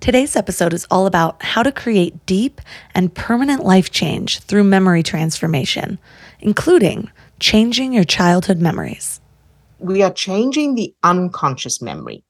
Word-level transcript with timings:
Today's 0.00 0.36
episode 0.36 0.72
is 0.72 0.86
all 0.92 1.06
about 1.06 1.42
how 1.42 1.64
to 1.64 1.72
create 1.72 2.24
deep 2.24 2.60
and 2.94 3.12
permanent 3.12 3.64
life 3.64 3.90
change 3.90 4.38
through 4.40 4.62
memory 4.62 5.02
transformation, 5.02 5.98
including 6.38 7.10
changing 7.40 7.92
your 7.92 8.04
childhood 8.04 8.60
memories. 8.60 9.20
We 9.80 10.02
are 10.02 10.12
changing 10.12 10.76
the 10.76 10.94
unconscious 11.02 11.82
memory. 11.82 12.24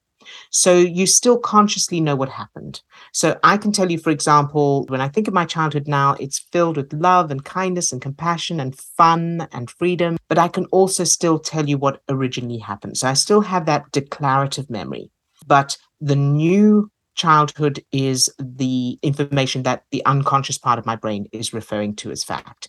So 0.51 0.77
you 0.77 1.07
still 1.07 1.39
consciously 1.39 2.01
know 2.01 2.17
what 2.17 2.31
happened. 2.31 2.81
So 3.13 3.39
I 3.45 3.59
can 3.59 3.73
tell 3.73 3.91
you, 3.91 3.99
for 3.99 4.11
example, 4.11 4.87
when 4.89 5.03
I 5.03 5.09
think 5.09 5.29
of 5.29 5.35
my 5.35 5.45
childhood 5.45 5.87
now, 5.87 6.17
it's 6.19 6.39
filled 6.39 6.79
with 6.79 6.93
love 6.95 7.31
and 7.31 7.45
kindness 7.45 7.93
and 7.93 8.01
compassion 8.01 8.61
and 8.61 8.79
fun 8.79 9.47
and 9.53 9.71
freedom. 9.71 10.17
But 10.29 10.39
I 10.39 10.49
can 10.49 10.65
also 10.67 11.05
still 11.05 11.39
tell 11.39 11.69
you 11.69 11.77
what 11.77 12.03
originally 12.09 12.59
happened. 12.59 12.97
So 12.97 13.09
I 13.09 13.15
still 13.15 13.43
have 13.43 13.67
that 13.67 13.93
declarative 13.93 14.71
memory. 14.71 15.11
But 15.47 15.77
the 16.01 16.17
new 16.17 16.91
childhood 17.19 17.85
is 17.93 18.31
the 18.39 18.99
information 19.03 19.65
that 19.65 19.85
the 19.91 20.05
unconscious 20.07 20.57
part 20.57 20.79
of 20.79 20.87
my 20.87 20.97
brain 20.97 21.27
is 21.33 21.53
referring 21.53 21.95
to 21.97 22.11
as 22.11 22.25
fact. 22.25 22.69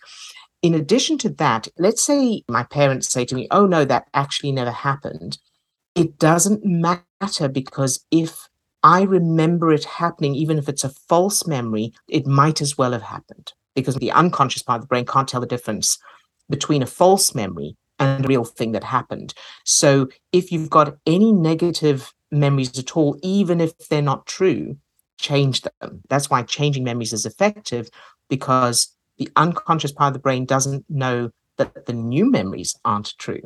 In 0.62 0.73
addition 0.73 1.18
to 1.20 1.30
that, 1.30 1.70
let's 1.78 2.04
say 2.04 2.44
my 2.50 2.64
parents 2.64 3.10
say 3.10 3.23
to 3.26 3.36
me, 3.36 3.48
Oh, 3.52 3.66
no, 3.66 3.86
that 3.86 4.08
actually 4.14 4.52
never 4.52 4.72
happened. 4.72 5.38
It 5.96 6.18
doesn't 6.18 6.66
matter 6.66 7.48
because 7.48 8.06
if 8.12 8.50
I 8.84 9.04
remember 9.04 9.72
it 9.72 9.86
happening, 9.86 10.36
even 10.36 10.58
if 10.58 10.68
it's 10.68 10.84
a 10.84 10.90
false 10.90 11.45
memory, 11.45 11.94
it 12.10 12.28
might 12.28 12.60
as 12.60 12.78
well 12.78 12.92
have 12.92 13.04
happened 13.04 13.54
because 13.76 13.95
the 13.95 14.12
unconscious 14.12 14.64
part 14.64 14.80
of 14.80 14.82
the 14.84 14.88
brain 14.88 15.06
can't 15.06 15.28
tell 15.28 15.42
the 15.42 15.48
difference 15.48 15.98
between 16.50 16.82
a 16.82 16.88
false 16.88 17.36
memory 17.36 17.78
and 18.00 18.26
a 18.26 18.28
real 18.28 18.45
thing 18.45 18.72
that 18.72 18.84
happened. 18.84 19.34
So 19.64 20.08
if 20.32 20.52
you've 20.52 20.70
got 20.70 20.98
any 21.06 21.32
negative 21.32 22.14
memories 22.32 22.78
at 22.78 22.96
all, 22.96 23.18
even 23.22 23.62
if 23.62 23.78
they're 23.90 24.02
not 24.02 24.26
true, 24.26 24.78
change 25.20 25.62
them. 25.62 26.02
That's 26.10 26.30
why 26.30 26.44
changing 26.44 26.84
memories 26.84 27.14
is 27.14 27.26
effective 27.26 27.90
because 28.30 28.96
the 29.18 29.30
unconscious 29.36 29.92
part 29.92 30.10
of 30.10 30.14
the 30.14 30.20
brain 30.20 30.46
doesn't 30.46 30.86
know 30.90 31.32
that 31.58 31.86
the 31.86 31.94
new 31.94 32.32
memories 32.32 32.76
aren't 32.86 33.18
true. 33.18 33.42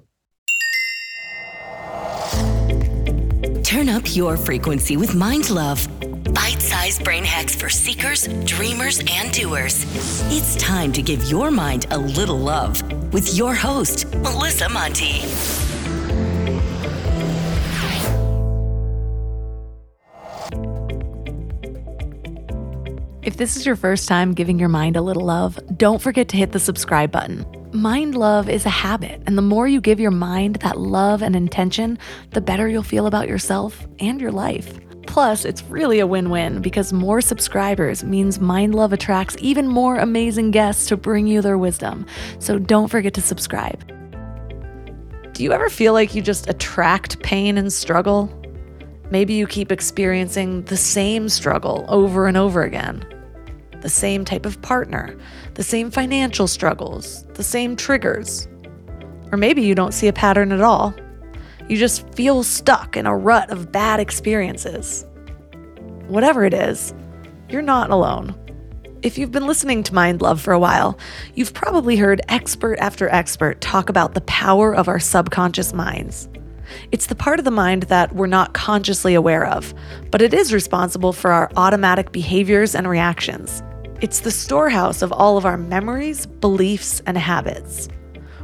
Turn 3.64 3.89
up 3.89 4.16
your 4.16 4.38
frequency 4.38 4.98
with 4.98 5.16
Mind 5.16 5.50
Love. 5.50 5.88
Bite 6.34 6.61
sized 6.61 7.04
brain 7.04 7.23
hacks 7.23 7.56
for 7.56 7.70
seekers, 7.70 8.28
dreamers, 8.45 9.00
and 9.09 9.31
doers. 9.34 9.84
It's 10.31 10.56
time 10.58 10.94
to 10.94 11.02
give 11.02 11.23
your 11.23 11.50
mind 11.50 11.88
a 11.89 11.98
little 11.98 12.38
love 12.38 12.81
with 13.11 13.36
your 13.36 13.56
host, 13.56 14.14
Melissa 14.16 14.70
Monte. 14.70 15.22
If 23.23 23.38
this 23.38 23.55
is 23.55 23.66
your 23.66 23.77
first 23.77 24.09
time 24.09 24.33
giving 24.33 24.59
your 24.59 24.67
mind 24.67 24.97
a 24.97 25.02
little 25.02 25.23
love, 25.23 25.57
don't 25.77 26.02
forget 26.02 26.27
to 26.29 26.38
hit 26.38 26.52
the 26.52 26.59
subscribe 26.59 27.09
button. 27.09 27.45
Mind 27.71 28.15
love 28.15 28.49
is 28.49 28.65
a 28.65 28.69
habit, 28.69 29.23
and 29.25 29.38
the 29.38 29.41
more 29.41 29.65
you 29.65 29.80
give 29.80 29.98
your 29.98 30.11
mind 30.11 30.58
that 30.58 30.77
love 30.77 31.21
and 31.21 31.33
intention, 31.33 31.98
the 32.31 32.42
better 32.42 32.67
you'll 32.67 32.83
feel 32.83 33.08
about 33.08 33.30
yourself 33.30 33.87
and 33.99 34.20
your 34.20 34.33
life. 34.33 34.77
Plus, 35.08 35.45
it's 35.45 35.64
really 35.64 35.99
a 35.99 36.08
win 36.08 36.31
win 36.31 36.61
because 36.61 36.92
more 36.92 37.21
subscribers 37.21 38.03
means 38.03 38.42
Mind 38.42 38.75
Love 38.75 38.92
attracts 38.92 39.37
even 39.39 39.69
more 39.69 39.98
amazing 39.98 40.52
guests 40.52 40.87
to 40.87 40.98
bring 40.98 41.25
you 41.25 41.42
their 41.42 41.58
wisdom. 41.58 42.05
So 42.39 42.59
don't 42.59 42.89
forget 42.89 43.14
to 43.14 43.21
subscribe. 43.21 43.87
Do 45.31 45.43
you 45.43 45.53
ever 45.53 45.69
feel 45.69 45.93
like 45.93 46.14
you 46.14 46.21
just 46.21 46.49
attract 46.49 47.23
pain 47.23 47.58
and 47.58 47.71
struggle? 47.71 48.42
Maybe 49.13 49.35
you 49.35 49.45
keep 49.45 49.71
experiencing 49.71 50.63
the 50.63 50.75
same 50.75 51.29
struggle 51.29 51.85
over 51.87 52.25
and 52.25 52.35
over 52.35 52.63
again 52.63 53.05
the 53.81 53.89
same 53.89 54.25
type 54.25 54.47
of 54.47 54.59
partner, 54.63 55.15
the 55.53 55.61
same 55.61 55.91
financial 55.91 56.47
struggles, 56.47 57.23
the 57.35 57.43
same 57.43 57.75
triggers. 57.75 58.47
Or 59.31 59.37
maybe 59.37 59.61
you 59.61 59.75
don't 59.75 59.93
see 59.93 60.07
a 60.07 60.13
pattern 60.13 60.51
at 60.51 60.61
all. 60.61 60.95
You 61.69 61.77
just 61.77 62.09
feel 62.15 62.41
stuck 62.41 62.97
in 62.97 63.05
a 63.05 63.15
rut 63.15 63.51
of 63.51 63.71
bad 63.71 63.99
experiences. 63.99 65.05
Whatever 66.07 66.43
it 66.43 66.55
is, 66.55 66.95
you're 67.49 67.61
not 67.61 67.91
alone. 67.91 68.33
If 69.03 69.19
you've 69.19 69.31
been 69.31 69.45
listening 69.45 69.83
to 69.83 69.93
Mind 69.93 70.23
Love 70.23 70.41
for 70.41 70.53
a 70.53 70.59
while, 70.59 70.97
you've 71.35 71.53
probably 71.53 71.97
heard 71.97 72.21
expert 72.30 72.80
after 72.80 73.09
expert 73.09 73.61
talk 73.61 73.89
about 73.89 74.15
the 74.15 74.21
power 74.21 74.73
of 74.73 74.87
our 74.87 74.99
subconscious 74.99 75.71
minds. 75.71 76.30
It's 76.92 77.08
the 77.08 77.16
part 77.16 77.39
of 77.39 77.45
the 77.45 77.52
mind 77.52 77.84
that 77.84 78.14
we're 78.16 78.28
not 78.28 78.54
consciously 78.54 79.14
aware 79.14 79.45
of, 79.45 79.73
but 80.11 80.22
it 80.22 80.34
is 80.34 80.54
responsible 80.54 81.14
for 81.14 81.32
our 81.32 81.52
automatic 81.56 82.11
behaviors 82.11 82.76
and 82.76 82.88
reactions. 82.88 83.61
It's 84.02 84.20
the 84.20 84.32
storehouse 84.32 85.02
of 85.02 85.11
all 85.11 85.38
of 85.38 85.45
our 85.45 85.58
memories, 85.58 86.26
beliefs, 86.26 87.02
and 87.06 87.17
habits, 87.17 87.88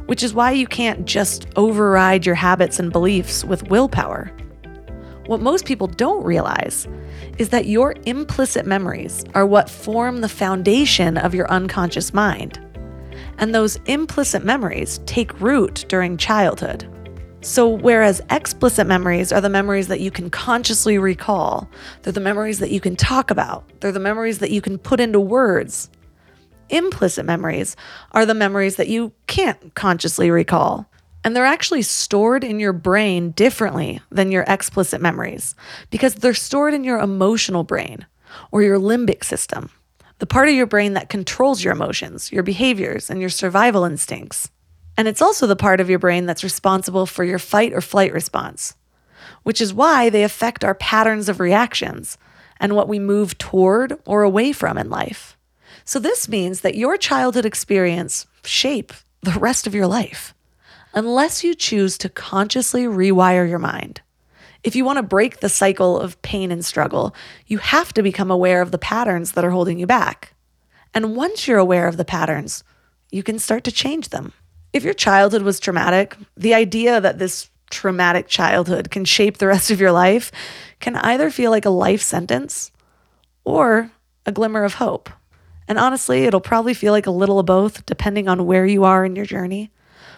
which 0.06 0.22
is 0.22 0.32
why 0.32 0.52
you 0.52 0.66
can't 0.66 1.04
just 1.04 1.46
override 1.56 2.24
your 2.24 2.34
habits 2.34 2.78
and 2.78 2.90
beliefs 2.90 3.44
with 3.44 3.68
willpower. 3.68 4.32
What 5.26 5.40
most 5.40 5.66
people 5.66 5.86
don't 5.86 6.24
realize 6.24 6.88
is 7.38 7.50
that 7.50 7.66
your 7.66 7.94
implicit 8.06 8.66
memories 8.66 9.24
are 9.34 9.46
what 9.46 9.70
form 9.70 10.22
the 10.22 10.28
foundation 10.28 11.16
of 11.18 11.34
your 11.34 11.48
unconscious 11.50 12.12
mind. 12.12 12.58
And 13.38 13.54
those 13.54 13.76
implicit 13.86 14.44
memories 14.44 14.98
take 15.06 15.40
root 15.40 15.84
during 15.88 16.16
childhood. 16.16 16.88
So, 17.42 17.66
whereas 17.68 18.20
explicit 18.28 18.86
memories 18.86 19.32
are 19.32 19.40
the 19.40 19.48
memories 19.48 19.88
that 19.88 20.00
you 20.00 20.10
can 20.10 20.28
consciously 20.28 20.98
recall, 20.98 21.70
they're 22.02 22.12
the 22.12 22.20
memories 22.20 22.58
that 22.58 22.70
you 22.70 22.80
can 22.80 22.96
talk 22.96 23.30
about, 23.30 23.64
they're 23.80 23.92
the 23.92 23.98
memories 23.98 24.40
that 24.40 24.50
you 24.50 24.60
can 24.60 24.76
put 24.76 25.00
into 25.00 25.18
words. 25.18 25.88
Implicit 26.68 27.24
memories 27.24 27.76
are 28.12 28.26
the 28.26 28.34
memories 28.34 28.76
that 28.76 28.88
you 28.88 29.12
can't 29.26 29.74
consciously 29.74 30.30
recall. 30.30 30.86
And 31.24 31.34
they're 31.34 31.46
actually 31.46 31.82
stored 31.82 32.44
in 32.44 32.60
your 32.60 32.74
brain 32.74 33.30
differently 33.30 34.00
than 34.10 34.30
your 34.30 34.44
explicit 34.46 35.00
memories 35.00 35.54
because 35.90 36.16
they're 36.16 36.34
stored 36.34 36.74
in 36.74 36.84
your 36.84 36.98
emotional 36.98 37.64
brain 37.64 38.06
or 38.52 38.62
your 38.62 38.78
limbic 38.78 39.24
system, 39.24 39.70
the 40.18 40.26
part 40.26 40.48
of 40.48 40.54
your 40.54 40.66
brain 40.66 40.92
that 40.92 41.08
controls 41.08 41.64
your 41.64 41.72
emotions, 41.72 42.30
your 42.30 42.42
behaviors, 42.42 43.08
and 43.08 43.18
your 43.18 43.30
survival 43.30 43.84
instincts. 43.84 44.50
And 45.00 45.08
it's 45.08 45.22
also 45.22 45.46
the 45.46 45.56
part 45.56 45.80
of 45.80 45.88
your 45.88 45.98
brain 45.98 46.26
that's 46.26 46.44
responsible 46.44 47.06
for 47.06 47.24
your 47.24 47.38
fight 47.38 47.72
or 47.72 47.80
flight 47.80 48.12
response, 48.12 48.74
which 49.44 49.58
is 49.58 49.72
why 49.72 50.10
they 50.10 50.24
affect 50.24 50.62
our 50.62 50.74
patterns 50.74 51.30
of 51.30 51.40
reactions 51.40 52.18
and 52.58 52.76
what 52.76 52.86
we 52.86 52.98
move 52.98 53.38
toward 53.38 53.98
or 54.04 54.22
away 54.22 54.52
from 54.52 54.76
in 54.76 54.90
life. 54.90 55.38
So, 55.86 55.98
this 55.98 56.28
means 56.28 56.60
that 56.60 56.74
your 56.74 56.98
childhood 56.98 57.46
experience 57.46 58.26
shape 58.44 58.92
the 59.22 59.38
rest 59.38 59.66
of 59.66 59.74
your 59.74 59.86
life, 59.86 60.34
unless 60.92 61.42
you 61.42 61.54
choose 61.54 61.96
to 61.96 62.10
consciously 62.10 62.84
rewire 62.84 63.48
your 63.48 63.58
mind. 63.58 64.02
If 64.62 64.76
you 64.76 64.84
want 64.84 64.98
to 64.98 65.02
break 65.02 65.40
the 65.40 65.48
cycle 65.48 65.98
of 65.98 66.20
pain 66.20 66.52
and 66.52 66.62
struggle, 66.62 67.14
you 67.46 67.56
have 67.56 67.94
to 67.94 68.02
become 68.02 68.30
aware 68.30 68.60
of 68.60 68.70
the 68.70 68.76
patterns 68.76 69.32
that 69.32 69.46
are 69.46 69.50
holding 69.50 69.78
you 69.78 69.86
back. 69.86 70.34
And 70.92 71.16
once 71.16 71.48
you're 71.48 71.56
aware 71.56 71.88
of 71.88 71.96
the 71.96 72.04
patterns, 72.04 72.64
you 73.10 73.22
can 73.22 73.38
start 73.38 73.64
to 73.64 73.72
change 73.72 74.10
them. 74.10 74.34
If 74.72 74.84
your 74.84 74.94
childhood 74.94 75.42
was 75.42 75.60
traumatic, 75.60 76.16
the 76.36 76.54
idea 76.54 77.00
that 77.00 77.18
this 77.18 77.50
traumatic 77.70 78.28
childhood 78.28 78.90
can 78.90 79.04
shape 79.04 79.38
the 79.38 79.46
rest 79.46 79.70
of 79.70 79.80
your 79.80 79.92
life 79.92 80.30
can 80.80 80.96
either 80.96 81.30
feel 81.30 81.50
like 81.50 81.64
a 81.64 81.70
life 81.70 82.02
sentence 82.02 82.70
or 83.44 83.90
a 84.26 84.32
glimmer 84.32 84.64
of 84.64 84.74
hope. 84.74 85.10
And 85.68 85.78
honestly, 85.78 86.24
it'll 86.24 86.40
probably 86.40 86.74
feel 86.74 86.92
like 86.92 87.06
a 87.06 87.12
little 87.12 87.38
of 87.38 87.46
both 87.46 87.86
depending 87.86 88.28
on 88.28 88.46
where 88.46 88.66
you 88.66 88.84
are 88.84 89.04
in 89.04 89.16
your 89.16 89.24
journey. 89.24 89.70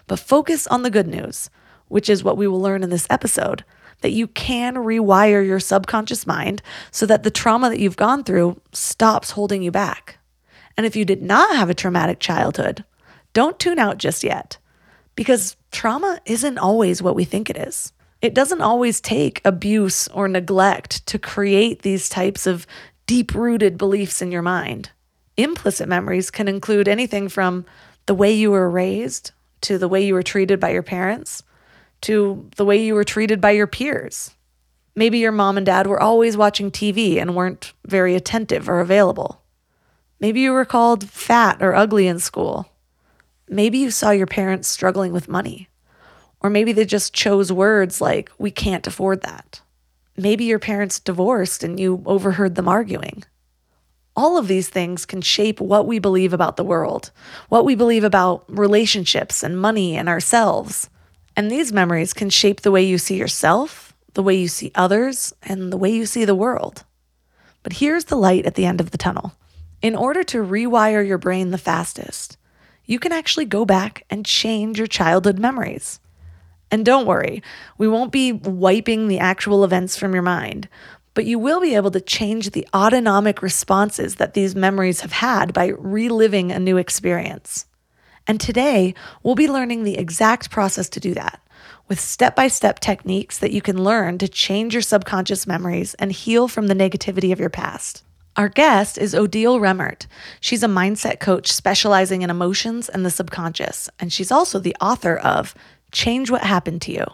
But 0.06 0.18
focus 0.18 0.66
on 0.66 0.82
the 0.82 0.90
good 0.90 1.06
news, 1.06 1.50
which 1.88 2.08
is 2.08 2.24
what 2.24 2.36
we 2.36 2.46
will 2.46 2.60
learn 2.60 2.82
in 2.82 2.90
this 2.90 3.06
episode 3.10 3.64
that 4.00 4.10
you 4.10 4.26
can 4.26 4.74
rewire 4.74 5.46
your 5.46 5.60
subconscious 5.60 6.26
mind 6.26 6.60
so 6.90 7.06
that 7.06 7.22
the 7.22 7.30
trauma 7.30 7.70
that 7.70 7.78
you've 7.78 7.96
gone 7.96 8.24
through 8.24 8.60
stops 8.72 9.30
holding 9.30 9.62
you 9.62 9.70
back. 9.70 10.18
And 10.76 10.86
if 10.86 10.96
you 10.96 11.04
did 11.04 11.22
not 11.22 11.54
have 11.56 11.70
a 11.70 11.74
traumatic 11.74 12.18
childhood, 12.18 12.84
don't 13.32 13.58
tune 13.58 13.78
out 13.78 13.98
just 13.98 14.22
yet 14.24 14.58
because 15.14 15.56
trauma 15.70 16.20
isn't 16.26 16.58
always 16.58 17.02
what 17.02 17.14
we 17.14 17.24
think 17.24 17.50
it 17.50 17.56
is. 17.56 17.92
It 18.20 18.34
doesn't 18.34 18.60
always 18.60 19.00
take 19.00 19.40
abuse 19.44 20.08
or 20.08 20.28
neglect 20.28 21.04
to 21.06 21.18
create 21.18 21.82
these 21.82 22.08
types 22.08 22.46
of 22.46 22.66
deep 23.06 23.34
rooted 23.34 23.76
beliefs 23.76 24.22
in 24.22 24.30
your 24.30 24.42
mind. 24.42 24.90
Implicit 25.36 25.88
memories 25.88 26.30
can 26.30 26.46
include 26.46 26.88
anything 26.88 27.28
from 27.28 27.64
the 28.06 28.14
way 28.14 28.32
you 28.32 28.50
were 28.50 28.70
raised 28.70 29.32
to 29.62 29.78
the 29.78 29.88
way 29.88 30.04
you 30.04 30.14
were 30.14 30.22
treated 30.22 30.60
by 30.60 30.70
your 30.70 30.82
parents 30.82 31.42
to 32.02 32.48
the 32.56 32.64
way 32.64 32.76
you 32.84 32.94
were 32.94 33.04
treated 33.04 33.40
by 33.40 33.52
your 33.52 33.66
peers. 33.66 34.34
Maybe 34.94 35.18
your 35.18 35.32
mom 35.32 35.56
and 35.56 35.64
dad 35.64 35.86
were 35.86 36.02
always 36.02 36.36
watching 36.36 36.70
TV 36.70 37.20
and 37.20 37.34
weren't 37.34 37.72
very 37.86 38.14
attentive 38.14 38.68
or 38.68 38.80
available. 38.80 39.40
Maybe 40.20 40.40
you 40.40 40.52
were 40.52 40.64
called 40.64 41.08
fat 41.08 41.62
or 41.62 41.74
ugly 41.74 42.06
in 42.06 42.18
school. 42.18 42.71
Maybe 43.52 43.76
you 43.76 43.90
saw 43.90 44.12
your 44.12 44.26
parents 44.26 44.66
struggling 44.66 45.12
with 45.12 45.28
money. 45.28 45.68
Or 46.40 46.48
maybe 46.48 46.72
they 46.72 46.86
just 46.86 47.12
chose 47.12 47.52
words 47.52 48.00
like, 48.00 48.30
we 48.38 48.50
can't 48.50 48.86
afford 48.86 49.20
that. 49.20 49.60
Maybe 50.16 50.44
your 50.44 50.58
parents 50.58 50.98
divorced 50.98 51.62
and 51.62 51.78
you 51.78 52.02
overheard 52.06 52.54
them 52.54 52.66
arguing. 52.66 53.24
All 54.16 54.38
of 54.38 54.48
these 54.48 54.70
things 54.70 55.04
can 55.04 55.20
shape 55.20 55.60
what 55.60 55.86
we 55.86 55.98
believe 55.98 56.32
about 56.32 56.56
the 56.56 56.64
world, 56.64 57.10
what 57.50 57.66
we 57.66 57.74
believe 57.74 58.04
about 58.04 58.44
relationships 58.48 59.42
and 59.42 59.60
money 59.60 59.98
and 59.98 60.08
ourselves. 60.08 60.88
And 61.36 61.50
these 61.50 61.74
memories 61.74 62.14
can 62.14 62.30
shape 62.30 62.62
the 62.62 62.70
way 62.70 62.82
you 62.82 62.96
see 62.96 63.16
yourself, 63.16 63.94
the 64.14 64.22
way 64.22 64.34
you 64.34 64.48
see 64.48 64.72
others, 64.74 65.34
and 65.42 65.70
the 65.70 65.78
way 65.78 65.90
you 65.90 66.06
see 66.06 66.24
the 66.24 66.34
world. 66.34 66.84
But 67.62 67.74
here's 67.74 68.06
the 68.06 68.16
light 68.16 68.46
at 68.46 68.54
the 68.54 68.64
end 68.64 68.80
of 68.80 68.92
the 68.92 68.98
tunnel. 68.98 69.34
In 69.82 69.94
order 69.94 70.24
to 70.24 70.38
rewire 70.38 71.06
your 71.06 71.18
brain 71.18 71.50
the 71.50 71.58
fastest, 71.58 72.38
you 72.86 72.98
can 72.98 73.12
actually 73.12 73.44
go 73.44 73.64
back 73.64 74.04
and 74.10 74.26
change 74.26 74.78
your 74.78 74.86
childhood 74.86 75.38
memories. 75.38 76.00
And 76.70 76.84
don't 76.84 77.06
worry, 77.06 77.42
we 77.78 77.86
won't 77.86 78.12
be 78.12 78.32
wiping 78.32 79.08
the 79.08 79.18
actual 79.18 79.64
events 79.64 79.96
from 79.96 80.14
your 80.14 80.22
mind, 80.22 80.68
but 81.14 81.26
you 81.26 81.38
will 81.38 81.60
be 81.60 81.74
able 81.74 81.90
to 81.90 82.00
change 82.00 82.50
the 82.50 82.66
autonomic 82.74 83.42
responses 83.42 84.14
that 84.16 84.34
these 84.34 84.54
memories 84.54 85.02
have 85.02 85.12
had 85.12 85.52
by 85.52 85.66
reliving 85.66 86.50
a 86.50 86.58
new 86.58 86.78
experience. 86.78 87.66
And 88.26 88.40
today, 88.40 88.94
we'll 89.22 89.34
be 89.34 89.48
learning 89.48 89.84
the 89.84 89.98
exact 89.98 90.50
process 90.50 90.88
to 90.90 91.00
do 91.00 91.12
that 91.14 91.40
with 91.88 92.00
step 92.00 92.34
by 92.34 92.48
step 92.48 92.80
techniques 92.80 93.38
that 93.38 93.52
you 93.52 93.60
can 93.60 93.84
learn 93.84 94.16
to 94.18 94.28
change 94.28 94.74
your 94.74 94.82
subconscious 94.82 95.46
memories 95.46 95.94
and 95.94 96.10
heal 96.12 96.48
from 96.48 96.68
the 96.68 96.74
negativity 96.74 97.32
of 97.32 97.40
your 97.40 97.50
past. 97.50 98.02
Our 98.34 98.48
guest 98.48 98.96
is 98.96 99.12
Odille 99.12 99.60
Remmert. 99.60 100.06
She's 100.40 100.62
a 100.62 100.66
mindset 100.66 101.20
coach 101.20 101.52
specializing 101.52 102.22
in 102.22 102.30
emotions 102.30 102.88
and 102.88 103.04
the 103.04 103.10
subconscious, 103.10 103.90
and 104.00 104.10
she's 104.10 104.32
also 104.32 104.58
the 104.58 104.76
author 104.80 105.16
of 105.16 105.54
Change 105.92 106.30
What 106.30 106.42
Happened 106.42 106.80
to 106.82 106.92
You. 106.92 107.04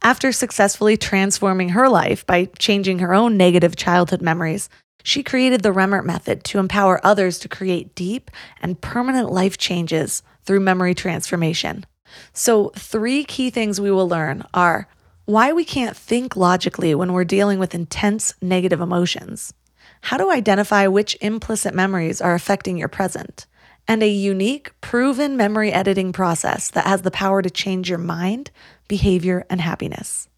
After 0.00 0.30
successfully 0.30 0.96
transforming 0.96 1.70
her 1.70 1.88
life 1.88 2.24
by 2.24 2.44
changing 2.60 3.00
her 3.00 3.12
own 3.12 3.36
negative 3.36 3.74
childhood 3.74 4.22
memories, 4.22 4.68
she 5.02 5.24
created 5.24 5.62
the 5.62 5.72
Remert 5.72 6.04
method 6.04 6.44
to 6.44 6.60
empower 6.60 7.04
others 7.04 7.40
to 7.40 7.48
create 7.48 7.96
deep 7.96 8.30
and 8.62 8.80
permanent 8.80 9.32
life 9.32 9.58
changes 9.58 10.22
through 10.44 10.60
memory 10.60 10.94
transformation. 10.94 11.84
So, 12.32 12.70
three 12.76 13.24
key 13.24 13.50
things 13.50 13.80
we 13.80 13.90
will 13.90 14.08
learn 14.08 14.44
are 14.54 14.86
why 15.24 15.52
we 15.52 15.64
can't 15.64 15.96
think 15.96 16.36
logically 16.36 16.94
when 16.94 17.12
we're 17.12 17.24
dealing 17.24 17.58
with 17.58 17.74
intense 17.74 18.34
negative 18.40 18.80
emotions, 18.80 19.52
how 20.02 20.16
to 20.16 20.30
identify 20.30 20.86
which 20.86 21.16
implicit 21.20 21.74
memories 21.74 22.20
are 22.20 22.34
affecting 22.34 22.76
your 22.76 22.88
present, 22.88 23.46
and 23.86 24.02
a 24.02 24.08
unique, 24.08 24.72
proven 24.80 25.36
memory 25.36 25.72
editing 25.72 26.12
process 26.12 26.70
that 26.70 26.86
has 26.86 27.02
the 27.02 27.10
power 27.10 27.42
to 27.42 27.50
change 27.50 27.88
your 27.88 27.98
mind, 27.98 28.50
behavior, 28.88 29.44
and 29.50 29.60
happiness. 29.60 30.28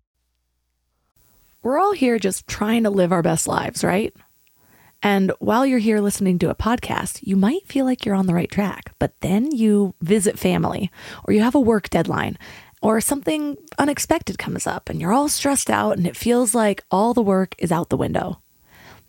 We're 1.62 1.78
all 1.78 1.92
here 1.92 2.18
just 2.18 2.48
trying 2.48 2.82
to 2.84 2.90
live 2.90 3.12
our 3.12 3.22
best 3.22 3.46
lives, 3.46 3.84
right? 3.84 4.14
And 5.02 5.32
while 5.38 5.66
you're 5.66 5.78
here 5.78 6.00
listening 6.00 6.38
to 6.40 6.50
a 6.50 6.54
podcast, 6.54 7.20
you 7.22 7.36
might 7.36 7.66
feel 7.66 7.84
like 7.84 8.04
you're 8.04 8.14
on 8.14 8.26
the 8.26 8.34
right 8.34 8.50
track, 8.50 8.94
but 8.98 9.12
then 9.20 9.50
you 9.50 9.94
visit 10.00 10.38
family 10.38 10.90
or 11.24 11.34
you 11.34 11.42
have 11.42 11.54
a 11.54 11.60
work 11.60 11.90
deadline 11.90 12.38
or 12.82 13.00
something 13.00 13.56
unexpected 13.78 14.38
comes 14.38 14.66
up 14.66 14.88
and 14.88 15.00
you're 15.00 15.12
all 15.12 15.28
stressed 15.28 15.70
out 15.70 15.96
and 15.96 16.06
it 16.06 16.16
feels 16.16 16.54
like 16.54 16.84
all 16.90 17.14
the 17.14 17.22
work 17.22 17.54
is 17.58 17.72
out 17.72 17.88
the 17.88 17.96
window. 17.96 18.41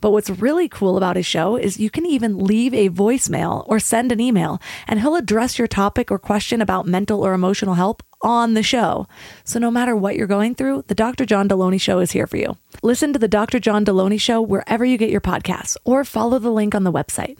But 0.00 0.10
what's 0.10 0.30
really 0.30 0.68
cool 0.68 0.96
about 0.96 1.16
his 1.16 1.26
show 1.26 1.56
is 1.56 1.78
you 1.78 1.90
can 1.90 2.06
even 2.06 2.38
leave 2.38 2.74
a 2.74 2.90
voicemail 2.90 3.64
or 3.68 3.78
send 3.78 4.12
an 4.12 4.20
email, 4.20 4.60
and 4.86 5.00
he'll 5.00 5.16
address 5.16 5.58
your 5.58 5.68
topic 5.68 6.10
or 6.10 6.18
question 6.18 6.60
about 6.60 6.86
mental 6.86 7.24
or 7.24 7.32
emotional 7.32 7.74
help 7.74 8.02
on 8.22 8.54
the 8.54 8.62
show. 8.62 9.06
So 9.44 9.58
no 9.58 9.70
matter 9.70 9.94
what 9.94 10.16
you're 10.16 10.26
going 10.26 10.54
through, 10.54 10.84
the 10.88 10.94
Dr. 10.94 11.24
John 11.24 11.48
Delony 11.48 11.80
Show 11.80 11.98
is 12.00 12.12
here 12.12 12.26
for 12.26 12.36
you. 12.36 12.56
Listen 12.82 13.12
to 13.12 13.18
the 13.18 13.28
Dr. 13.28 13.58
John 13.58 13.84
Delony 13.84 14.20
Show 14.20 14.40
wherever 14.40 14.84
you 14.84 14.98
get 14.98 15.10
your 15.10 15.20
podcasts, 15.20 15.76
or 15.84 16.04
follow 16.04 16.38
the 16.38 16.50
link 16.50 16.74
on 16.74 16.84
the 16.84 16.92
website. 16.92 17.38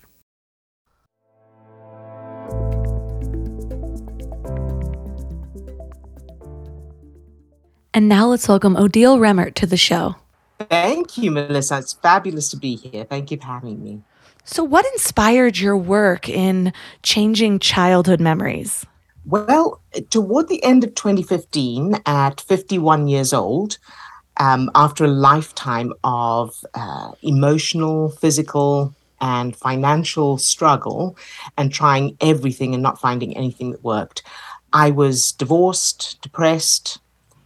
And 7.95 8.11
now 8.11 8.27
let's 8.27 8.47
welcome 8.47 8.77
Odille 8.77 9.19
Remmert 9.19 9.55
to 9.55 9.67
the 9.67 9.79
show. 9.79 10.17
Thank 10.59 11.19
you, 11.19 11.31
Melissa. 11.31 11.79
It's 11.79 11.93
fabulous 11.93 12.49
to 12.51 12.57
be 12.57 12.77
here. 12.77 13.05
Thank 13.05 13.31
you 13.31 13.37
for 13.37 13.47
having 13.47 13.83
me. 13.83 14.03
So, 14.45 14.63
what 14.63 14.87
inspired 14.93 15.59
your 15.59 15.77
work 15.77 16.29
in 16.29 16.73
changing 17.03 17.59
childhood 17.59 18.21
memories? 18.21 18.87
Well, 19.25 19.81
toward 20.11 20.49
the 20.49 20.63
end 20.63 20.85
of 20.85 20.95
2015, 20.95 21.97
at 22.07 22.41
51 22.41 23.09
years 23.09 23.33
old, 23.33 23.79
um, 24.37 24.71
after 24.75 25.05
a 25.05 25.09
lifetime 25.09 25.93
of 26.05 26.65
uh, 26.75 27.13
emotional, 27.23 28.11
physical, 28.11 28.95
and 29.21 29.57
financial 29.57 30.39
struggle 30.39 31.17
and 31.57 31.73
trying 31.73 32.17
everything 32.21 32.75
and 32.75 32.83
not 32.83 33.01
finding 33.01 33.37
anything 33.37 33.73
that 33.73 33.83
worked, 33.83 34.23
I 34.73 34.91
was 34.91 35.33
divorced, 35.33 36.19
depressed, 36.23 36.99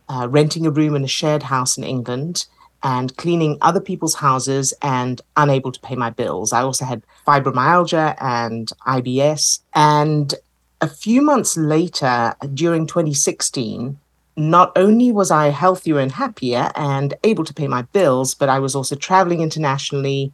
uh, 0.09 0.29
renting 0.29 0.67
a 0.67 0.71
room 0.71 0.95
in 0.97 1.05
a 1.05 1.09
shared 1.09 1.45
house 1.45 1.79
in 1.79 1.85
England, 1.85 2.47
and 2.83 3.17
cleaning 3.17 3.59
other 3.61 3.81
people's 3.81 4.15
houses 4.15 4.73
and 4.83 5.21
unable 5.37 5.73
to 5.73 5.81
pay 5.81 5.95
my 5.95 6.11
bills. 6.11 6.53
I 6.53 6.63
also 6.63 6.85
had 6.85 7.03
fibromyalgia 7.27 8.17
and 8.21 8.71
IBS. 8.87 9.61
And 9.75 10.35
a 10.81 10.89
few 10.89 11.23
months 11.23 11.57
later, 11.57 12.35
during 12.55 12.87
2016, 12.87 13.99
not 14.37 14.73
only 14.77 15.13
was 15.13 15.31
I 15.31 15.49
healthier 15.49 15.99
and 15.99 16.13
happier 16.13 16.71
and 16.75 17.15
able 17.25 17.45
to 17.45 17.55
pay 17.55 17.69
my 17.69 17.83
bills, 17.83 18.35
but 18.35 18.49
I 18.49 18.59
was 18.59 18.75
also 18.75 18.97
traveling 18.97 19.43
internationally. 19.43 20.33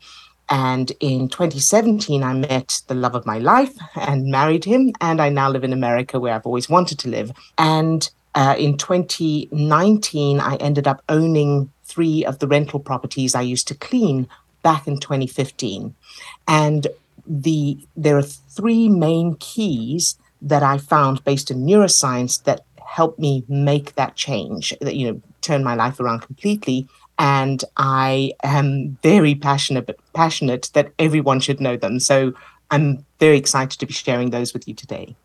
And 0.49 0.93
in 1.01 1.29
2017, 1.29 2.23
I 2.23 2.33
met 2.33 2.83
the 2.87 2.95
love 2.95 3.17
of 3.17 3.27
my 3.27 3.39
life 3.39 3.75
and 3.97 4.27
married 4.27 4.65
him. 4.65 4.93
And 5.01 5.21
I 5.21 5.29
now 5.29 5.51
live 5.51 5.65
in 5.65 5.73
America 5.73 6.21
where 6.21 6.35
I've 6.35 6.47
always 6.47 6.69
wanted 6.69 7.01
to 7.01 7.09
live. 7.09 7.33
And 7.59 8.09
uh, 8.37 8.55
in 8.57 8.77
2019, 8.77 10.39
I 10.39 10.57
ended 10.57 10.87
up 10.87 11.03
owning 11.09 11.73
three 11.87 12.25
of 12.25 12.39
the 12.39 12.49
rental 12.49 12.81
properties 12.81 13.35
I 13.35 13.43
used 13.43 13.69
to 13.69 13.75
clean 13.75 14.29
back 14.63 14.87
in 14.87 14.99
2015. 14.99 15.95
And 16.49 16.87
the 17.27 17.79
there 17.97 18.17
are 18.17 18.23
three 18.23 18.89
main 18.89 19.37
keys 19.39 20.19
that 20.43 20.63
I 20.63 20.79
found 20.79 21.25
based 21.25 21.51
in 21.51 21.65
neuroscience 21.65 22.43
that 22.45 22.61
helped 22.85 23.19
me 23.19 23.45
make 23.49 23.95
that 23.95 24.17
change, 24.17 24.75
that 24.81 24.97
you 24.97 25.11
know, 25.11 25.21
turn 25.41 25.65
my 25.65 25.75
life 25.75 25.99
around 26.01 26.21
completely. 26.21 26.89
And 27.19 27.65
I 27.77 28.33
am 28.43 28.99
very 29.03 29.35
passionate 29.35 29.99
passionate 30.13 30.71
that 30.75 30.93
everyone 30.99 31.41
should 31.41 31.61
know 31.61 31.77
them. 31.77 31.99
So 32.01 32.35
I'm 32.71 33.05
very 33.19 33.39
excited 33.39 33.79
to 33.81 33.87
be 33.87 33.93
sharing 33.93 34.31
those 34.31 34.53
with 34.53 34.67
you 34.69 34.75
today. 34.75 35.17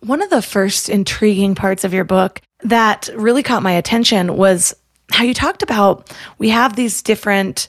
One 0.00 0.22
of 0.22 0.30
the 0.30 0.42
first 0.42 0.88
intriguing 0.88 1.54
parts 1.54 1.84
of 1.84 1.94
your 1.94 2.04
book 2.04 2.40
that 2.60 3.08
really 3.14 3.42
caught 3.42 3.62
my 3.62 3.72
attention 3.72 4.36
was 4.36 4.74
how 5.10 5.24
you 5.24 5.34
talked 5.34 5.62
about 5.62 6.14
we 6.38 6.48
have 6.50 6.76
these 6.76 7.02
different 7.02 7.68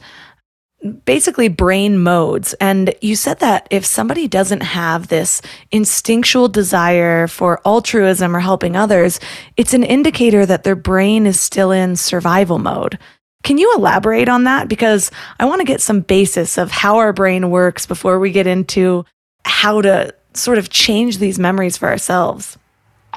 basically 1.05 1.47
brain 1.47 1.97
modes. 1.99 2.53
And 2.55 2.93
you 3.01 3.15
said 3.15 3.39
that 3.39 3.67
if 3.71 3.85
somebody 3.85 4.27
doesn't 4.27 4.61
have 4.61 5.07
this 5.07 5.41
instinctual 5.71 6.47
desire 6.47 7.27
for 7.27 7.61
altruism 7.65 8.35
or 8.35 8.39
helping 8.39 8.75
others, 8.75 9.19
it's 9.57 9.73
an 9.73 9.83
indicator 9.83 10.45
that 10.45 10.63
their 10.63 10.75
brain 10.75 11.25
is 11.25 11.39
still 11.39 11.71
in 11.71 11.95
survival 11.95 12.59
mode. 12.59 12.99
Can 13.43 13.57
you 13.57 13.73
elaborate 13.75 14.29
on 14.29 14.43
that? 14.45 14.67
Because 14.67 15.11
I 15.39 15.45
want 15.45 15.61
to 15.61 15.67
get 15.67 15.81
some 15.81 16.01
basis 16.01 16.57
of 16.57 16.71
how 16.71 16.97
our 16.97 17.13
brain 17.13 17.49
works 17.49 17.85
before 17.85 18.19
we 18.19 18.31
get 18.31 18.47
into 18.47 19.05
how 19.43 19.81
to 19.81 20.13
sort 20.33 20.57
of 20.57 20.69
change 20.69 21.17
these 21.17 21.39
memories 21.39 21.77
for 21.77 21.87
ourselves. 21.87 22.57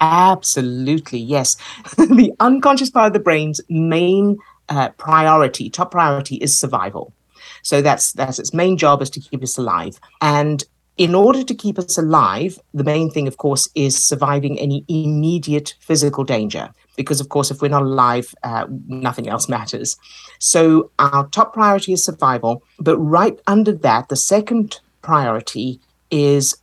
Absolutely, 0.00 1.18
yes. 1.18 1.56
the 1.96 2.32
unconscious 2.40 2.90
part 2.90 3.08
of 3.08 3.12
the 3.12 3.18
brain's 3.18 3.60
main 3.68 4.38
uh, 4.68 4.90
priority, 4.90 5.70
top 5.70 5.90
priority, 5.90 6.36
is 6.36 6.58
survival. 6.58 7.12
So 7.62 7.82
that's 7.82 8.12
that's 8.12 8.38
its 8.38 8.54
main 8.54 8.76
job 8.76 9.02
is 9.02 9.10
to 9.10 9.20
keep 9.20 9.42
us 9.42 9.58
alive. 9.58 9.98
And 10.20 10.64
in 10.96 11.14
order 11.14 11.44
to 11.44 11.54
keep 11.54 11.78
us 11.78 11.96
alive, 11.96 12.58
the 12.74 12.84
main 12.84 13.08
thing, 13.10 13.28
of 13.28 13.36
course, 13.36 13.68
is 13.74 14.04
surviving 14.04 14.58
any 14.58 14.84
immediate 14.88 15.74
physical 15.80 16.24
danger. 16.24 16.70
Because, 16.96 17.20
of 17.20 17.28
course, 17.28 17.52
if 17.52 17.62
we're 17.62 17.68
not 17.68 17.82
alive, 17.82 18.34
uh, 18.42 18.66
nothing 18.88 19.28
else 19.28 19.48
matters. 19.48 19.96
So, 20.40 20.90
our 20.98 21.28
top 21.28 21.54
priority 21.54 21.92
is 21.92 22.04
survival. 22.04 22.64
But 22.80 22.98
right 22.98 23.38
under 23.46 23.72
that, 23.72 24.08
the 24.08 24.16
second 24.16 24.80
priority 25.00 25.80
is 26.10 26.56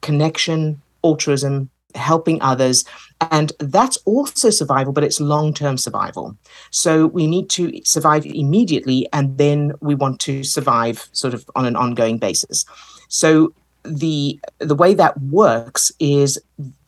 connection, 0.00 0.80
altruism, 1.04 1.68
helping 1.94 2.40
others. 2.42 2.84
And 3.30 3.52
that's 3.58 3.96
also 3.98 4.50
survival, 4.50 4.92
but 4.92 5.04
it's 5.04 5.20
long 5.20 5.54
term 5.54 5.78
survival. 5.78 6.36
So 6.70 7.06
we 7.06 7.26
need 7.26 7.48
to 7.50 7.80
survive 7.84 8.26
immediately, 8.26 9.08
and 9.12 9.38
then 9.38 9.72
we 9.80 9.94
want 9.94 10.20
to 10.22 10.42
survive 10.42 11.08
sort 11.12 11.34
of 11.34 11.48
on 11.54 11.66
an 11.66 11.76
ongoing 11.76 12.18
basis. 12.18 12.64
So 13.08 13.54
the 13.84 14.40
the 14.58 14.74
way 14.74 14.94
that 14.94 15.20
works 15.20 15.92
is 15.98 16.40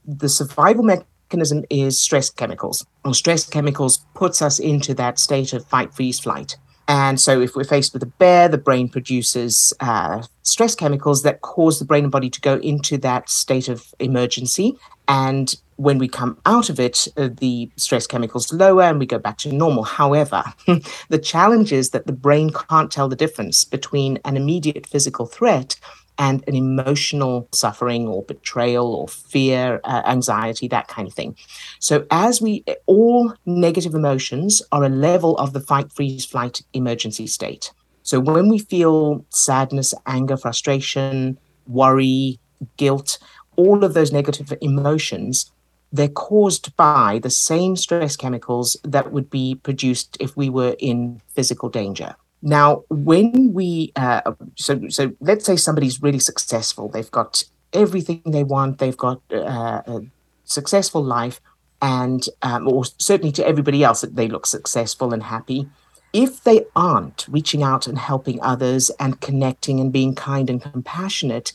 the 0.06 0.28
survival 0.28 0.84
mechanism 0.84 1.64
is 1.70 2.00
stress 2.00 2.30
chemicals. 2.30 2.86
Well, 3.04 3.14
stress 3.14 3.48
chemicals 3.48 4.04
puts 4.14 4.42
us 4.42 4.58
into 4.58 4.94
that 4.94 5.18
state 5.18 5.52
of 5.52 5.66
fight, 5.66 5.94
freeze, 5.94 6.20
flight. 6.20 6.56
And 6.86 7.18
so, 7.18 7.40
if 7.40 7.56
we're 7.56 7.64
faced 7.64 7.94
with 7.94 8.02
a 8.02 8.06
bear, 8.06 8.48
the 8.48 8.58
brain 8.58 8.90
produces 8.90 9.72
uh, 9.80 10.22
stress 10.42 10.74
chemicals 10.74 11.22
that 11.22 11.40
cause 11.40 11.78
the 11.78 11.86
brain 11.86 12.04
and 12.04 12.12
body 12.12 12.28
to 12.28 12.40
go 12.40 12.56
into 12.56 12.98
that 12.98 13.30
state 13.30 13.68
of 13.68 13.94
emergency. 13.98 14.76
And 15.08 15.54
when 15.76 15.98
we 15.98 16.08
come 16.08 16.38
out 16.46 16.70
of 16.70 16.78
it, 16.78 17.08
uh, 17.16 17.28
the 17.32 17.70
stress 17.76 18.06
chemicals 18.06 18.52
lower 18.52 18.82
and 18.82 18.98
we 18.98 19.06
go 19.06 19.18
back 19.18 19.38
to 19.38 19.52
normal. 19.52 19.84
However, 19.84 20.44
the 21.08 21.18
challenge 21.18 21.72
is 21.72 21.90
that 21.90 22.06
the 22.06 22.12
brain 22.12 22.50
can't 22.50 22.90
tell 22.90 23.08
the 23.08 23.16
difference 23.16 23.64
between 23.64 24.18
an 24.24 24.36
immediate 24.36 24.86
physical 24.86 25.26
threat 25.26 25.76
and 26.16 26.44
an 26.46 26.54
emotional 26.54 27.48
suffering 27.52 28.06
or 28.06 28.22
betrayal 28.22 28.94
or 28.94 29.08
fear, 29.08 29.80
uh, 29.84 30.02
anxiety, 30.06 30.68
that 30.68 30.86
kind 30.86 31.08
of 31.08 31.14
thing. 31.14 31.36
So, 31.80 32.06
as 32.10 32.40
we 32.40 32.64
all 32.86 33.34
negative 33.46 33.94
emotions 33.94 34.62
are 34.70 34.84
a 34.84 34.88
level 34.88 35.36
of 35.38 35.52
the 35.52 35.60
fight, 35.60 35.92
freeze, 35.92 36.24
flight 36.24 36.62
emergency 36.72 37.26
state. 37.26 37.72
So, 38.04 38.20
when 38.20 38.48
we 38.48 38.58
feel 38.60 39.26
sadness, 39.30 39.92
anger, 40.06 40.36
frustration, 40.36 41.36
worry, 41.66 42.38
guilt, 42.76 43.18
all 43.56 43.84
of 43.84 43.94
those 43.94 44.12
negative 44.12 44.52
emotions, 44.60 45.50
they're 45.92 46.08
caused 46.08 46.76
by 46.76 47.20
the 47.22 47.30
same 47.30 47.76
stress 47.76 48.16
chemicals 48.16 48.76
that 48.82 49.12
would 49.12 49.30
be 49.30 49.54
produced 49.54 50.16
if 50.18 50.36
we 50.36 50.50
were 50.50 50.74
in 50.78 51.20
physical 51.34 51.68
danger. 51.68 52.16
Now, 52.42 52.84
when 52.90 53.54
we 53.54 53.92
uh, 53.96 54.32
so 54.56 54.88
so 54.88 55.12
let's 55.20 55.46
say 55.46 55.56
somebody's 55.56 56.02
really 56.02 56.18
successful, 56.18 56.88
they've 56.88 57.10
got 57.10 57.44
everything 57.72 58.22
they 58.26 58.44
want, 58.44 58.78
they've 58.78 58.96
got 58.96 59.22
uh, 59.32 59.82
a 59.86 60.00
successful 60.44 61.02
life, 61.02 61.40
and 61.80 62.28
um, 62.42 62.68
or 62.68 62.84
certainly 62.98 63.32
to 63.32 63.46
everybody 63.46 63.84
else 63.84 64.00
that 64.02 64.16
they 64.16 64.28
look 64.28 64.46
successful 64.46 65.14
and 65.14 65.22
happy. 65.22 65.68
If 66.12 66.44
they 66.44 66.66
aren't 66.76 67.26
reaching 67.28 67.62
out 67.62 67.86
and 67.86 67.98
helping 67.98 68.40
others 68.42 68.90
and 69.00 69.20
connecting 69.20 69.80
and 69.80 69.92
being 69.92 70.14
kind 70.14 70.50
and 70.50 70.60
compassionate, 70.60 71.52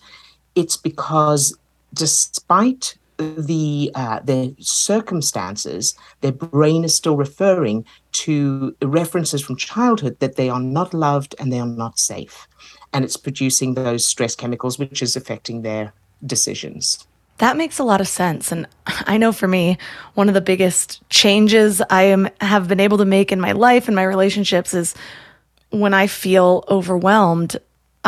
it's 0.56 0.76
because 0.76 1.58
despite 1.94 2.98
the 3.18 3.92
uh, 3.96 4.20
the 4.24 4.56
circumstances, 4.60 5.94
their 6.22 6.32
brain 6.32 6.84
is 6.84 6.96
still 6.96 7.18
referring 7.18 7.86
to 8.14 8.76
references 8.82 9.42
from 9.42 9.58
childhood 9.58 10.18
that 10.20 10.36
they 10.36 10.50
are 10.50 10.62
not 10.62 10.94
loved 10.94 11.36
and 11.40 11.52
they 11.52 11.60
are 11.60 11.68
not 11.68 12.00
safe, 12.00 12.48
and 12.94 13.04
it's 13.04 13.18
producing 13.18 13.74
those 13.74 14.08
stress 14.08 14.36
chemicals, 14.36 14.80
which 14.80 15.02
is 15.02 15.16
affecting 15.16 15.62
their 15.62 15.94
decisions. 16.26 17.06
That 17.40 17.56
makes 17.56 17.80
a 17.80 17.86
lot 17.86 18.02
of 18.02 18.08
sense. 18.08 18.52
And 18.52 18.68
I 18.86 19.18
know 19.18 19.32
for 19.32 19.48
me, 19.48 19.78
one 20.14 20.28
of 20.28 20.34
the 20.34 20.42
biggest 20.42 21.02
changes 21.10 21.82
I 21.90 22.04
am 22.04 22.30
have 22.42 22.68
been 22.68 22.82
able 22.82 22.98
to 22.98 23.06
make 23.06 23.32
in 23.32 23.40
my 23.40 23.54
life 23.54 23.88
and 23.88 23.96
my 23.96 24.04
relationships 24.04 24.74
is 24.74 24.94
when 25.70 25.94
I 25.94 26.08
feel 26.08 26.66
overwhelmed, 26.68 27.58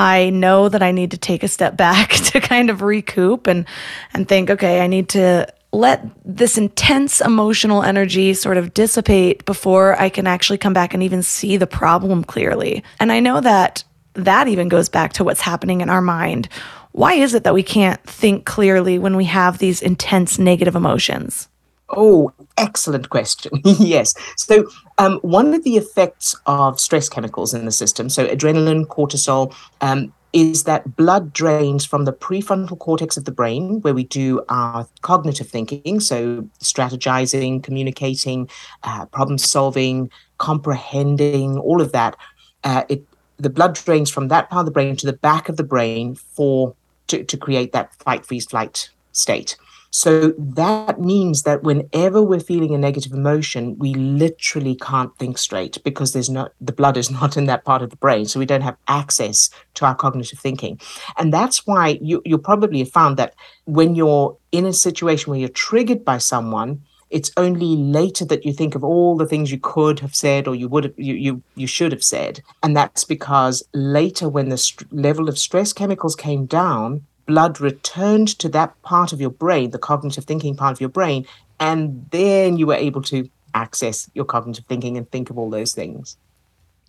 I 0.01 0.31
know 0.31 0.67
that 0.67 0.81
I 0.81 0.91
need 0.91 1.12
to 1.12 1.17
take 1.20 1.43
a 1.43 1.48
step 1.48 1.77
back 1.77 2.10
to 2.31 2.39
kind 2.41 2.72
of 2.72 2.81
recoup 2.81 3.46
and 3.46 3.65
and 4.13 4.27
think, 4.27 4.50
okay, 4.50 4.81
I 4.81 4.88
need 4.88 5.10
to 5.10 5.48
let 5.72 6.03
this 6.25 6.58
intense 6.58 7.22
emotional 7.22 7.84
energy 7.84 8.34
sort 8.34 8.58
of 8.58 8.74
dissipate 8.74 9.46
before 9.46 9.96
I 10.01 10.10
can 10.10 10.25
actually 10.25 10.58
come 10.58 10.74
back 10.74 10.96
and 10.96 11.03
even 11.03 11.22
see 11.22 11.55
the 11.55 11.67
problem 11.67 12.24
clearly. 12.24 12.84
And 13.00 13.12
I 13.12 13.20
know 13.20 13.41
that 13.41 13.84
that 14.15 14.48
even 14.48 14.70
goes 14.70 14.89
back 14.89 15.13
to 15.13 15.24
what's 15.24 15.39
happening 15.39 15.81
in 15.81 15.89
our 15.89 16.01
mind. 16.01 16.50
Why 16.93 17.13
is 17.13 17.36
it 17.36 17.43
that 17.43 17.53
we 17.53 17.63
can't 17.63 18.03
think 18.03 18.46
clearly 18.46 18.98
when 18.98 19.15
we 19.15 19.25
have 19.25 19.60
these 19.60 19.84
intense 19.84 20.39
negative 20.39 20.75
emotions? 20.75 21.48
Oh, 21.91 22.31
excellent 22.57 23.10
question. 23.10 23.51
yes. 23.63 24.13
So, 24.38 24.69
um, 24.98 25.19
one 25.21 25.53
of 25.53 25.63
the 25.63 25.77
effects 25.77 26.36
of 26.45 26.79
stress 26.79 27.10
chemicals 27.10 27.53
in 27.53 27.65
the 27.65 27.71
system, 27.71 28.10
so 28.10 28.27
adrenaline, 28.27 28.86
cortisol, 28.86 29.53
um, 29.81 30.13
is 30.33 30.63
that 30.63 30.95
blood 30.95 31.33
drains 31.33 31.86
from 31.86 32.05
the 32.05 32.13
prefrontal 32.13 32.79
cortex 32.79 33.17
of 33.17 33.25
the 33.25 33.31
brain, 33.31 33.81
where 33.81 33.93
we 33.93 34.05
do 34.05 34.41
our 34.48 34.88
cognitive 35.01 35.50
thinking, 35.50 36.00
so 36.00 36.48
strategizing, 36.60 37.62
communicating, 37.62 38.50
uh, 38.83 39.05
problem 39.07 39.38
solving, 39.38 40.10
comprehending, 40.38 41.57
all 41.57 41.81
of 41.81 41.91
that. 41.91 42.15
Uh, 42.63 42.83
it 42.88 43.05
the 43.38 43.50
blood 43.50 43.74
drains 43.74 44.10
from 44.10 44.27
that 44.27 44.50
part 44.50 44.62
of 44.62 44.65
the 44.65 44.71
brain 44.71 44.95
to 44.95 45.07
the 45.07 45.13
back 45.13 45.50
of 45.50 45.57
the 45.57 45.63
brain 45.63 46.13
for 46.13 46.75
to, 47.07 47.24
to 47.24 47.38
create 47.38 47.71
that 47.74 47.93
fight, 47.95 48.24
freeze, 48.24 48.45
flight 48.45 48.89
state. 49.13 49.57
So 49.91 50.33
that 50.38 51.01
means 51.01 51.43
that 51.43 51.63
whenever 51.63 52.21
we're 52.21 52.39
feeling 52.39 52.74
a 52.74 52.77
negative 52.77 53.12
emotion, 53.12 53.77
we 53.77 53.93
literally 53.93 54.75
can't 54.75 55.15
think 55.17 55.38
straight 55.38 55.83
because 55.83 56.13
there's 56.13 56.29
not 56.29 56.53
the 56.62 56.71
blood 56.71 56.95
is 56.95 57.12
not 57.21 57.36
in 57.38 57.45
that 57.45 57.65
part 57.65 57.81
of 57.81 57.89
the 57.89 57.98
brain. 57.98 58.25
So 58.25 58.39
we 58.39 58.45
don't 58.45 58.62
have 58.62 58.77
access 58.88 59.50
to 59.75 59.86
our 59.86 59.95
cognitive 59.95 60.39
thinking. 60.39 60.79
And 61.17 61.33
that's 61.33 61.67
why 61.67 62.00
you, 62.01 62.21
you 62.25 62.38
probably 62.38 62.79
have 62.79 62.91
found 62.91 63.17
that 63.17 63.36
when 63.65 63.95
you're 63.95 64.38
in 64.51 64.65
a 64.65 64.74
situation 64.74 65.29
where 65.29 65.39
you're 65.39 65.50
triggered 65.50 66.05
by 66.05 66.19
someone, 66.19 66.81
it's 67.10 67.31
only 67.36 67.75
later 67.75 68.24
that 68.25 68.45
you 68.45 68.53
think 68.53 68.74
of 68.74 68.86
all 68.86 69.17
the 69.17 69.25
things 69.25 69.51
you 69.51 69.60
could 69.60 70.00
have 70.00 70.15
said 70.15 70.48
or 70.48 70.55
you 70.55 70.69
would 70.69 70.86
have, 70.86 70.93
you, 70.98 71.13
you 71.13 71.43
you 71.55 71.67
should 71.67 71.91
have 71.91 72.03
said 72.03 72.41
and 72.63 72.75
that's 72.75 73.03
because 73.03 73.62
later 73.74 74.29
when 74.29 74.48
the 74.48 74.57
st- 74.57 74.91
level 74.93 75.27
of 75.27 75.38
stress 75.38 75.74
chemicals 75.74 76.15
came 76.15 76.45
down 76.45 77.05
blood 77.32 77.62
returned 77.62 78.28
to 78.40 78.50
that 78.50 78.70
part 78.82 79.14
of 79.14 79.22
your 79.22 79.30
brain, 79.30 79.72
the 79.72 79.80
cognitive 79.80 80.26
thinking 80.26 80.54
part 80.54 80.74
of 80.74 80.82
your 80.82 80.90
brain, 80.90 81.26
and 81.62 82.06
then 82.12 82.58
you 82.58 82.68
were 82.68 82.76
able 82.76 83.02
to 83.02 83.30
access 83.54 84.12
your 84.14 84.26
cognitive 84.26 84.66
thinking 84.68 84.98
and 84.98 85.10
think 85.12 85.30
of 85.30 85.38
all 85.38 85.50
those 85.50 85.72
things. 85.74 86.18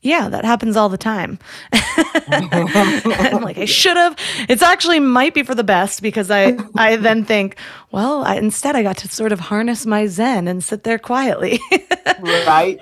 Yeah, 0.01 0.29
that 0.31 0.45
happens 0.45 0.77
all 0.77 0.89
the 0.89 0.99
time. 0.99 1.39
I'm 1.73 3.43
like, 3.43 3.57
I 3.57 3.65
should 3.81 3.97
have. 3.97 4.17
It's 4.49 4.63
actually 4.63 4.99
might 4.99 5.33
be 5.33 5.45
for 5.45 5.55
the 5.55 5.63
best 5.63 6.03
because 6.03 6.29
I, 6.29 6.57
I 6.77 6.97
then 6.97 7.25
think, 7.25 7.57
well, 7.93 8.25
I, 8.25 8.35
instead 8.35 8.75
I 8.75 8.83
got 8.83 8.97
to 8.99 9.09
sort 9.09 9.31
of 9.31 9.39
harness 9.39 9.87
my 9.87 10.09
Zen 10.09 10.49
and 10.49 10.65
sit 10.65 10.83
there 10.83 10.99
quietly. 10.99 11.61
right. 12.21 12.81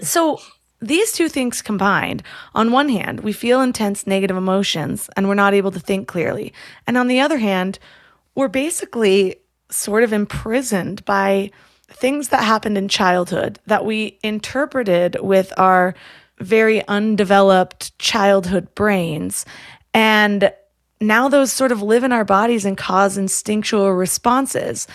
so 0.00 0.40
these 0.80 1.12
two 1.12 1.28
things 1.28 1.60
combined, 1.60 2.22
on 2.54 2.70
one 2.70 2.88
hand, 2.88 3.20
we 3.20 3.32
feel 3.32 3.60
intense 3.60 4.06
negative 4.06 4.36
emotions 4.36 5.10
and 5.16 5.28
we're 5.28 5.34
not 5.34 5.54
able 5.54 5.72
to 5.72 5.80
think 5.80 6.06
clearly. 6.06 6.52
And 6.86 6.96
on 6.96 7.08
the 7.08 7.20
other 7.20 7.38
hand, 7.38 7.78
we're 8.34 8.48
basically 8.48 9.36
sort 9.70 10.04
of 10.04 10.12
imprisoned 10.12 11.04
by 11.04 11.50
things 11.90 12.28
that 12.28 12.44
happened 12.44 12.78
in 12.78 12.88
childhood 12.88 13.58
that 13.66 13.84
we 13.84 14.18
interpreted 14.22 15.16
with 15.20 15.52
our 15.56 15.94
very 16.38 16.86
undeveloped 16.86 17.98
childhood 17.98 18.72
brains. 18.74 19.44
And 19.92 20.52
now 21.00 21.28
those 21.28 21.52
sort 21.52 21.72
of 21.72 21.82
live 21.82 22.04
in 22.04 22.12
our 22.12 22.24
bodies 22.24 22.64
and 22.64 22.76
cause 22.76 23.18
instinctual 23.18 23.92
responses. 23.92 24.86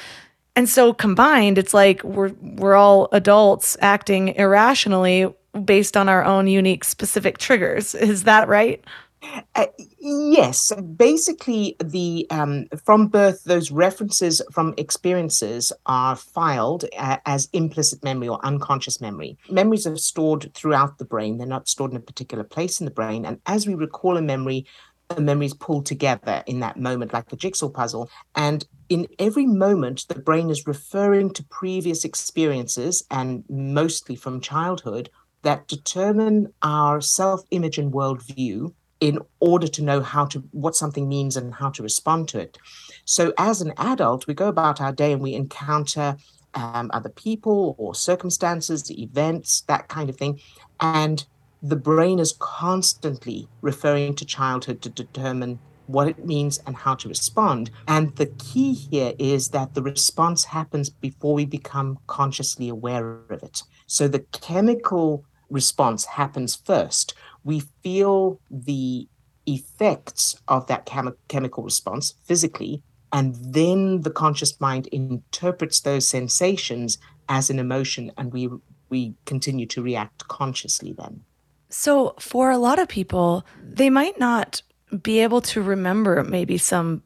And 0.55 0.69
so 0.69 0.93
combined, 0.93 1.57
it's 1.57 1.73
like 1.73 2.03
we're 2.03 2.33
we're 2.41 2.75
all 2.75 3.09
adults 3.11 3.75
acting 3.81 4.29
irrationally 4.29 5.33
based 5.65 5.95
on 5.95 6.09
our 6.09 6.23
own 6.23 6.47
unique 6.47 6.83
specific 6.83 7.37
triggers. 7.37 7.95
Is 7.95 8.23
that 8.23 8.47
right? 8.47 8.83
Uh, 9.55 9.67
yes, 9.99 10.71
basically, 10.97 11.75
the 11.83 12.27
um, 12.29 12.67
from 12.83 13.07
birth, 13.07 13.43
those 13.45 13.71
references 13.71 14.41
from 14.51 14.73
experiences 14.77 15.71
are 15.85 16.15
filed 16.15 16.85
uh, 16.97 17.17
as 17.25 17.47
implicit 17.53 18.03
memory 18.03 18.27
or 18.27 18.45
unconscious 18.45 18.99
memory. 18.99 19.37
Memories 19.49 19.87
are 19.87 19.95
stored 19.95 20.53
throughout 20.53 20.97
the 20.97 21.05
brain; 21.05 21.37
they're 21.37 21.47
not 21.47 21.69
stored 21.69 21.91
in 21.91 21.97
a 21.97 22.01
particular 22.01 22.43
place 22.43 22.81
in 22.81 22.85
the 22.85 22.91
brain. 22.91 23.25
And 23.25 23.39
as 23.45 23.65
we 23.65 23.75
recall 23.75 24.17
a 24.17 24.21
memory, 24.21 24.65
the 25.09 25.21
memories 25.21 25.53
pulled 25.53 25.85
together 25.85 26.43
in 26.45 26.59
that 26.59 26.77
moment, 26.77 27.13
like 27.13 27.31
a 27.31 27.35
jigsaw 27.35 27.69
puzzle. 27.69 28.09
And 28.35 28.65
in 28.89 29.07
every 29.19 29.45
moment, 29.45 30.05
the 30.07 30.19
brain 30.19 30.49
is 30.49 30.67
referring 30.67 31.31
to 31.33 31.43
previous 31.45 32.03
experiences 32.03 33.05
and 33.09 33.43
mostly 33.49 34.15
from 34.15 34.41
childhood 34.41 35.09
that 35.43 35.67
determine 35.67 36.51
our 36.61 36.99
self 36.99 37.43
image 37.51 37.77
and 37.77 37.93
worldview 37.93 38.73
in 38.99 39.19
order 39.39 39.67
to 39.67 39.83
know 39.83 40.01
how 40.01 40.25
to 40.25 40.39
what 40.51 40.75
something 40.75 41.07
means 41.09 41.35
and 41.35 41.53
how 41.53 41.69
to 41.69 41.83
respond 41.83 42.29
to 42.29 42.39
it. 42.39 42.57
So 43.05 43.33
as 43.37 43.61
an 43.61 43.73
adult, 43.77 44.27
we 44.27 44.33
go 44.33 44.47
about 44.47 44.79
our 44.79 44.93
day 44.93 45.11
and 45.11 45.21
we 45.21 45.33
encounter 45.33 46.15
um, 46.53 46.89
other 46.93 47.09
people 47.09 47.75
or 47.77 47.93
circumstances, 47.93 48.89
events, 48.91 49.61
that 49.67 49.89
kind 49.89 50.09
of 50.09 50.15
thing, 50.15 50.39
and 50.79 51.25
the 51.61 51.75
brain 51.75 52.19
is 52.19 52.35
constantly 52.39 53.47
referring 53.61 54.15
to 54.15 54.25
childhood 54.25 54.81
to 54.81 54.89
determine 54.89 55.59
what 55.87 56.07
it 56.07 56.25
means 56.25 56.59
and 56.65 56.75
how 56.75 56.95
to 56.95 57.09
respond. 57.09 57.71
And 57.87 58.15
the 58.15 58.27
key 58.27 58.73
here 58.73 59.13
is 59.19 59.49
that 59.49 59.73
the 59.73 59.81
response 59.81 60.45
happens 60.45 60.89
before 60.89 61.33
we 61.33 61.45
become 61.45 61.99
consciously 62.07 62.69
aware 62.69 63.19
of 63.29 63.43
it. 63.43 63.63
So 63.87 64.07
the 64.07 64.25
chemical 64.31 65.25
response 65.53 66.05
happens 66.05 66.55
first. 66.55 67.13
We 67.43 67.61
feel 67.83 68.39
the 68.49 69.07
effects 69.45 70.35
of 70.47 70.67
that 70.67 70.85
chem- 70.85 71.15
chemical 71.27 71.63
response 71.63 72.15
physically, 72.23 72.81
and 73.11 73.35
then 73.39 74.01
the 74.01 74.09
conscious 74.09 74.59
mind 74.59 74.87
interprets 74.87 75.81
those 75.81 76.09
sensations 76.09 76.97
as 77.29 77.49
an 77.49 77.59
emotion, 77.59 78.11
and 78.17 78.33
we 78.33 78.49
we 78.89 79.15
continue 79.25 79.65
to 79.67 79.81
react 79.81 80.27
consciously 80.27 80.93
then. 80.93 81.21
So, 81.69 82.15
for 82.19 82.51
a 82.51 82.57
lot 82.57 82.79
of 82.79 82.87
people, 82.87 83.45
they 83.63 83.89
might 83.89 84.19
not 84.19 84.61
be 85.01 85.19
able 85.19 85.41
to 85.41 85.61
remember 85.61 86.23
maybe 86.23 86.57
some 86.57 87.01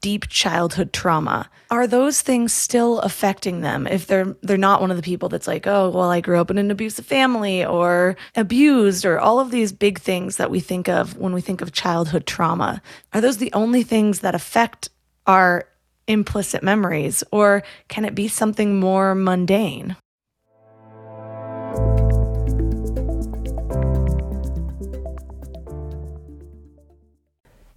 deep 0.00 0.28
childhood 0.28 0.92
trauma 0.92 1.48
are 1.70 1.86
those 1.86 2.20
things 2.20 2.52
still 2.52 2.98
affecting 3.00 3.60
them? 3.60 3.86
If 3.86 4.06
they're 4.06 4.36
they're 4.42 4.56
not 4.56 4.80
one 4.80 4.90
of 4.90 4.96
the 4.96 5.02
people 5.02 5.28
that's 5.28 5.46
like 5.46 5.66
oh 5.66 5.90
well 5.90 6.10
I 6.10 6.20
grew 6.20 6.40
up 6.40 6.50
in 6.50 6.58
an 6.58 6.70
abusive 6.70 7.06
family 7.06 7.64
or 7.64 8.16
abused 8.34 9.04
or 9.04 9.20
all 9.20 9.38
of 9.38 9.50
these 9.50 9.72
big 9.72 10.00
things 10.00 10.36
that 10.36 10.50
we 10.50 10.58
think 10.58 10.88
of 10.88 11.16
when 11.16 11.32
we 11.32 11.40
think 11.40 11.60
of 11.60 11.72
childhood 11.72 12.26
trauma. 12.26 12.82
Are 13.12 13.20
those 13.20 13.38
the 13.38 13.52
only 13.52 13.84
things 13.84 14.20
that 14.20 14.34
affect 14.34 14.90
our 15.26 15.68
implicit 16.08 16.62
memories 16.64 17.22
or 17.30 17.62
can 17.86 18.04
it 18.04 18.16
be 18.16 18.26
something 18.26 18.80
more 18.80 19.14
mundane 19.14 19.96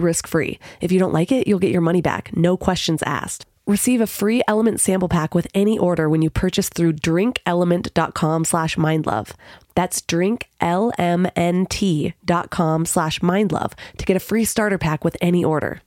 risk 0.00 0.26
free. 0.26 0.58
If 0.80 0.90
you 0.92 0.98
don't 0.98 1.12
like 1.12 1.30
it, 1.32 1.46
you'll 1.46 1.58
get 1.58 1.72
your 1.72 1.80
money 1.80 2.00
back, 2.00 2.36
no 2.36 2.56
questions 2.56 3.02
asked. 3.04 3.46
Receive 3.66 4.00
a 4.00 4.06
free 4.06 4.42
Element 4.48 4.80
sample 4.80 5.10
pack 5.10 5.34
with 5.34 5.46
any 5.54 5.78
order 5.78 6.08
when 6.08 6.22
you 6.22 6.30
purchase 6.30 6.70
through 6.70 6.94
drinkelement.com 6.94 8.46
slash 8.46 8.76
mindlove. 8.76 9.32
That's 9.74 10.00
drinklmnt.com 10.00 12.86
slash 12.86 13.20
mindlove 13.20 13.72
to 13.98 14.06
get 14.06 14.16
a 14.16 14.20
free 14.20 14.46
starter 14.46 14.78
pack 14.78 15.04
with 15.04 15.18
any 15.20 15.44
order. 15.44 15.82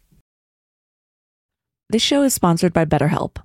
This 1.89 2.03
show 2.03 2.21
is 2.21 2.35
sponsored 2.35 2.71
by 2.71 2.85
BetterHelp. 2.85 3.37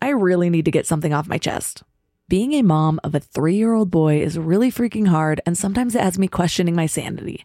I 0.00 0.10
really 0.10 0.48
need 0.48 0.64
to 0.64 0.70
get 0.70 0.86
something 0.86 1.12
off 1.12 1.26
my 1.26 1.38
chest. 1.38 1.82
Being 2.28 2.52
a 2.52 2.62
mom 2.62 3.00
of 3.02 3.14
a 3.14 3.20
three 3.20 3.56
year 3.56 3.74
old 3.74 3.90
boy 3.90 4.20
is 4.20 4.38
really 4.38 4.70
freaking 4.70 5.08
hard, 5.08 5.40
and 5.44 5.58
sometimes 5.58 5.94
it 5.94 6.02
has 6.02 6.18
me 6.18 6.28
questioning 6.28 6.76
my 6.76 6.86
sanity. 6.86 7.44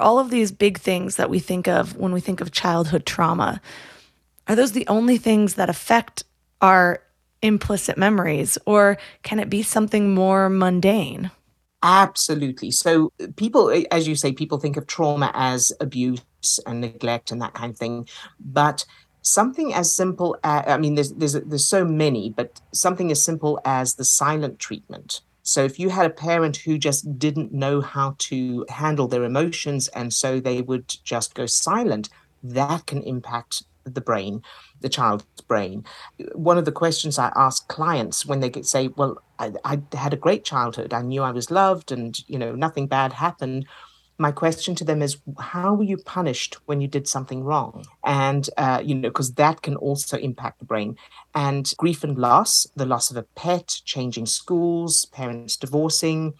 All 0.00 0.18
of 0.18 0.30
these 0.30 0.50
big 0.50 0.78
things 0.78 1.16
that 1.16 1.30
we 1.30 1.38
think 1.38 1.68
of 1.68 1.96
when 1.96 2.12
we 2.12 2.20
think 2.20 2.40
of 2.40 2.50
childhood 2.50 3.06
trauma, 3.06 3.60
are 4.48 4.56
those 4.56 4.72
the 4.72 4.86
only 4.88 5.18
things 5.18 5.54
that 5.54 5.70
affect 5.70 6.24
our 6.60 7.02
implicit 7.42 7.96
memories, 7.96 8.58
or 8.66 8.98
can 9.22 9.38
it 9.38 9.48
be 9.48 9.62
something 9.62 10.14
more 10.14 10.48
mundane? 10.48 11.30
Absolutely. 11.82 12.70
So, 12.70 13.12
people, 13.36 13.72
as 13.90 14.06
you 14.06 14.14
say, 14.14 14.32
people 14.32 14.58
think 14.58 14.76
of 14.76 14.86
trauma 14.86 15.30
as 15.34 15.72
abuse 15.80 16.20
and 16.66 16.80
neglect 16.80 17.30
and 17.30 17.40
that 17.40 17.54
kind 17.54 17.72
of 17.72 17.78
thing. 17.78 18.06
But 18.38 18.84
something 19.22 19.72
as 19.72 19.92
simple 19.92 20.36
as, 20.44 20.64
I 20.66 20.76
mean, 20.76 20.94
there's, 20.94 21.12
there's, 21.12 21.32
there's 21.32 21.64
so 21.64 21.84
many, 21.84 22.30
but 22.30 22.60
something 22.72 23.10
as 23.10 23.24
simple 23.24 23.60
as 23.64 23.94
the 23.94 24.04
silent 24.04 24.58
treatment 24.58 25.22
so 25.50 25.64
if 25.64 25.80
you 25.80 25.88
had 25.88 26.06
a 26.06 26.10
parent 26.10 26.58
who 26.58 26.78
just 26.78 27.18
didn't 27.18 27.52
know 27.52 27.80
how 27.80 28.14
to 28.18 28.64
handle 28.68 29.08
their 29.08 29.24
emotions 29.24 29.88
and 29.88 30.14
so 30.14 30.38
they 30.38 30.62
would 30.62 30.86
just 31.02 31.34
go 31.34 31.44
silent, 31.46 32.08
that 32.44 32.86
can 32.86 33.02
impact 33.02 33.64
the 33.82 34.00
brain, 34.00 34.42
the 34.80 34.88
child's 34.88 35.24
brain. 35.48 35.84
One 36.34 36.56
of 36.56 36.66
the 36.66 36.70
questions 36.70 37.18
I 37.18 37.32
ask 37.34 37.66
clients 37.66 38.24
when 38.24 38.38
they 38.38 38.52
say, 38.62 38.90
"Well, 38.96 39.20
I, 39.40 39.52
I 39.64 39.82
had 39.92 40.14
a 40.14 40.24
great 40.24 40.44
childhood. 40.44 40.94
I 40.94 41.02
knew 41.02 41.24
I 41.24 41.32
was 41.32 41.50
loved, 41.50 41.90
and 41.90 42.16
you 42.28 42.38
know 42.38 42.54
nothing 42.54 42.86
bad 42.86 43.12
happened." 43.12 43.66
My 44.20 44.30
question 44.30 44.74
to 44.76 44.84
them 44.84 45.00
is 45.00 45.16
how 45.38 45.74
were 45.74 45.84
you 45.84 45.96
punished 45.96 46.58
when 46.66 46.80
you 46.80 46.86
did 46.86 47.08
something 47.08 47.42
wrong? 47.42 47.84
And 48.04 48.48
uh, 48.58 48.80
you 48.84 48.94
know 48.94 49.08
because 49.08 49.32
that 49.34 49.62
can 49.62 49.76
also 49.76 50.18
impact 50.18 50.58
the 50.58 50.66
brain. 50.66 50.96
And 51.34 51.72
grief 51.78 52.04
and 52.04 52.18
loss 52.18 52.66
the 52.76 52.86
loss 52.86 53.10
of 53.10 53.16
a 53.16 53.22
pet 53.34 53.80
changing 53.84 54.26
schools 54.26 55.06
parents 55.06 55.56
divorcing 55.56 56.34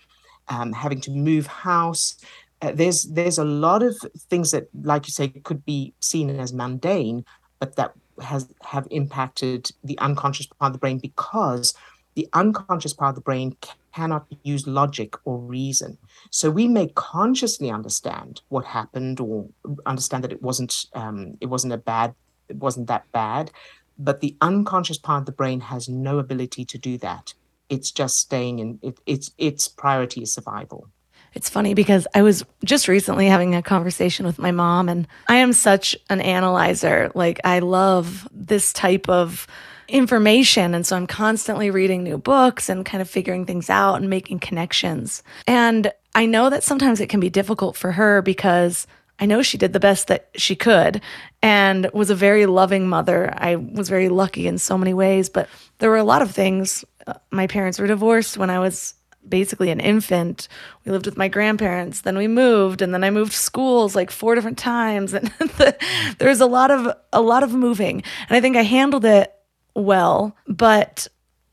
um, 0.49 0.73
having 0.73 1.01
to 1.01 1.11
move 1.11 1.47
house 1.47 2.17
uh, 2.63 2.73
there's 2.75 3.05
there's 3.05 3.39
a 3.39 3.45
lot 3.45 3.83
of 3.83 3.97
things 4.29 4.51
that 4.51 4.69
like 4.83 5.07
you 5.07 5.13
say 5.13 5.29
could 5.29 5.65
be 5.65 5.95
seen 6.01 6.29
as 6.39 6.53
mundane 6.53 7.25
but 7.59 7.77
that 7.77 7.93
has 8.21 8.49
have 8.63 8.87
impacted 8.91 9.71
the 9.85 9.99
unconscious 9.99 10.47
part 10.47 10.71
of 10.71 10.73
the 10.75 10.79
brain 10.79 10.99
because 10.99 11.73
the 12.21 12.29
unconscious 12.35 12.93
part 12.93 13.11
of 13.11 13.15
the 13.15 13.23
brain 13.23 13.57
cannot 13.95 14.27
use 14.43 14.67
logic 14.67 15.15
or 15.25 15.39
reason. 15.39 15.97
So 16.31 16.51
we 16.51 16.69
may 16.69 16.89
consciously 16.89 17.71
understand 17.71 18.43
what 18.51 18.67
happened 18.67 19.21
or 19.21 19.49
understand 19.87 20.23
that 20.25 20.33
it 20.33 20.43
wasn't 20.43 20.85
um, 20.93 21.39
it 21.41 21.47
wasn't 21.47 21.73
a 21.73 21.79
bad 21.79 22.15
it 22.51 22.57
wasn't 22.57 22.89
that 22.89 23.11
bad, 23.13 23.51
but 23.99 24.21
the 24.21 24.37
unconscious 24.43 24.99
part 24.99 25.23
of 25.23 25.27
the 25.27 25.33
brain 25.33 25.61
has 25.61 25.89
no 25.89 26.19
ability 26.19 26.67
to 26.67 26.77
do 26.77 26.99
that. 26.99 27.33
It's 27.71 27.91
just 27.91 28.19
staying 28.19 28.59
in 28.59 28.79
it, 28.83 29.01
its 29.07 29.31
its 29.39 29.67
priority 29.67 30.21
is 30.21 30.35
survival. 30.35 30.91
It's 31.33 31.49
funny 31.49 31.73
because 31.73 32.07
I 32.15 32.21
was 32.21 32.45
just 32.65 32.87
recently 32.87 33.29
having 33.29 33.55
a 33.55 33.63
conversation 33.63 34.27
with 34.27 34.39
my 34.39 34.51
mom, 34.51 34.91
and 34.91 35.09
I 35.27 35.37
am 35.37 35.55
such 35.55 35.97
an 36.11 36.21
analyzer. 36.21 37.11
Like, 37.15 37.41
I 37.45 37.61
love 37.61 38.29
this 38.33 38.73
type 38.73 39.09
of 39.09 39.47
information. 39.91 40.75
And 40.75 40.87
so 40.87 40.97
I'm 40.97 41.07
constantly 41.07 41.71
reading 41.71 42.03
new 42.03 42.19
books 42.19 42.69
and 42.69 42.85
kind 42.85 43.03
of 43.03 43.11
figuring 43.11 43.47
things 43.47 43.69
out 43.69 43.97
and 43.97 44.09
making 44.09 44.41
connections. 44.41 45.23
And 45.47 45.93
I 46.15 46.27
know 46.27 46.51
that 46.51 46.65
sometimes 46.65 47.01
it 47.01 47.09
can 47.09 47.21
be 47.21 47.31
difficult 47.31 47.77
for 47.77 47.93
her 47.93 48.23
because 48.23 48.87
I 49.21 49.27
know 49.27 49.43
she 49.43 49.59
did 49.59 49.73
the 49.73 49.81
best 49.81 50.09
that 50.09 50.31
she 50.35 50.57
could 50.57 51.03
and 51.43 51.91
was 51.93 52.11
a 52.11 52.15
very 52.15 52.47
loving 52.47 52.89
mother. 52.89 53.33
I 53.37 53.57
was 53.57 53.89
very 53.89 54.09
lucky 54.09 54.47
in 54.47 54.59
so 54.59 54.79
many 54.79 54.95
ways, 54.95 55.29
but 55.29 55.49
there 55.79 55.91
were 55.91 55.99
a 55.99 56.05
lot 56.05 56.23
of 56.23 56.31
things. 56.31 56.85
Uh, 57.07 57.15
my 57.31 57.47
parents 57.47 57.79
were 57.79 57.87
divorced 57.87 58.39
when 58.39 58.49
I 58.49 58.59
was 58.59 58.95
basically 59.29 59.71
an 59.71 59.81
infant. 59.81 60.49
We 60.85 60.93
lived 60.93 61.05
with 61.05 61.19
my 61.19 61.29
grandparents, 61.29 62.01
then 62.01 62.17
we 62.17 62.29
moved, 62.29 62.81
and 62.81 62.95
then 62.95 63.05
I 63.05 63.11
moved 63.11 63.33
schools 63.33 63.95
like 63.95 64.11
four 64.11 64.35
different 64.35 64.59
times, 64.59 65.13
and 65.15 65.29
the, 65.39 65.77
there 66.19 66.31
was 66.31 66.41
a 66.41 66.47
lot 66.47 66.71
of 66.71 66.97
a 67.13 67.21
lot 67.21 67.43
of 67.43 67.53
moving. 67.53 68.03
And 68.29 68.37
I 68.37 68.41
think 68.41 68.57
I 68.57 68.63
handled 68.63 69.05
it 69.05 69.33
well, 69.75 70.37
but 70.47 71.09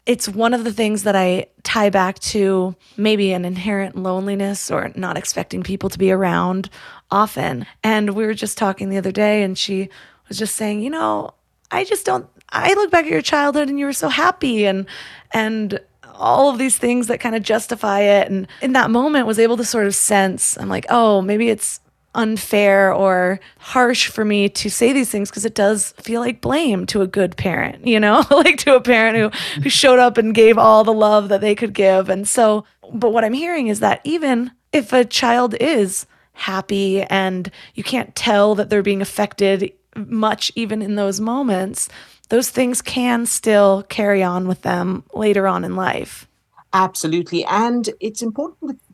it's 0.06 0.30
one 0.30 0.54
of 0.54 0.64
the 0.64 0.72
things 0.72 1.04
that 1.04 1.16
I 1.16 1.48
tie 1.64 1.90
back 1.90 2.18
to 2.20 2.76
maybe 2.96 3.34
an 3.34 3.44
inherent 3.44 3.98
loneliness 3.98 4.72
or 4.72 4.92
not 4.96 5.18
expecting 5.18 5.64
people 5.64 5.90
to 5.90 6.00
be 6.00 6.12
around 6.12 6.70
often. 7.12 7.66
And 7.84 8.16
we 8.16 8.26
were 8.26 8.34
just 8.34 8.58
talking 8.58 8.90
the 8.90 8.98
other 8.98 9.12
day, 9.12 9.44
and 9.44 9.58
she 9.58 9.90
was 10.30 10.38
just 10.38 10.56
saying, 10.56 10.82
you 10.82 10.90
know, 10.90 11.34
I 11.72 11.84
just 11.84 12.06
don't. 12.06 12.28
I 12.50 12.74
look 12.76 12.90
back 12.90 13.06
at 13.06 13.12
your 13.12 13.22
childhood, 13.22 13.70
and 13.70 13.78
you 13.78 13.86
were 13.86 13.94
so 13.94 14.08
happy, 14.08 14.66
and 14.66 14.86
and 15.32 15.80
all 16.14 16.50
of 16.50 16.58
these 16.58 16.78
things 16.78 17.08
that 17.08 17.20
kind 17.20 17.36
of 17.36 17.44
justify 17.44 18.00
it. 18.00 18.30
And 18.30 18.48
in 18.62 18.74
that 18.74 18.90
moment, 18.90 19.28
was 19.28 19.40
able 19.40 19.58
to 19.58 19.66
sort 19.66 19.88
of 19.88 19.94
sense. 19.94 20.58
I'm 20.58 20.70
like, 20.70 20.86
oh, 20.90 21.22
maybe 21.22 21.50
it's 21.50 21.82
unfair 22.18 22.92
or 22.92 23.40
harsh 23.60 24.08
for 24.08 24.26
me 24.26 24.50
to 24.50 24.70
say 24.70 24.92
these 24.92 25.10
things 25.10 25.30
because 25.30 25.46
it 25.46 25.56
does 25.56 25.94
feel 26.02 26.20
like 26.20 26.42
blame 26.42 26.86
to 26.88 27.02
a 27.02 27.08
good 27.08 27.38
parent, 27.38 27.88
you 27.88 28.00
know, 28.00 28.26
like 28.32 28.58
to 28.58 28.76
a 28.76 28.82
parent 28.82 29.18
who 29.18 29.62
who 29.62 29.70
showed 29.70 30.00
up 30.00 30.18
and 30.18 30.36
gave 30.36 30.58
all 30.58 30.84
the 30.84 30.94
love 30.94 31.30
that 31.30 31.42
they 31.42 31.56
could 31.56 31.74
give. 31.74 32.10
And 32.10 32.28
so, 32.28 32.66
but 32.92 33.14
what 33.14 33.24
I'm 33.24 33.34
hearing 33.34 33.68
is 33.68 33.80
that 33.80 34.02
even 34.04 34.52
if 34.74 34.92
a 34.92 35.06
child 35.06 35.56
is 35.62 36.06
happy 36.34 37.04
and 37.04 37.50
you 37.76 37.84
can't 37.84 38.16
tell 38.16 38.56
that 38.56 38.70
they're 38.70 38.84
being 38.84 39.02
affected 39.02 39.72
much 39.96 40.52
even 40.56 40.82
in 40.82 40.96
those 40.96 41.20
moments, 41.20 41.90
those 42.30 42.50
things 42.50 42.82
can 42.82 43.26
still 43.26 43.84
carry 43.84 44.22
on 44.22 44.48
with 44.48 44.62
them 44.64 45.04
later 45.14 45.48
on 45.48 45.64
in 45.64 45.76
life. 45.76 46.28
Absolutely. 46.74 47.46
And 47.46 47.90
it's 48.00 48.22
important 48.22 48.72
to 48.72 48.87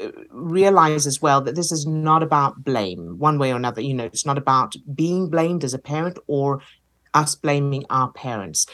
uh, 0.00 0.08
realize 0.30 1.06
as 1.06 1.20
well 1.20 1.40
that 1.42 1.54
this 1.54 1.72
is 1.72 1.86
not 1.86 2.22
about 2.22 2.64
blame 2.64 3.18
one 3.18 3.38
way 3.38 3.52
or 3.52 3.56
another. 3.56 3.80
You 3.80 3.94
know 3.94 4.04
it's 4.04 4.26
not 4.26 4.38
about 4.38 4.74
being 4.94 5.28
blamed 5.28 5.64
as 5.64 5.74
a 5.74 5.78
parent 5.78 6.18
or 6.26 6.60
us 7.12 7.34
blaming 7.34 7.84
our 7.90 8.10
parents. 8.12 8.66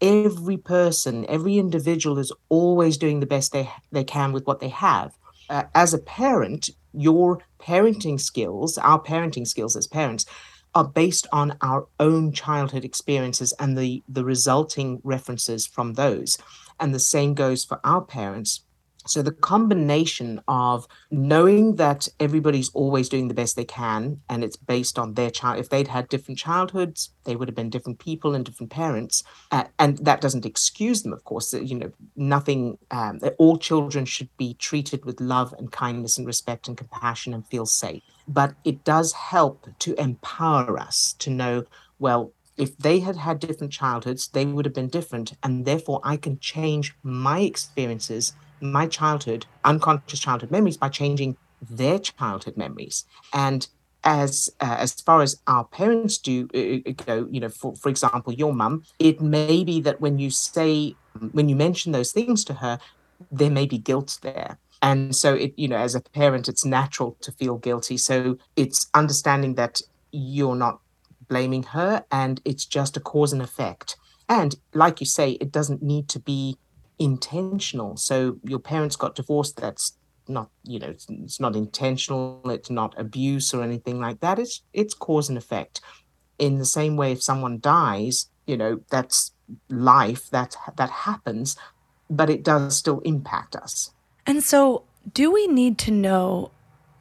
Every 0.00 0.56
person 0.56 1.24
every 1.28 1.58
individual 1.58 2.18
is 2.18 2.32
always 2.48 2.98
doing 2.98 3.20
the 3.20 3.26
best 3.26 3.52
they 3.52 3.70
they 3.92 4.04
can 4.04 4.32
with 4.32 4.46
what 4.46 4.60
they 4.60 4.70
have. 4.70 5.12
Uh, 5.50 5.64
as 5.74 5.92
a 5.92 5.98
parent 5.98 6.70
your 6.92 7.38
parenting 7.60 8.18
skills 8.20 8.78
our 8.78 9.00
parenting 9.00 9.46
skills 9.46 9.76
as 9.76 9.86
parents 9.86 10.24
are 10.74 10.84
based 10.84 11.26
on 11.32 11.56
our 11.60 11.86
own 12.00 12.32
childhood 12.32 12.84
experiences 12.84 13.52
and 13.58 13.78
the 13.78 14.02
the 14.08 14.24
resulting 14.24 15.00
references 15.04 15.66
from 15.66 15.94
those. 15.94 16.36
And 16.80 16.92
the 16.92 16.98
same 16.98 17.34
goes 17.34 17.64
for 17.64 17.80
our 17.84 18.00
parents 18.00 18.63
so 19.06 19.22
the 19.22 19.32
combination 19.32 20.40
of 20.48 20.86
knowing 21.10 21.76
that 21.76 22.08
everybody's 22.18 22.70
always 22.70 23.08
doing 23.08 23.28
the 23.28 23.34
best 23.34 23.56
they 23.56 23.64
can, 23.64 24.20
and 24.28 24.42
it's 24.42 24.56
based 24.56 24.98
on 24.98 25.14
their 25.14 25.30
child. 25.30 25.58
If 25.58 25.68
they'd 25.68 25.88
had 25.88 26.08
different 26.08 26.38
childhoods, 26.38 27.10
they 27.24 27.36
would 27.36 27.48
have 27.48 27.54
been 27.54 27.70
different 27.70 27.98
people 27.98 28.34
and 28.34 28.44
different 28.44 28.72
parents, 28.72 29.22
uh, 29.50 29.64
and 29.78 29.98
that 29.98 30.20
doesn't 30.20 30.46
excuse 30.46 31.02
them, 31.02 31.12
of 31.12 31.24
course. 31.24 31.52
You 31.52 31.76
know, 31.76 31.92
nothing. 32.16 32.78
Um, 32.90 33.20
all 33.38 33.58
children 33.58 34.04
should 34.04 34.28
be 34.36 34.54
treated 34.54 35.04
with 35.04 35.20
love 35.20 35.54
and 35.58 35.70
kindness 35.70 36.18
and 36.18 36.26
respect 36.26 36.68
and 36.68 36.76
compassion 36.76 37.34
and 37.34 37.46
feel 37.46 37.66
safe. 37.66 38.02
But 38.26 38.54
it 38.64 38.84
does 38.84 39.12
help 39.12 39.68
to 39.80 39.94
empower 40.00 40.78
us 40.78 41.14
to 41.18 41.30
know, 41.30 41.64
well, 41.98 42.32
if 42.56 42.76
they 42.78 43.00
had 43.00 43.16
had 43.16 43.40
different 43.40 43.72
childhoods, 43.72 44.28
they 44.28 44.44
would 44.46 44.64
have 44.64 44.74
been 44.74 44.88
different, 44.88 45.34
and 45.42 45.64
therefore 45.64 46.00
I 46.04 46.16
can 46.16 46.38
change 46.38 46.94
my 47.02 47.40
experiences 47.40 48.32
my 48.64 48.86
childhood, 48.86 49.46
unconscious 49.64 50.20
childhood 50.20 50.50
memories 50.50 50.76
by 50.76 50.88
changing 50.88 51.36
their 51.70 51.98
childhood 51.98 52.56
memories. 52.56 53.04
And 53.32 53.66
as 54.02 54.50
uh, 54.60 54.76
as 54.78 55.00
far 55.00 55.22
as 55.22 55.40
our 55.46 55.64
parents 55.64 56.18
do 56.18 56.48
uh, 56.54 56.88
uh, 56.88 56.92
go, 57.06 57.28
you 57.30 57.40
know, 57.40 57.48
for 57.48 57.74
for 57.76 57.88
example, 57.88 58.32
your 58.32 58.52
mum, 58.52 58.84
it 58.98 59.20
may 59.20 59.64
be 59.64 59.80
that 59.80 60.00
when 60.00 60.18
you 60.18 60.30
say 60.30 60.94
when 61.32 61.48
you 61.48 61.56
mention 61.56 61.92
those 61.92 62.12
things 62.12 62.44
to 62.44 62.54
her, 62.54 62.78
there 63.30 63.50
may 63.50 63.66
be 63.66 63.78
guilt 63.78 64.18
there. 64.22 64.58
And 64.82 65.16
so 65.16 65.34
it, 65.34 65.54
you 65.56 65.68
know, 65.68 65.78
as 65.78 65.94
a 65.94 66.00
parent, 66.00 66.48
it's 66.48 66.64
natural 66.64 67.16
to 67.22 67.32
feel 67.32 67.56
guilty. 67.56 67.96
So 67.96 68.36
it's 68.56 68.90
understanding 68.92 69.54
that 69.54 69.80
you're 70.12 70.56
not 70.56 70.80
blaming 71.28 71.62
her 71.62 72.04
and 72.10 72.40
it's 72.44 72.66
just 72.66 72.96
a 72.96 73.00
cause 73.00 73.32
and 73.32 73.40
effect. 73.40 73.96
And 74.28 74.54
like 74.74 75.00
you 75.00 75.06
say, 75.06 75.32
it 75.32 75.50
doesn't 75.50 75.82
need 75.82 76.08
to 76.10 76.20
be 76.20 76.58
intentional. 77.04 77.96
So 77.98 78.38
your 78.42 78.58
parents 78.58 78.96
got 78.96 79.14
divorced. 79.14 79.58
That's 79.58 79.92
not, 80.26 80.48
you 80.64 80.78
know, 80.78 80.88
it's, 80.88 81.06
it's 81.10 81.38
not 81.38 81.54
intentional. 81.54 82.40
It's 82.46 82.70
not 82.70 82.94
abuse 82.98 83.52
or 83.52 83.62
anything 83.62 84.00
like 84.00 84.20
that. 84.20 84.38
It's 84.38 84.62
it's 84.72 84.94
cause 84.94 85.28
and 85.28 85.36
effect. 85.36 85.82
In 86.38 86.58
the 86.58 86.64
same 86.64 86.96
way, 86.96 87.12
if 87.12 87.22
someone 87.22 87.60
dies, 87.60 88.30
you 88.46 88.56
know, 88.56 88.80
that's 88.90 89.32
life. 89.68 90.30
That 90.30 90.56
that 90.76 90.90
happens, 90.90 91.56
but 92.08 92.30
it 92.30 92.42
does 92.42 92.76
still 92.76 93.00
impact 93.00 93.54
us. 93.54 93.92
And 94.26 94.42
so, 94.42 94.84
do 95.12 95.30
we 95.30 95.46
need 95.46 95.76
to 95.80 95.90
know 95.90 96.50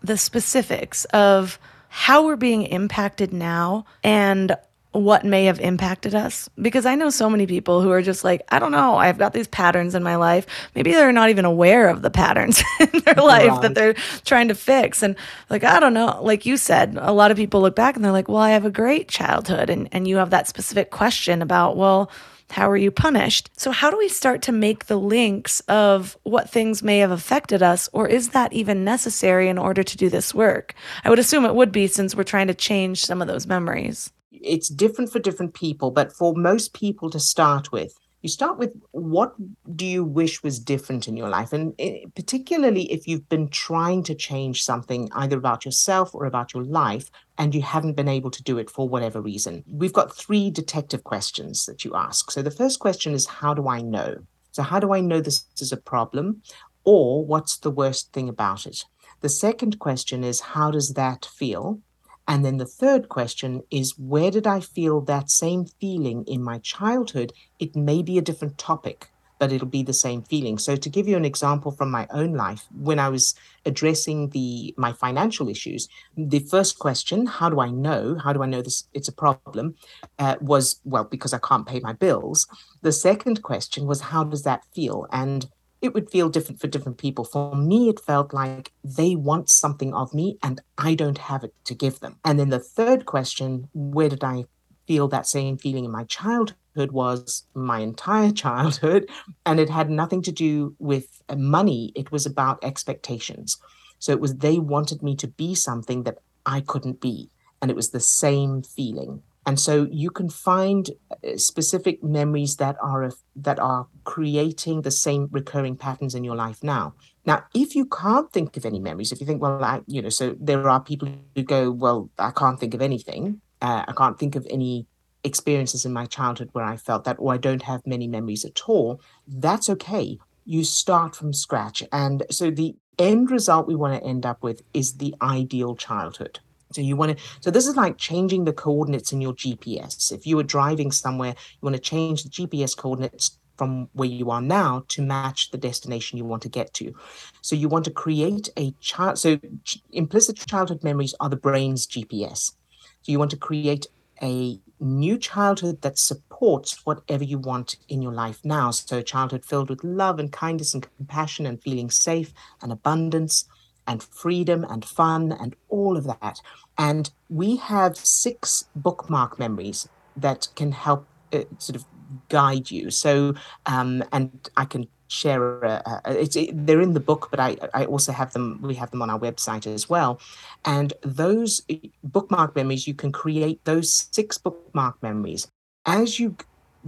the 0.01 0.17
specifics 0.17 1.05
of 1.05 1.57
how 1.87 2.25
we're 2.25 2.35
being 2.35 2.63
impacted 2.63 3.31
now 3.31 3.85
and 4.03 4.57
what 4.93 5.25
may 5.25 5.45
have 5.45 5.59
impacted 5.59 6.13
us 6.13 6.49
because 6.61 6.85
I 6.85 6.95
know 6.95 7.09
so 7.09 7.29
many 7.29 7.47
people 7.47 7.81
who 7.81 7.91
are 7.91 8.01
just 8.01 8.23
like, 8.23 8.43
I 8.49 8.59
don't 8.59 8.71
know, 8.71 8.95
I've 8.95 9.17
got 9.17 9.33
these 9.33 9.47
patterns 9.47 9.95
in 9.95 10.03
my 10.03 10.15
life. 10.15 10.45
Maybe 10.75 10.91
they're 10.91 11.11
not 11.11 11.31
even 11.31 11.45
aware 11.45 11.89
of 11.89 12.03
the 12.03 12.11
patterns 12.11 12.63
in 12.79 12.99
their 13.01 13.15
life 13.15 13.49
right. 13.49 13.61
that 13.63 13.75
they're 13.75 13.95
trying 14.23 14.49
to 14.49 14.55
fix. 14.55 15.01
And 15.01 15.15
like, 15.49 15.63
I 15.63 15.79
don't 15.79 15.95
know, 15.95 16.19
like 16.21 16.45
you 16.45 16.57
said, 16.57 16.95
a 16.99 17.11
lot 17.11 17.31
of 17.31 17.37
people 17.37 17.61
look 17.61 17.75
back 17.75 17.95
and 17.95 18.05
they're 18.05 18.11
like, 18.11 18.29
well, 18.29 18.37
I 18.37 18.51
have 18.51 18.65
a 18.65 18.71
great 18.71 19.07
childhood. 19.07 19.69
And, 19.69 19.89
and 19.91 20.07
you 20.07 20.17
have 20.17 20.29
that 20.29 20.47
specific 20.47 20.91
question 20.91 21.41
about, 21.41 21.75
well, 21.75 22.11
how 22.51 22.69
are 22.69 22.77
you 22.77 22.91
punished? 22.91 23.49
So, 23.57 23.71
how 23.71 23.89
do 23.89 23.97
we 23.97 24.09
start 24.09 24.43
to 24.43 24.51
make 24.51 24.85
the 24.85 24.99
links 24.99 25.59
of 25.61 26.15
what 26.21 26.51
things 26.51 26.83
may 26.83 26.99
have 26.99 27.09
affected 27.09 27.63
us, 27.63 27.89
or 27.93 28.07
is 28.07 28.29
that 28.29 28.53
even 28.53 28.83
necessary 28.83 29.49
in 29.49 29.57
order 29.57 29.81
to 29.81 29.97
do 29.97 30.07
this 30.07 30.35
work? 30.35 30.75
I 31.03 31.09
would 31.09 31.17
assume 31.17 31.45
it 31.45 31.55
would 31.55 31.71
be 31.71 31.87
since 31.87 32.13
we're 32.13 32.23
trying 32.23 32.47
to 32.47 32.53
change 32.53 33.03
some 33.03 33.23
of 33.23 33.27
those 33.27 33.47
memories 33.47 34.11
it's 34.43 34.69
different 34.69 35.11
for 35.11 35.19
different 35.19 35.53
people, 35.53 35.91
but 35.91 36.13
for 36.13 36.33
most 36.35 36.73
people 36.73 37.09
to 37.09 37.19
start 37.19 37.71
with, 37.71 37.93
you 38.23 38.29
start 38.29 38.57
with 38.57 38.71
what 38.91 39.33
do 39.75 39.85
you 39.85 40.03
wish 40.03 40.43
was 40.43 40.57
different 40.57 41.09
in 41.09 41.17
your 41.17 41.27
life? 41.27 41.51
And 41.51 41.73
eh, 41.77 42.05
particularly 42.15 42.89
if 42.89 43.05
you've 43.05 43.27
been 43.27 43.49
trying 43.49 44.01
to 44.03 44.15
change 44.15 44.63
something 44.63 45.09
either 45.13 45.37
about 45.37 45.65
yourself 45.65 46.15
or 46.15 46.25
about 46.25 46.53
your 46.53 46.63
life, 46.63 47.11
and 47.37 47.53
you 47.53 47.61
haven't 47.61 47.97
been 47.97 48.07
able 48.07 48.31
to 48.31 48.41
do 48.43 48.57
it 48.57 48.69
for 48.69 48.87
whatever 48.87 49.21
reason. 49.21 49.63
We've 49.69 49.91
got 49.91 50.15
three 50.15 50.49
detective 50.49 51.03
questions 51.03 51.65
that 51.65 51.83
you 51.83 51.95
ask. 51.95 52.31
So 52.31 52.41
the 52.41 52.51
first 52.51 52.79
question 52.79 53.13
is, 53.13 53.27
How 53.27 53.53
do 53.53 53.67
I 53.67 53.81
know? 53.81 54.19
So, 54.51 54.63
how 54.63 54.79
do 54.79 54.93
I 54.93 55.01
know 55.01 55.19
this 55.19 55.45
is 55.59 55.73
a 55.73 55.77
problem? 55.77 56.41
Or 56.85 57.25
what's 57.25 57.57
the 57.57 57.71
worst 57.71 58.13
thing 58.13 58.29
about 58.29 58.65
it? 58.65 58.85
The 59.19 59.29
second 59.29 59.79
question 59.79 60.23
is, 60.23 60.39
How 60.39 60.71
does 60.71 60.93
that 60.93 61.25
feel? 61.25 61.81
And 62.27 62.45
then 62.45 62.57
the 62.57 62.65
third 62.65 63.09
question 63.09 63.63
is 63.69 63.97
where 63.97 64.31
did 64.31 64.47
I 64.47 64.59
feel 64.59 65.01
that 65.01 65.29
same 65.29 65.65
feeling 65.65 66.23
in 66.25 66.43
my 66.43 66.59
childhood? 66.59 67.33
It 67.59 67.75
may 67.75 68.01
be 68.01 68.17
a 68.17 68.21
different 68.21 68.57
topic, 68.57 69.09
but 69.39 69.51
it'll 69.51 69.67
be 69.67 69.83
the 69.83 69.93
same 69.93 70.23
feeling. 70.23 70.57
So 70.57 70.77
to 70.77 70.89
give 70.89 71.07
you 71.07 71.17
an 71.17 71.25
example 71.25 71.71
from 71.71 71.91
my 71.91 72.07
own 72.11 72.33
life, 72.33 72.65
when 72.71 72.97
I 72.97 73.09
was 73.09 73.35
addressing 73.65 74.29
the 74.29 74.73
my 74.77 74.93
financial 74.93 75.49
issues, 75.49 75.89
the 76.15 76.39
first 76.39 76.79
question, 76.79 77.25
how 77.25 77.49
do 77.49 77.59
I 77.59 77.69
know? 77.69 78.17
How 78.17 78.31
do 78.31 78.41
I 78.41 78.45
know 78.47 78.61
this 78.61 78.87
it's 78.93 79.09
a 79.09 79.13
problem? 79.13 79.75
Uh, 80.17 80.37
was 80.39 80.79
well 80.85 81.03
because 81.03 81.33
I 81.33 81.39
can't 81.39 81.67
pay 81.67 81.81
my 81.81 81.93
bills. 81.93 82.47
The 82.83 82.93
second 82.93 83.41
question 83.41 83.85
was 83.85 83.99
how 83.99 84.23
does 84.23 84.43
that 84.43 84.63
feel? 84.73 85.07
And 85.11 85.49
it 85.83 85.93
would 85.93 86.09
feel 86.09 86.29
different 86.29 86.61
for 86.61 86.67
different 86.67 86.97
people. 86.97 87.25
For 87.25 87.55
me, 87.55 87.89
it 87.89 87.99
felt 87.99 88.33
like 88.33 88.71
they 88.83 89.15
want 89.15 89.49
something 89.49 89.93
of 89.93 90.13
me 90.13 90.37
and 90.41 90.61
I 90.77 90.95
don't 90.95 91.17
have 91.17 91.43
it 91.43 91.53
to 91.65 91.75
give 91.75 91.99
them. 91.99 92.19
And 92.23 92.39
then 92.39 92.49
the 92.49 92.59
third 92.59 93.05
question, 93.05 93.67
where 93.73 94.07
did 94.07 94.23
I 94.23 94.45
feel 94.87 95.09
that 95.09 95.27
same 95.27 95.57
feeling 95.57 95.83
in 95.83 95.91
my 95.91 96.05
childhood 96.05 96.91
was 96.91 97.45
my 97.53 97.79
entire 97.79 98.31
childhood 98.43 99.09
and 99.45 99.59
it 99.59 99.69
had 99.69 99.89
nothing 99.89 100.21
to 100.21 100.31
do 100.31 100.75
with 100.79 101.21
money 101.35 101.91
it 101.95 102.11
was 102.11 102.25
about 102.25 102.63
expectations 102.63 103.57
so 103.99 104.11
it 104.11 104.19
was 104.19 104.35
they 104.37 104.59
wanted 104.59 105.01
me 105.01 105.15
to 105.15 105.27
be 105.27 105.55
something 105.55 106.03
that 106.03 106.17
i 106.45 106.59
couldn't 106.59 106.99
be 106.99 107.29
and 107.61 107.71
it 107.71 107.77
was 107.77 107.91
the 107.91 107.99
same 107.99 108.61
feeling 108.61 109.21
and 109.45 109.59
so 109.59 109.87
you 109.91 110.09
can 110.09 110.29
find 110.29 110.89
uh, 111.11 111.37
specific 111.37 112.03
memories 112.03 112.57
that 112.57 112.75
are 112.81 113.11
that 113.35 113.59
are 113.59 113.87
creating 114.03 114.81
the 114.81 114.91
same 114.91 115.27
recurring 115.31 115.75
patterns 115.75 116.15
in 116.15 116.23
your 116.23 116.35
life 116.35 116.63
now. 116.63 116.93
Now 117.25 117.43
if 117.53 117.75
you 117.75 117.85
can't 117.85 118.31
think 118.31 118.55
of 118.57 118.65
any 118.65 118.79
memories 118.79 119.11
if 119.11 119.19
you 119.19 119.27
think 119.27 119.41
well 119.41 119.63
I, 119.63 119.81
you 119.87 120.01
know 120.01 120.09
so 120.09 120.35
there 120.39 120.69
are 120.69 120.81
people 120.81 121.09
who 121.35 121.43
go 121.43 121.71
well 121.71 122.09
i 122.19 122.31
can't 122.31 122.59
think 122.59 122.73
of 122.73 122.81
anything. 122.81 123.41
Uh, 123.61 123.85
i 123.87 123.93
can't 123.93 124.19
think 124.19 124.35
of 124.35 124.45
any 124.49 124.87
experiences 125.23 125.85
in 125.85 125.93
my 125.93 126.05
childhood 126.05 126.49
where 126.51 126.65
i 126.65 126.75
felt 126.75 127.05
that 127.05 127.15
or 127.17 127.33
i 127.33 127.37
don't 127.37 127.61
have 127.63 127.81
many 127.85 128.07
memories 128.07 128.43
at 128.43 128.61
all 128.67 128.99
that's 129.27 129.69
okay. 129.69 130.17
You 130.45 130.63
start 130.63 131.15
from 131.15 131.33
scratch. 131.33 131.83
And 131.91 132.23
so 132.29 132.51
the 132.51 132.75
end 132.99 133.31
result 133.31 133.67
we 133.67 133.75
want 133.75 133.99
to 134.01 134.07
end 134.07 134.25
up 134.25 134.43
with 134.43 134.61
is 134.73 134.97
the 134.97 135.15
ideal 135.21 135.75
childhood 135.75 136.39
so 136.73 136.81
you 136.81 136.95
want 136.95 137.17
to, 137.17 137.23
so 137.41 137.51
this 137.51 137.67
is 137.67 137.75
like 137.75 137.97
changing 137.97 138.45
the 138.45 138.53
coordinates 138.53 139.11
in 139.13 139.21
your 139.21 139.33
GPS. 139.33 140.11
If 140.11 140.25
you 140.25 140.37
were 140.37 140.43
driving 140.43 140.91
somewhere, 140.91 141.35
you 141.37 141.59
want 141.61 141.75
to 141.75 141.81
change 141.81 142.23
the 142.23 142.29
GPS 142.29 142.75
coordinates 142.75 143.37
from 143.57 143.87
where 143.93 144.09
you 144.09 144.31
are 144.31 144.41
now 144.41 144.83
to 144.89 145.01
match 145.01 145.51
the 145.51 145.57
destination 145.57 146.17
you 146.17 146.25
want 146.25 146.41
to 146.41 146.49
get 146.49 146.73
to. 146.73 146.93
So 147.41 147.55
you 147.55 147.69
want 147.69 147.85
to 147.85 147.91
create 147.91 148.49
a 148.57 148.71
child. 148.79 149.19
So 149.19 149.37
ch- 149.63 149.81
implicit 149.91 150.37
childhood 150.37 150.83
memories 150.83 151.13
are 151.19 151.29
the 151.29 151.35
brain's 151.35 151.85
GPS. 151.85 152.53
So 153.01 153.11
you 153.11 153.19
want 153.19 153.31
to 153.31 153.37
create 153.37 153.87
a 154.21 154.59
new 154.79 155.17
childhood 155.17 155.81
that 155.81 155.97
supports 155.97 156.85
whatever 156.85 157.23
you 157.23 157.37
want 157.37 157.75
in 157.89 158.01
your 158.01 158.13
life 158.13 158.39
now. 158.43 158.71
So 158.71 158.99
a 158.99 159.03
childhood 159.03 159.45
filled 159.45 159.69
with 159.69 159.83
love 159.83 160.19
and 160.19 160.31
kindness 160.31 160.73
and 160.73 160.87
compassion 160.97 161.45
and 161.45 161.61
feeling 161.61 161.89
safe 161.89 162.33
and 162.61 162.71
abundance 162.71 163.45
and 163.87 164.01
freedom 164.03 164.65
and 164.69 164.85
fun 164.85 165.31
and 165.31 165.55
all 165.69 165.97
of 165.97 166.05
that. 166.05 166.39
And 166.77 167.09
we 167.29 167.57
have 167.57 167.97
six 167.97 168.65
bookmark 168.75 169.39
memories 169.39 169.87
that 170.15 170.47
can 170.55 170.71
help 170.71 171.07
uh, 171.31 171.43
sort 171.57 171.75
of 171.75 171.85
guide 172.29 172.71
you. 172.71 172.89
So, 172.91 173.35
um, 173.65 174.03
and 174.11 174.49
I 174.57 174.65
can 174.65 174.87
share 175.13 175.59
it, 175.63 176.65
they're 176.65 176.81
in 176.81 176.93
the 176.93 176.99
book 176.99 177.27
but 177.29 177.39
I, 177.39 177.55
I 177.73 177.85
also 177.85 178.11
have 178.11 178.33
them 178.33 178.59
we 178.61 178.73
have 178.75 178.89
them 178.89 179.01
on 179.03 179.11
our 179.11 179.19
website 179.19 179.67
as 179.67 179.87
well 179.87 180.19
and 180.65 180.91
those 181.03 181.61
uh, 181.69 181.75
bookmark 182.03 182.55
memories 182.55 182.87
you 182.87 182.95
can 182.95 183.11
create 183.11 183.63
those 183.65 184.09
six 184.11 184.39
bookmark 184.39 185.01
memories 185.03 185.47
as 185.85 186.19
you 186.19 186.35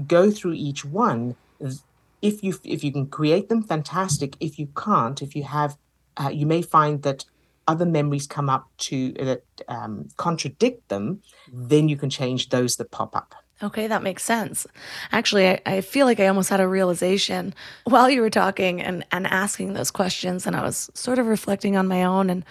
go 0.08 0.32
through 0.32 0.54
each 0.54 0.84
one 0.84 1.36
if 2.22 2.44
you 2.44 2.56
if 2.64 2.84
you 2.84 2.92
can 2.92 3.06
create 3.06 3.48
them 3.48 3.62
fantastic 3.62 4.36
if 4.40 4.58
you 4.58 4.68
can't 4.76 5.22
if 5.22 5.36
you 5.36 5.44
have 5.44 5.78
uh, 6.18 6.30
you 6.30 6.46
may 6.46 6.62
find 6.62 7.02
that 7.04 7.26
other 7.68 7.86
memories 7.86 8.28
come 8.28 8.50
up 8.50 8.70
to 8.78 9.12
that 9.14 9.44
um, 9.68 10.08
contradict 10.18 10.88
them, 10.90 11.22
then 11.52 11.90
you 11.90 11.98
can 11.98 12.10
change 12.10 12.50
those 12.50 12.76
that 12.76 12.92
pop 12.92 13.16
up. 13.16 13.36
Okay, 13.64 13.88
that 13.88 14.04
makes 14.04 14.24
sense. 14.24 14.68
Actually, 15.14 15.48
I, 15.48 15.62
I, 15.66 15.82
feel 15.82 16.06
like 16.06 16.20
I 16.20 16.28
almost 16.28 16.50
had 16.50 16.60
a 16.60 16.68
realization 16.68 17.54
while 17.86 18.10
you 18.10 18.20
were 18.20 18.30
talking 18.30 18.82
and, 18.82 19.06
and 19.14 19.26
asking 19.28 19.74
those 19.74 19.92
questions, 19.92 20.46
and 20.46 20.56
I 20.56 20.62
was 20.62 20.90
sort 20.94 21.20
of 21.20 21.28
reflecting 21.28 21.78
on 21.78 21.88
my 21.88 22.04
own. 22.04 22.30
And 22.30 22.44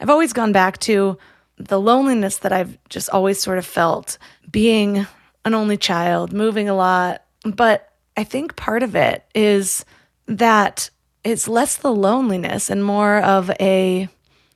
I've 0.00 0.10
always 0.10 0.32
gone 0.32 0.50
back 0.50 0.78
to 0.78 1.16
the 1.58 1.80
loneliness 1.80 2.38
that 2.38 2.52
I've 2.52 2.76
just 2.88 3.08
always 3.10 3.40
sort 3.40 3.58
of 3.58 3.66
felt 3.66 4.18
being 4.50 5.06
an 5.44 5.54
only 5.54 5.76
child, 5.76 6.32
moving 6.32 6.68
a 6.68 6.74
lot. 6.74 7.22
But 7.44 7.92
I 8.16 8.24
think 8.24 8.56
part 8.56 8.82
of 8.82 8.96
it 8.96 9.24
is 9.34 9.84
that 10.26 10.90
it's 11.24 11.48
less 11.48 11.76
the 11.76 11.92
loneliness 11.92 12.70
and 12.70 12.84
more 12.84 13.18
of 13.18 13.50
a 13.60 14.08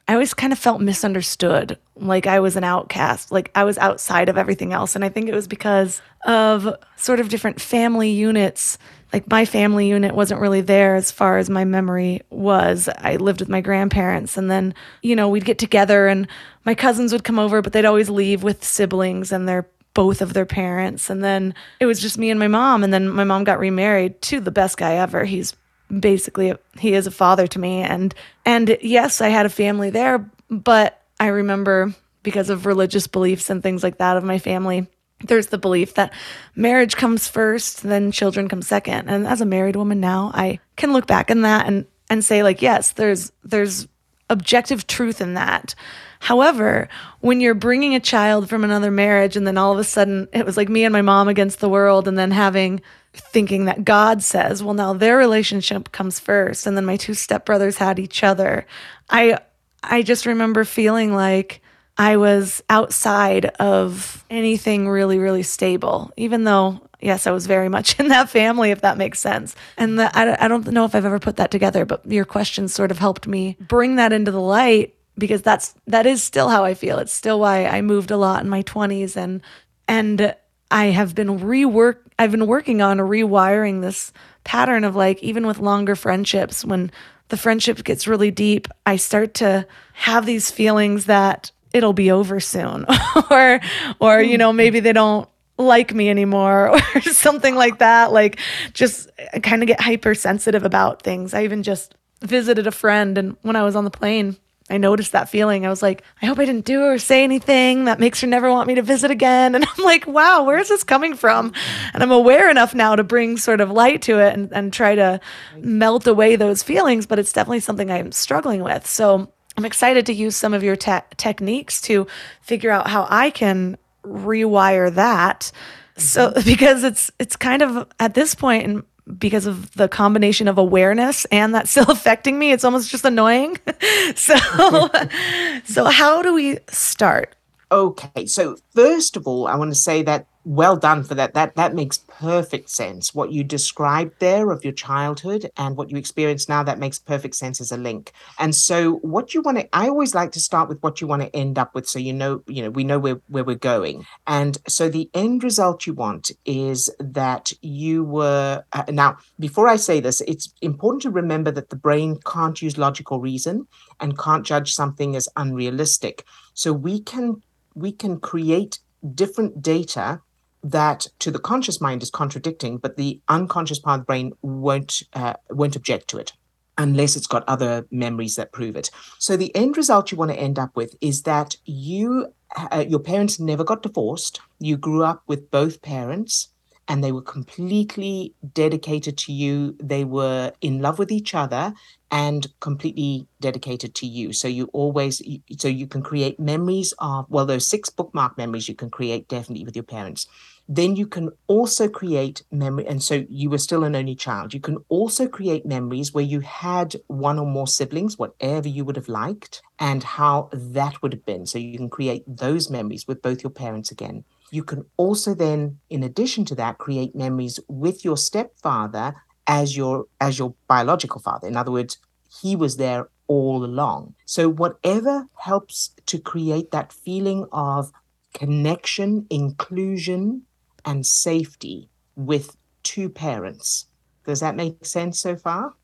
I 0.09 0.15
always 0.15 0.35
kind 0.35 0.53
of 0.53 0.59
felt 0.59 0.81
misunderstood, 0.81 1.79
like 1.95 2.27
I 2.27 2.41
was 2.41 2.57
an 2.57 2.65
outcast, 2.65 3.31
like 3.31 3.51
I 3.55 3.65
was 3.65 3.79
outside 3.79 4.29
of 4.29 4.37
everything 4.37 4.73
else. 4.73 4.97
And 4.97 5.05
I 5.05 5.09
think 5.09 5.29
it 5.29 5.35
was 5.35 5.47
because 5.47 6.03
of 6.27 6.75
sort 6.97 7.21
of 7.21 7.29
different 7.29 7.61
family 7.61 8.11
units. 8.11 8.79
Like 9.13 9.31
my 9.31 9.45
family 9.45 9.89
unit 9.89 10.15
wasn't 10.15 10.41
really 10.41 10.61
there 10.61 10.97
as 10.97 11.13
far 11.13 11.39
as 11.39 11.49
my 11.49 11.65
memory 11.65 12.21
was. 12.31 12.89
I 12.99 13.17
lived 13.17 13.41
with 13.41 13.49
my 13.49 13.61
grandparents, 13.61 14.37
and 14.37 14.51
then, 14.51 14.75
you 15.03 15.15
know, 15.15 15.29
we'd 15.29 15.45
get 15.45 15.59
together 15.59 16.09
and 16.09 16.27
my 16.65 16.75
cousins 16.75 17.13
would 17.13 17.25
come 17.25 17.39
over, 17.39 17.63
but 17.63 17.73
they'd 17.73 17.85
always 17.85 18.11
leave 18.11 18.43
with 18.43 18.65
siblings 18.65 19.31
and 19.31 19.49
their 19.49 19.69
both 19.95 20.23
of 20.23 20.33
their 20.33 20.47
parents. 20.47 21.11
And 21.11 21.23
then 21.23 21.55
it 21.79 21.87
was 21.87 22.01
just 22.01 22.19
me 22.19 22.31
and 22.31 22.41
my 22.41 22.49
mom. 22.49 22.83
And 22.83 22.93
then 22.93 23.09
my 23.09 23.25
mom 23.25 23.45
got 23.45 23.59
remarried 23.59 24.21
to 24.23 24.41
the 24.41 24.51
best 24.51 24.79
guy 24.79 24.95
ever. 24.95 25.25
He's 25.25 25.55
basically 25.99 26.55
he 26.79 26.95
is 26.95 27.07
a 27.07 27.11
father 27.11 27.47
to 27.47 27.59
me 27.59 27.83
and 27.83 28.15
and 28.47 28.79
yes 28.81 29.21
i 29.21 29.29
had 29.29 29.45
a 29.45 29.51
family 29.51 29.91
there 29.91 30.31
but 30.49 31.03
i 31.21 31.27
remember 31.27 31.95
because 32.23 32.49
of 32.49 32.67
religious 32.67 33.07
beliefs 33.07 33.51
and 33.51 33.63
things 33.63 33.83
like 33.83 33.99
that 33.99 34.17
of 34.17 34.25
my 34.25 34.39
family 34.39 34.87
there's 35.27 35.49
the 35.49 35.59
belief 35.59 35.95
that 35.95 36.13
marriage 36.55 36.97
comes 36.97 37.29
first 37.29 37.83
then 37.83 38.13
children 38.13 38.49
come 38.49 38.63
second. 38.63 39.09
And 39.09 39.27
as 39.27 39.41
a 39.41 39.47
married 39.47 39.77
woman 39.77 40.01
now 40.01 40.31
i 40.35 40.59
can 40.77 40.93
look 40.93 41.07
back 41.07 41.31
in 41.31 41.43
that 41.43 41.67
and 41.67 41.87
and 42.11 42.25
say 42.25 42.43
like 42.43 42.63
yes 42.63 42.93
there's 42.93 43.33
there's 43.45 43.89
objective 44.31 44.87
truth 44.87 45.21
in 45.21 45.35
that. 45.35 45.75
However 46.21 46.89
when 47.21 47.41
you're 47.41 47.55
bringing 47.55 47.95
a 47.95 48.01
child 48.01 48.49
from 48.49 48.65
another 48.65 48.91
marriage 48.91 49.37
and 49.37 49.47
then 49.47 49.59
all 49.59 49.73
of 49.73 49.79
a 49.79 49.85
sudden 49.85 50.29
it 50.33 50.47
was 50.47 50.57
like 50.57 50.69
me 50.69 50.85
and 50.85 50.93
my 50.93 51.03
mom 51.03 51.29
against 51.29 51.61
the 51.61 51.69
world 51.69 52.09
and 52.09 52.19
then 52.19 52.31
having 52.31 52.81
thinking 53.15 53.67
that 53.67 53.85
God 53.85 54.23
says, 54.23 54.63
well, 54.63 54.75
now 54.75 54.93
their 54.93 55.17
relationship 55.17 55.93
comes 55.93 56.19
first, 56.19 56.67
and 56.67 56.77
then 56.77 56.85
my 56.85 56.97
two 56.97 57.13
stepbrothers 57.13 57.77
had 57.77 57.99
each 57.99 58.23
other. 58.23 58.67
I 59.11 59.39
I 59.83 60.03
just 60.03 60.27
remember 60.27 60.65
feeling 60.65 61.13
like 61.13 61.61
I 61.99 62.17
was 62.17 62.63
outside 62.71 63.47
of 63.47 64.25
anything 64.31 64.89
really, 64.89 65.19
really 65.19 65.43
stable, 65.43 66.13
even 66.17 66.45
though, 66.45 66.81
yes, 67.01 67.27
I 67.27 67.33
was 67.33 67.47
very 67.47 67.69
much 67.69 67.99
in 68.01 68.09
that 68.09 68.31
family, 68.31 68.71
if 68.71 68.81
that 68.83 68.97
makes 68.97 69.21
sense. 69.21 69.55
And 69.77 69.99
the, 69.99 70.17
I, 70.17 70.45
I 70.45 70.49
don't 70.49 70.67
know 70.69 70.85
if 70.85 70.95
I've 70.95 71.05
ever 71.05 71.19
put 71.19 71.37
that 71.37 71.51
together, 71.51 71.85
but 71.85 72.11
your 72.11 72.25
questions 72.25 72.73
sort 72.73 72.91
of 72.91 72.99
helped 72.99 73.27
me 73.27 73.57
bring 73.61 73.97
that 73.97 74.13
into 74.13 74.31
the 74.31 74.41
light 74.41 74.95
because 75.19 75.43
that's 75.43 75.75
that 75.87 76.07
is 76.07 76.23
still 76.23 76.49
how 76.49 76.65
I 76.65 76.75
feel. 76.75 76.99
It's 76.99 77.13
still 77.13 77.39
why 77.39 77.67
I 77.67 77.83
moved 77.83 78.11
a 78.11 78.17
lot 78.17 78.43
in 78.43 78.49
my 78.49 78.63
20s 78.63 79.17
and 79.17 79.43
and 79.87 80.35
I 80.71 80.87
have 80.87 81.15
been 81.15 81.39
rework 81.41 82.02
I've 82.19 82.31
been 82.31 82.47
working 82.47 82.83
on 82.83 82.99
rewiring 82.99 83.81
this 83.81 84.13
pattern 84.45 84.85
of 84.85 84.97
like 84.97 85.23
even 85.23 85.47
with 85.47 85.59
longer 85.59 85.97
friendships 85.97 86.65
when 86.65 86.91
the 87.29 87.37
friendship 87.37 87.83
gets 87.85 88.07
really 88.07 88.31
deep, 88.31 88.69
I 88.85 88.97
start 88.97 89.35
to 89.35 89.67
have 89.95 90.27
these 90.27 90.51
feelings 90.51 91.07
that 91.07 91.51
it'll 91.73 91.95
be 91.95 92.11
over 92.11 92.41
soon 92.41 92.85
or 93.31 93.61
or 93.99 94.21
you 94.21 94.37
know 94.37 94.53
maybe 94.53 94.81
they 94.81 94.93
don't 94.93 95.27
like 95.57 95.95
me 95.95 96.11
anymore 96.11 96.79
or 96.95 97.01
something 97.01 97.55
like 97.55 97.79
that 97.79 98.13
like 98.13 98.39
just 98.75 99.11
kind 99.43 99.63
of 99.63 99.67
get 99.67 99.81
hypersensitive 99.81 100.65
about 100.65 101.03
things. 101.03 101.35
I 101.35 101.45
even 101.45 101.63
just 101.63 101.95
visited 102.21 102.67
a 102.67 102.73
friend 102.73 103.17
and 103.19 103.37
when 103.43 103.57
I 103.57 103.63
was 103.63 103.75
on 103.77 103.85
the 103.85 103.91
plane 103.91 104.37
I 104.71 104.79
noticed 104.79 105.13
that 105.13 105.29
feeling. 105.29 105.67
I 105.67 105.71
was 105.71 105.83
like, 105.83 106.03
I 106.21 106.27
hope 106.27 106.39
I 106.39 106.45
didn't 106.45 106.65
do 106.65 106.83
or 106.85 106.99
say 106.99 107.25
anything 107.25 107.85
that 107.87 108.01
makes 108.01 108.21
her 108.21 108.27
never 108.27 108.51
want 108.51 108.69
me 108.69 108.77
to 108.77 108.83
visit 108.83 109.11
again. 109.11 109.55
And 109.63 109.65
I'm 109.65 109.85
like, 109.85 110.07
wow, 110.07 110.45
where 110.45 110.59
is 110.59 110.69
this 110.69 110.85
coming 110.85 111.15
from? 111.15 111.53
And 111.93 112.03
I'm 112.03 112.11
aware 112.11 112.51
enough 112.51 112.75
now 112.75 112.97
to 112.97 113.05
bring 113.05 113.37
sort 113.37 113.61
of 113.61 113.71
light 113.71 114.03
to 114.03 114.19
it 114.19 114.35
and, 114.35 114.53
and 114.53 114.73
try 114.73 114.95
to 114.95 115.21
melt 115.59 116.07
away 116.07 116.37
those 116.37 116.63
feelings. 116.63 117.07
But 117.07 117.19
it's 117.19 117.33
definitely 117.33 117.61
something 117.61 117.91
I'm 117.91 118.13
struggling 118.13 118.63
with. 118.63 118.87
So 118.87 119.31
I'm 119.57 119.65
excited 119.65 120.07
to 120.07 120.15
use 120.15 120.37
some 120.37 120.55
of 120.55 120.63
your 120.63 120.77
te- 120.77 121.01
techniques 121.17 121.81
to 121.83 122.07
figure 122.41 122.71
out 122.71 122.89
how 122.89 123.07
I 123.11 123.31
can 123.31 123.77
rewire 124.05 124.93
that. 124.95 125.53
So 125.97 126.31
mm-hmm. 126.31 126.41
because 126.45 126.85
it's 126.85 127.11
it's 127.19 127.37
kind 127.37 127.63
of 127.63 127.87
at 127.99 128.15
this 128.15 128.35
point 128.35 128.65
in 128.65 128.85
because 129.19 129.47
of 129.47 129.71
the 129.73 129.89
combination 129.89 130.49
of 130.49 130.59
awareness 130.59 131.25
and 131.27 131.55
that's 131.55 131.71
still 131.71 131.85
affecting 131.91 132.39
me. 132.39 132.53
It's 132.53 132.65
almost 132.65 132.91
just 132.91 133.05
annoying. 133.05 133.59
So 134.15 134.37
so 135.65 135.85
how 135.85 136.23
do 136.23 136.35
we 136.35 136.59
start? 136.69 137.35
Okay 137.71 138.27
so 138.27 138.57
first 138.75 139.17
of 139.17 139.27
all 139.27 139.47
i 139.47 139.55
want 139.55 139.71
to 139.71 139.75
say 139.75 140.03
that 140.03 140.27
well 140.45 140.77
done 140.77 141.05
for 141.05 141.15
that. 141.15 141.35
That 141.35 141.55
that 141.57 141.75
makes 141.75 141.99
perfect 142.09 142.71
sense. 142.71 143.15
What 143.15 143.33
you 143.33 143.45
described 143.45 144.15
there 144.19 144.51
of 144.51 144.65
your 144.65 144.73
childhood 144.73 145.51
and 145.57 145.77
what 145.77 145.91
you 145.91 145.97
experience 145.97 146.49
now 146.49 146.63
that 146.63 146.79
makes 146.79 146.99
perfect 146.99 147.35
sense 147.37 147.61
as 147.61 147.73
a 147.73 147.77
link. 147.77 148.13
And 148.39 148.55
so 148.55 148.97
what 148.97 149.35
you 149.35 149.43
want 149.43 149.59
to 149.59 149.69
i 149.77 149.89
always 149.89 150.15
like 150.15 150.33
to 150.33 150.41
start 150.41 150.69
with 150.69 150.83
what 150.83 151.01
you 151.01 151.07
want 151.07 151.23
to 151.23 151.37
end 151.37 151.59
up 151.59 151.75
with 151.75 151.89
so 151.89 151.99
you 151.99 152.13
know 152.13 152.43
you 152.47 152.63
know 152.63 152.71
we 152.71 152.85
know 152.85 152.99
where, 152.99 153.21
where 153.29 153.45
we're 153.45 153.57
going. 153.57 154.07
And 154.27 154.59
so 154.69 154.89
the 154.89 155.11
end 155.15 155.45
result 155.45 155.87
you 155.87 155.95
want 155.95 156.31
is 156.45 156.91
that 156.99 157.53
you 157.63 158.05
were 158.05 158.65
uh, 158.73 158.85
now 158.89 159.17
before 159.39 159.69
i 159.69 159.77
say 159.77 160.01
this 160.01 160.21
it's 160.23 160.53
important 160.61 161.03
to 161.03 161.11
remember 161.11 161.51
that 161.51 161.71
the 161.71 161.77
brain 161.77 162.19
can't 162.25 162.61
use 162.63 162.79
logical 162.79 163.21
reason 163.21 163.67
and 164.01 164.19
can't 164.19 164.45
judge 164.45 164.75
something 164.75 165.17
as 165.17 165.29
unrealistic. 165.37 166.25
So 166.55 166.73
we 166.73 167.01
can 167.01 167.43
we 167.75 167.93
can 167.93 168.21
create 168.21 168.81
different 169.15 169.63
data 169.63 170.21
that 170.63 171.07
to 171.19 171.31
the 171.31 171.39
conscious 171.39 171.81
mind 171.81 172.03
is 172.03 172.11
contradicting, 172.11 172.79
but 172.79 172.97
the 172.97 173.21
unconscious 173.29 173.79
part 173.79 174.01
of 174.01 174.03
the 174.03 174.07
brain 174.07 174.33
won't 174.43 175.03
uh, 175.13 175.35
won't 175.51 175.77
object 175.77 176.09
to 176.09 176.19
it 176.19 176.33
unless 176.79 177.17
it's 177.17 177.27
got 177.27 177.45
other 177.47 177.87
memories 177.91 178.37
that 178.37 178.53
prove 178.53 178.77
it. 178.77 178.91
So 179.19 179.37
the 179.37 179.55
end 179.55 179.77
result 179.77 180.11
you 180.11 180.19
want 180.19 180.31
to 180.31 180.39
end 180.39 180.59
up 180.59 180.75
with 180.75 180.95
is 181.01 181.23
that 181.23 181.57
you 181.65 182.33
uh, 182.57 182.85
your 182.89 183.01
parents 183.01 183.41
never 183.41 183.65
got 183.65 183.83
divorced. 183.83 184.41
You 184.59 184.77
grew 184.77 185.05
up 185.05 185.23
with 185.27 185.51
both 185.51 185.83
parents 185.83 186.49
and 186.89 187.03
they 187.03 187.13
were 187.13 187.23
completely 187.23 188.35
dedicated 188.53 189.17
to 189.17 189.33
you. 189.33 189.77
They 189.83 190.05
were 190.05 190.53
in 190.61 190.81
love 190.81 190.99
with 190.99 191.13
each 191.13 191.35
other 191.35 191.73
and 192.11 192.47
completely 192.61 193.27
dedicated 193.41 193.95
to 193.97 194.07
you. 194.07 194.33
So 194.33 194.49
you 194.49 194.69
always, 194.73 195.23
so 195.59 195.69
you 195.69 195.87
can 195.87 196.03
create 196.03 196.39
memories 196.39 196.93
of, 196.99 197.27
well, 197.29 197.47
those 197.47 197.67
six 197.67 197.89
bookmark 197.89 198.37
memories 198.37 198.69
you 198.69 198.75
can 198.75 198.91
create 198.91 199.29
definitely 199.29 199.65
with 199.65 199.77
your 199.77 199.85
parents. 199.85 200.27
Then 200.69 200.97
you 200.97 201.07
can 201.07 201.31
also 201.49 201.89
create 201.89 202.43
memory. 202.51 202.87
And 202.87 203.03
so 203.03 203.25
you 203.29 203.51
were 203.51 203.59
still 203.59 203.85
an 203.85 203.95
only 203.95 204.15
child. 204.15 204.55
You 204.55 204.61
can 204.61 204.79
also 204.89 205.29
create 205.29 205.67
memories 205.67 206.15
where 206.15 206.25
you 206.25 206.41
had 206.41 206.97
one 207.09 207.39
or 207.39 207.47
more 207.47 207.67
siblings, 207.67 208.19
whatever 208.19 208.69
you 208.69 208.85
would 208.85 208.97
have 208.97 209.09
liked, 209.09 209.61
and 209.79 210.03
how 210.03 210.49
that 210.53 211.03
would 211.03 211.13
have 211.13 211.27
been. 211.27 211.47
So 211.47 211.59
you 211.59 211.77
can 211.77 211.91
create 211.91 212.25
those 212.27 212.71
memories 212.71 213.07
with 213.07 213.23
both 213.23 213.43
your 213.43 213.51
parents 213.51 213.91
again. 213.91 214.25
You 214.51 214.63
can 214.63 214.85
also 214.97 215.35
then, 215.35 215.79
in 215.91 216.03
addition 216.03 216.45
to 216.47 216.55
that, 216.57 216.79
create 216.79 217.15
memories 217.15 217.59
with 217.69 218.05
your 218.05 218.17
stepfather 218.17 219.15
as 219.47 219.77
your 219.77 220.07
as 220.21 220.39
your 220.39 220.55
biological 220.69 221.21
father. 221.21 221.49
In 221.49 221.57
other 221.57 221.73
words, 221.73 221.99
he 222.41 222.55
was 222.55 222.77
there 222.77 223.09
all 223.27 223.65
along. 223.65 224.15
So 224.27 224.49
whatever 224.49 225.27
helps 225.37 225.95
to 226.07 226.19
create 226.19 226.71
that 226.71 226.93
feeling 226.93 227.47
of 227.53 227.93
connection, 228.35 229.27
inclusion, 229.31 230.43
and 230.85 231.07
safety 231.07 231.89
with 232.17 232.57
two 232.83 233.09
parents. 233.09 233.87
Does 234.27 234.41
that 234.41 234.57
make 234.57 234.85
sense 234.85 235.21
so 235.21 235.37
far? 235.37 235.75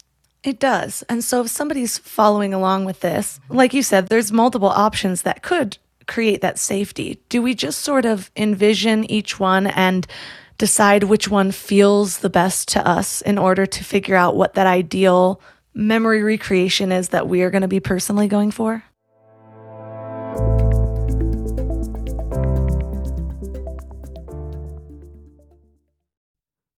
It 0.44 0.60
does. 0.60 1.02
And 1.08 1.24
so 1.24 1.42
if 1.42 1.48
somebody's 1.48 1.98
following 1.98 2.54
along 2.54 2.84
with 2.84 3.00
this, 3.00 3.40
like 3.48 3.74
you 3.74 3.82
said, 3.82 4.08
there's 4.08 4.30
multiple 4.30 4.68
options 4.68 5.22
that 5.22 5.42
could 5.42 5.78
create 6.08 6.40
that 6.40 6.58
safety? 6.58 7.20
Do 7.28 7.40
we 7.40 7.54
just 7.54 7.82
sort 7.82 8.04
of 8.04 8.30
envision 8.36 9.08
each 9.08 9.38
one 9.38 9.68
and 9.68 10.06
decide 10.56 11.04
which 11.04 11.28
one 11.28 11.52
feels 11.52 12.18
the 12.18 12.30
best 12.30 12.66
to 12.68 12.86
us 12.86 13.20
in 13.20 13.38
order 13.38 13.66
to 13.66 13.84
figure 13.84 14.16
out 14.16 14.34
what 14.34 14.54
that 14.54 14.66
ideal 14.66 15.40
memory 15.74 16.22
recreation 16.22 16.90
is 16.90 17.10
that 17.10 17.28
we 17.28 17.42
are 17.42 17.50
going 17.50 17.62
to 17.62 17.68
be 17.68 17.78
personally 17.78 18.26
going 18.26 18.50
for? 18.50 18.82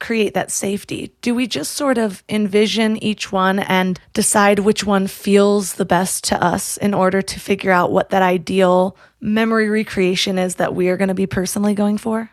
create 0.00 0.34
that 0.34 0.50
safety? 0.50 1.12
Do 1.22 1.34
we 1.34 1.46
just 1.46 1.72
sort 1.72 1.98
of 1.98 2.22
envision 2.28 3.02
each 3.02 3.32
one 3.32 3.58
and 3.58 3.98
decide 4.12 4.60
which 4.60 4.84
one 4.84 5.06
feels 5.06 5.74
the 5.74 5.84
best 5.84 6.24
to 6.24 6.42
us 6.42 6.76
in 6.76 6.94
order 6.94 7.22
to 7.22 7.40
figure 7.40 7.70
out 7.70 7.92
what 7.92 8.10
that 8.10 8.22
ideal 8.22 8.96
memory 9.20 9.68
recreation 9.68 10.38
is 10.38 10.56
that 10.56 10.74
we 10.74 10.88
are 10.88 10.96
going 10.96 11.08
to 11.08 11.14
be 11.14 11.26
personally 11.26 11.74
going 11.74 11.98
for? 11.98 12.30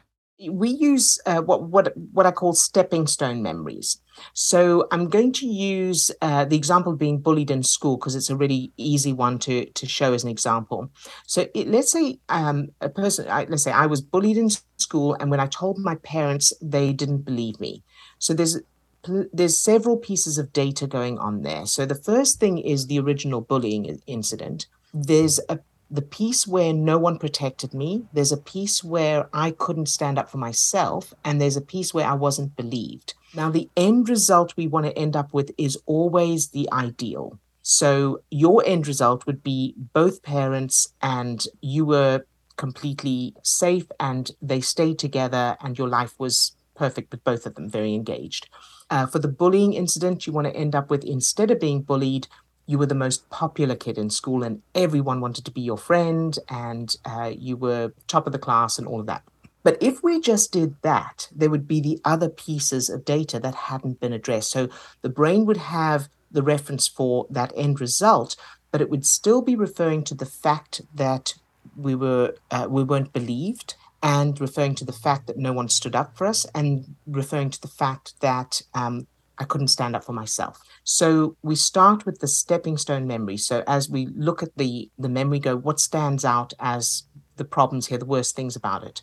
We 0.50 0.70
use 0.70 1.20
uh, 1.26 1.42
what 1.42 1.64
what 1.64 1.94
what 2.14 2.26
I 2.26 2.32
call 2.32 2.54
stepping 2.54 3.08
stone 3.08 3.42
memories. 3.44 4.02
So 4.34 4.88
I'm 4.92 5.10
going 5.10 5.32
to 5.34 5.46
use 5.46 6.12
uh, 6.22 6.46
the 6.46 6.56
example 6.56 6.94
of 6.94 7.00
being 7.00 7.20
bullied 7.20 7.52
in 7.52 7.64
school 7.64 7.98
because 7.98 8.16
it's 8.16 8.30
a 8.30 8.36
really 8.36 8.72
easy 8.78 9.14
one 9.14 9.40
to 9.40 9.66
to 9.66 9.86
show 9.86 10.14
as 10.14 10.24
an 10.24 10.30
example. 10.30 10.90
So 11.28 11.48
it, 11.54 11.68
let's 11.68 11.92
say 11.92 12.20
um, 12.30 12.70
a 12.82 12.90
person, 12.90 13.28
I, 13.30 13.46
let's 13.46 13.64
say 13.64 13.72
I 13.72 13.86
was 13.86 14.02
bullied 14.02 14.38
in 14.38 14.50
school, 14.78 15.16
and 15.20 15.30
when 15.30 15.40
I 15.40 15.48
told 15.48 15.78
my 15.78 15.96
parents, 15.96 16.54
they 16.62 16.94
didn't 16.94 17.22
believe 17.26 17.60
me. 17.60 17.84
So 18.20 18.34
there's 18.34 18.60
there's 19.34 19.58
several 19.58 19.98
pieces 19.98 20.38
of 20.38 20.54
data 20.54 20.86
going 20.88 21.18
on 21.18 21.42
there. 21.42 21.66
So 21.66 21.86
the 21.86 21.96
first 21.96 22.40
thing 22.40 22.60
is 22.60 22.86
the 22.86 23.00
original 23.00 23.42
bullying 23.42 24.00
incident. 24.06 24.68
There's 24.94 25.40
a 25.50 25.60
the 25.92 26.02
piece 26.02 26.48
where 26.48 26.72
no 26.72 26.98
one 26.98 27.20
protected 27.20 27.74
me, 27.74 28.06
there's 28.14 28.32
a 28.32 28.38
piece 28.38 28.82
where 28.82 29.28
I 29.34 29.52
couldn't 29.52 29.88
stand 29.88 30.18
up 30.18 30.30
for 30.30 30.38
myself, 30.38 31.14
and 31.26 31.40
there's 31.40 31.58
a 31.58 31.62
piece 31.62 31.94
where 31.94 32.08
I 32.08 32.14
wasn't 32.14 32.56
believed. 32.56 33.14
Now, 33.36 33.50
the 33.50 33.70
end 33.76 34.08
result 34.08 34.56
we 34.56 34.68
want 34.68 34.86
to 34.86 34.98
end 34.98 35.18
up 35.18 35.34
with 35.34 35.52
is 35.58 35.78
always 35.86 36.50
the 36.50 36.70
ideal. 36.72 37.38
So, 37.62 38.22
your 38.32 38.64
end 38.66 38.88
result 38.88 39.26
would 39.26 39.44
be 39.44 39.76
both 39.94 40.24
parents, 40.24 40.94
and 41.02 41.46
you 41.62 41.84
were 41.86 42.26
completely 42.56 43.36
safe, 43.44 43.88
and 44.00 44.32
they 44.42 44.62
stayed 44.62 44.98
together, 44.98 45.58
and 45.60 45.78
your 45.78 45.90
life 45.90 46.14
was 46.18 46.54
perfect 46.74 47.12
with 47.12 47.24
both 47.26 47.46
of 47.46 47.56
them, 47.56 47.70
very 47.70 47.94
engaged. 47.94 48.48
Uh, 48.90 49.06
for 49.06 49.20
the 49.20 49.28
bullying 49.28 49.74
incident, 49.74 50.26
you 50.26 50.32
want 50.32 50.48
to 50.48 50.56
end 50.56 50.74
up 50.74 50.90
with 50.90 51.04
instead 51.04 51.52
of 51.52 51.60
being 51.60 51.82
bullied, 51.82 52.28
you 52.66 52.78
were 52.78 52.86
the 52.86 52.96
most 52.96 53.30
popular 53.30 53.76
kid 53.76 53.98
in 53.98 54.10
school 54.10 54.44
and 54.44 54.62
everyone 54.74 55.22
wanted 55.22 55.46
to 55.46 55.52
be 55.52 55.62
your 55.62 55.78
friend 55.78 56.38
and 56.50 56.96
uh, 57.06 57.32
you 57.36 57.58
were 57.58 57.94
top 58.08 58.26
of 58.26 58.34
the 58.34 58.40
class 58.40 58.78
and 58.78 58.88
all 58.88 59.00
of 59.00 59.08
that. 59.08 59.24
But 59.64 59.82
if 59.82 60.04
we 60.04 60.20
just 60.20 60.52
did 60.52 60.76
that, 60.82 61.28
there 61.36 61.50
would 61.50 61.68
be 61.68 61.82
the 61.82 62.00
other 62.04 62.30
pieces 62.30 62.90
of 62.90 63.06
data 63.06 63.40
that 63.40 63.56
hadn't 63.56 64.00
been 64.00 64.14
addressed. 64.14 64.52
So 64.52 64.70
the 65.02 65.10
brain 65.10 65.46
would 65.46 65.58
have 65.58 66.10
the 66.32 66.42
reference 66.42 66.88
for 66.88 67.28
that 67.30 67.54
end 67.56 67.80
result, 67.80 68.36
but 68.72 68.82
it 68.82 68.90
would 68.90 69.06
still 69.06 69.42
be 69.42 69.56
referring 69.56 70.04
to 70.06 70.16
the 70.16 70.26
fact 70.26 70.82
that 70.96 71.36
we 71.76 71.94
were 71.94 72.36
uh, 72.50 72.68
we 72.70 72.84
weren't 72.84 73.14
believed 73.14 73.76
and 74.02 74.40
referring 74.42 74.76
to 74.76 74.86
the 74.86 74.94
fact 74.94 75.28
that 75.28 75.38
no 75.38 75.54
one 75.54 75.70
stood 75.70 75.96
up 75.96 76.18
for 76.18 76.26
us 76.26 76.46
and 76.56 76.96
referring 77.06 77.52
to 77.52 77.62
the 77.62 77.68
fact 77.68 78.20
that 78.22 78.62
um, 78.74 79.08
I 79.38 79.44
couldn't 79.44 79.68
stand 79.68 79.96
up 79.96 80.04
for 80.04 80.14
myself. 80.14 80.60
So 80.84 81.38
we 81.44 81.56
start 81.56 82.06
with 82.06 82.20
the 82.20 82.28
stepping 82.28 82.78
stone 82.78 83.08
memory. 83.08 83.38
So 83.38 83.64
as 83.68 83.90
we 83.90 84.08
look 84.16 84.42
at 84.42 84.58
the 84.58 84.90
the 84.98 85.10
memory, 85.10 85.40
go 85.40 85.56
what 85.56 85.80
stands 85.80 86.26
out 86.26 86.54
as 86.60 87.04
the 87.38 87.46
problems 87.46 87.88
here, 87.88 87.98
the 87.98 88.06
worst 88.06 88.36
things 88.36 88.56
about 88.56 88.84
it. 88.84 89.02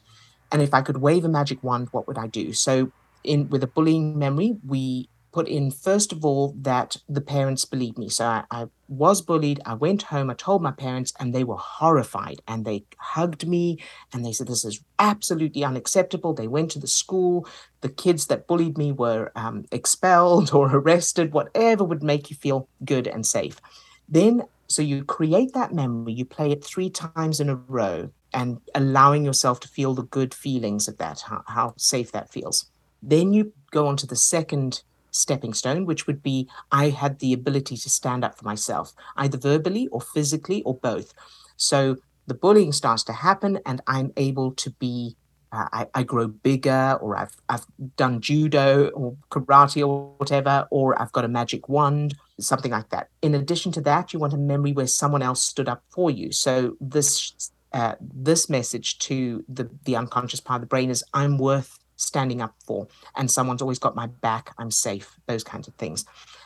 And 0.51 0.63
if 0.63 0.75
I 0.75 0.83
could 0.83 0.99
wave 0.99 1.25
a 1.25 1.29
magic 1.29 1.63
wand, 1.63 1.89
what 1.93 2.07
would 2.09 2.19
I 2.19 2.27
do? 2.27 2.53
So 2.53 2.91
in 3.25 3.49
with 3.49 3.63
a 3.63 3.67
bullying 3.69 4.19
memory, 4.19 4.57
we 4.67 5.09
put 5.33 5.49
in 5.49 5.71
first 5.71 6.13
of 6.13 6.25
all 6.25 6.55
that 6.59 6.97
the 7.09 7.21
parents 7.21 7.65
believed 7.65 7.99
me. 7.99 8.09
So 8.09 8.25
I, 8.25 8.45
I, 8.51 8.67
was 8.89 9.21
bullied. 9.21 9.61
I 9.67 9.75
went 9.75 10.05
home. 10.05 10.31
I 10.31 10.35
told 10.35 10.63
my 10.63 10.71
parents, 10.71 11.13
and 11.21 11.35
they 11.35 11.45
were 11.45 11.59
horrified. 11.59 12.41
And 12.49 12.65
they 12.65 12.85
hugged 12.97 13.47
me, 13.47 13.79
and 14.13 14.25
they 14.25 14.33
said, 14.33 14.47
"This 14.47 14.65
is 14.65 14.81
absolutely 14.99 15.63
unacceptable." 15.63 16.33
They 16.33 16.49
went 16.49 16.71
to 16.71 16.79
the 16.79 16.87
school. 16.87 17.47
The 17.83 17.91
kids 17.91 18.29
that 18.29 18.47
bullied 18.47 18.79
me 18.79 18.93
were 18.93 19.31
um, 19.37 19.67
expelled 19.71 20.53
or 20.55 20.75
arrested. 20.75 21.33
Whatever 21.33 21.85
would 21.85 22.03
make 22.03 22.31
you 22.31 22.37
feel 22.37 22.69
good 22.85 23.07
and 23.07 23.27
safe. 23.27 23.61
Then, 24.09 24.45
so 24.69 24.81
you 24.81 25.05
create 25.05 25.53
that 25.53 25.75
memory. 25.75 26.15
You 26.15 26.25
play 26.25 26.51
it 26.51 26.65
three 26.65 26.89
times 26.89 27.41
in 27.41 27.51
a 27.51 27.57
row, 27.57 28.11
and 28.33 28.61
allowing 28.75 29.25
yourself 29.25 29.61
to 29.61 29.69
feel 29.69 29.95
the 29.95 30.03
good 30.03 30.33
feelings 30.33 30.89
of 30.89 30.97
that, 30.99 31.21
how, 31.21 31.43
how 31.47 31.75
safe 31.77 32.13
that 32.13 32.31
feels. 32.31 32.71
Then 33.03 33.33
you 33.33 33.53
go 33.71 33.87
on 33.87 33.97
to 33.99 34.07
the 34.07 34.17
second 34.17 34.83
stepping 35.11 35.55
stone, 35.55 35.87
which 35.87 36.07
would 36.07 36.23
be 36.23 36.49
I 36.73 36.91
had 36.91 37.19
the 37.19 37.33
ability 37.33 37.77
to 37.77 37.91
stand 37.91 38.25
up 38.25 38.39
for 38.39 38.45
myself, 38.45 38.93
either 39.17 39.39
verbally 39.39 39.89
or 39.89 40.01
physically 40.01 40.63
or 40.63 40.75
both. 40.75 41.13
So 41.57 41.97
the 42.27 42.35
bullying 42.35 42.73
starts 42.73 43.03
to 43.05 43.13
happen, 43.13 43.59
and 43.67 43.81
I'm 43.87 44.13
able 44.17 44.53
to 44.53 44.71
be. 44.71 45.17
Uh, 45.51 45.67
I, 45.73 45.87
I, 45.95 46.03
grow 46.03 46.29
bigger, 46.29 46.99
or 47.01 47.17
I've 47.17 47.35
I've 47.49 47.65
done 47.97 48.21
judo 48.21 48.89
or 48.91 49.17
karate 49.31 49.81
or 49.81 50.13
whatever, 50.19 50.69
or 50.71 51.01
I've 51.01 51.13
got 51.13 51.25
a 51.25 51.29
magic 51.29 51.71
wand, 51.71 52.15
something 52.39 52.71
like 52.71 52.91
that. 52.91 53.09
In 53.23 53.35
addition 53.35 53.73
to 53.73 53.81
that, 53.81 54.13
you 54.13 54.19
want 54.19 54.35
a 54.35 54.37
memory 54.37 54.73
where 54.73 54.87
someone 54.87 55.23
else 55.23 55.43
stood 55.43 55.67
up 55.67 55.83
for 55.89 56.11
you. 56.11 56.33
So 56.33 56.77
this 56.83 57.51
uh, 57.73 57.95
this 58.01 58.49
message 58.49 58.99
to 58.99 59.45
the 59.49 59.71
the 59.85 59.97
unconscious 59.97 60.41
part 60.41 60.59
of 60.59 60.63
the 60.63 60.67
brain 60.67 60.91
is 60.91 61.05
I'm 61.15 61.39
worth 61.39 61.78
standing 61.99 62.41
up 62.41 62.55
for 62.65 62.89
and 63.17 63.31
someone's 63.31 63.61
always 63.61 63.79
got 63.79 63.95
my 63.95 64.07
back 64.07 64.55
i'm 64.59 64.71
safe 64.71 65.19
those 65.27 65.45
kinds 65.45 65.69
of 65.69 65.75
things 65.75 66.05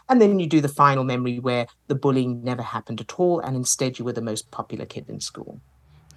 and 0.09 0.21
then 0.21 0.41
you 0.41 0.47
do 0.47 0.61
the 0.61 0.69
final 0.69 1.05
memory 1.05 1.39
where 1.39 1.67
the 1.87 1.95
bullying 1.95 2.43
never 2.43 2.63
happened 2.63 3.01
at 3.01 3.21
all 3.21 3.39
and 3.41 3.55
instead 3.55 3.99
you 3.99 4.05
were 4.05 4.13
the 4.13 4.21
most 4.21 4.51
popular 4.51 4.85
kid 4.85 5.09
in 5.09 5.21
school 5.21 5.61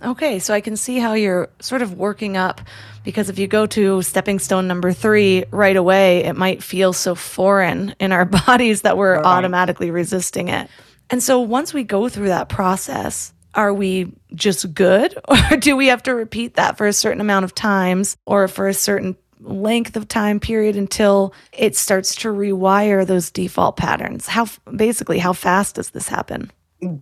Okay, 0.04 0.40
so 0.40 0.54
I 0.54 0.60
can 0.62 0.76
see 0.76 1.00
how 1.00 1.14
you're 1.14 1.50
sort 1.62 1.82
of 1.82 1.94
working 1.94 2.36
up 2.36 2.60
because 3.04 3.30
if 3.30 3.40
you 3.40 3.48
go 3.48 3.66
to 3.68 4.02
stepping 4.02 4.40
stone 4.40 4.68
number 4.68 4.92
three 4.92 5.46
right 5.52 5.76
away, 5.76 6.26
it 6.26 6.36
might 6.36 6.62
feel 6.62 6.92
so 6.92 7.16
foreign 7.16 7.96
in 8.00 8.12
our 8.12 8.26
bodies 8.48 8.82
that 8.82 8.98
we're 8.98 9.16
right. 9.16 9.26
automatically 9.26 9.92
resisting 9.92 10.50
it. 10.50 10.70
And 11.10 11.24
so 11.24 11.40
once 11.40 11.74
we 11.74 11.84
go 11.84 12.10
through 12.10 12.28
that 12.28 12.50
process, 12.50 13.34
are 13.54 13.74
we 13.74 14.12
just 14.34 14.74
good 14.74 15.18
or 15.30 15.58
do 15.58 15.76
we 15.78 15.88
have 15.88 16.04
to 16.04 16.14
repeat 16.14 16.56
that 16.56 16.78
for 16.78 16.88
a 16.88 16.94
certain 16.94 17.22
amount 17.22 17.46
of 17.46 17.56
times 17.56 18.18
or 18.26 18.48
for 18.48 18.68
a 18.68 18.74
certain 18.74 19.16
length 19.46 19.96
of 19.96 20.08
time 20.08 20.40
period 20.40 20.76
until 20.76 21.34
it 21.52 21.76
starts 21.76 22.16
to 22.16 22.30
rewire 22.30 23.06
those 23.06 23.32
default 23.32 23.78
patterns? 23.78 24.28
How 24.28 24.48
basically 24.76 25.20
how 25.20 25.34
fast 25.34 25.76
does 25.76 25.92
this 25.92 26.08
happen? 26.08 26.52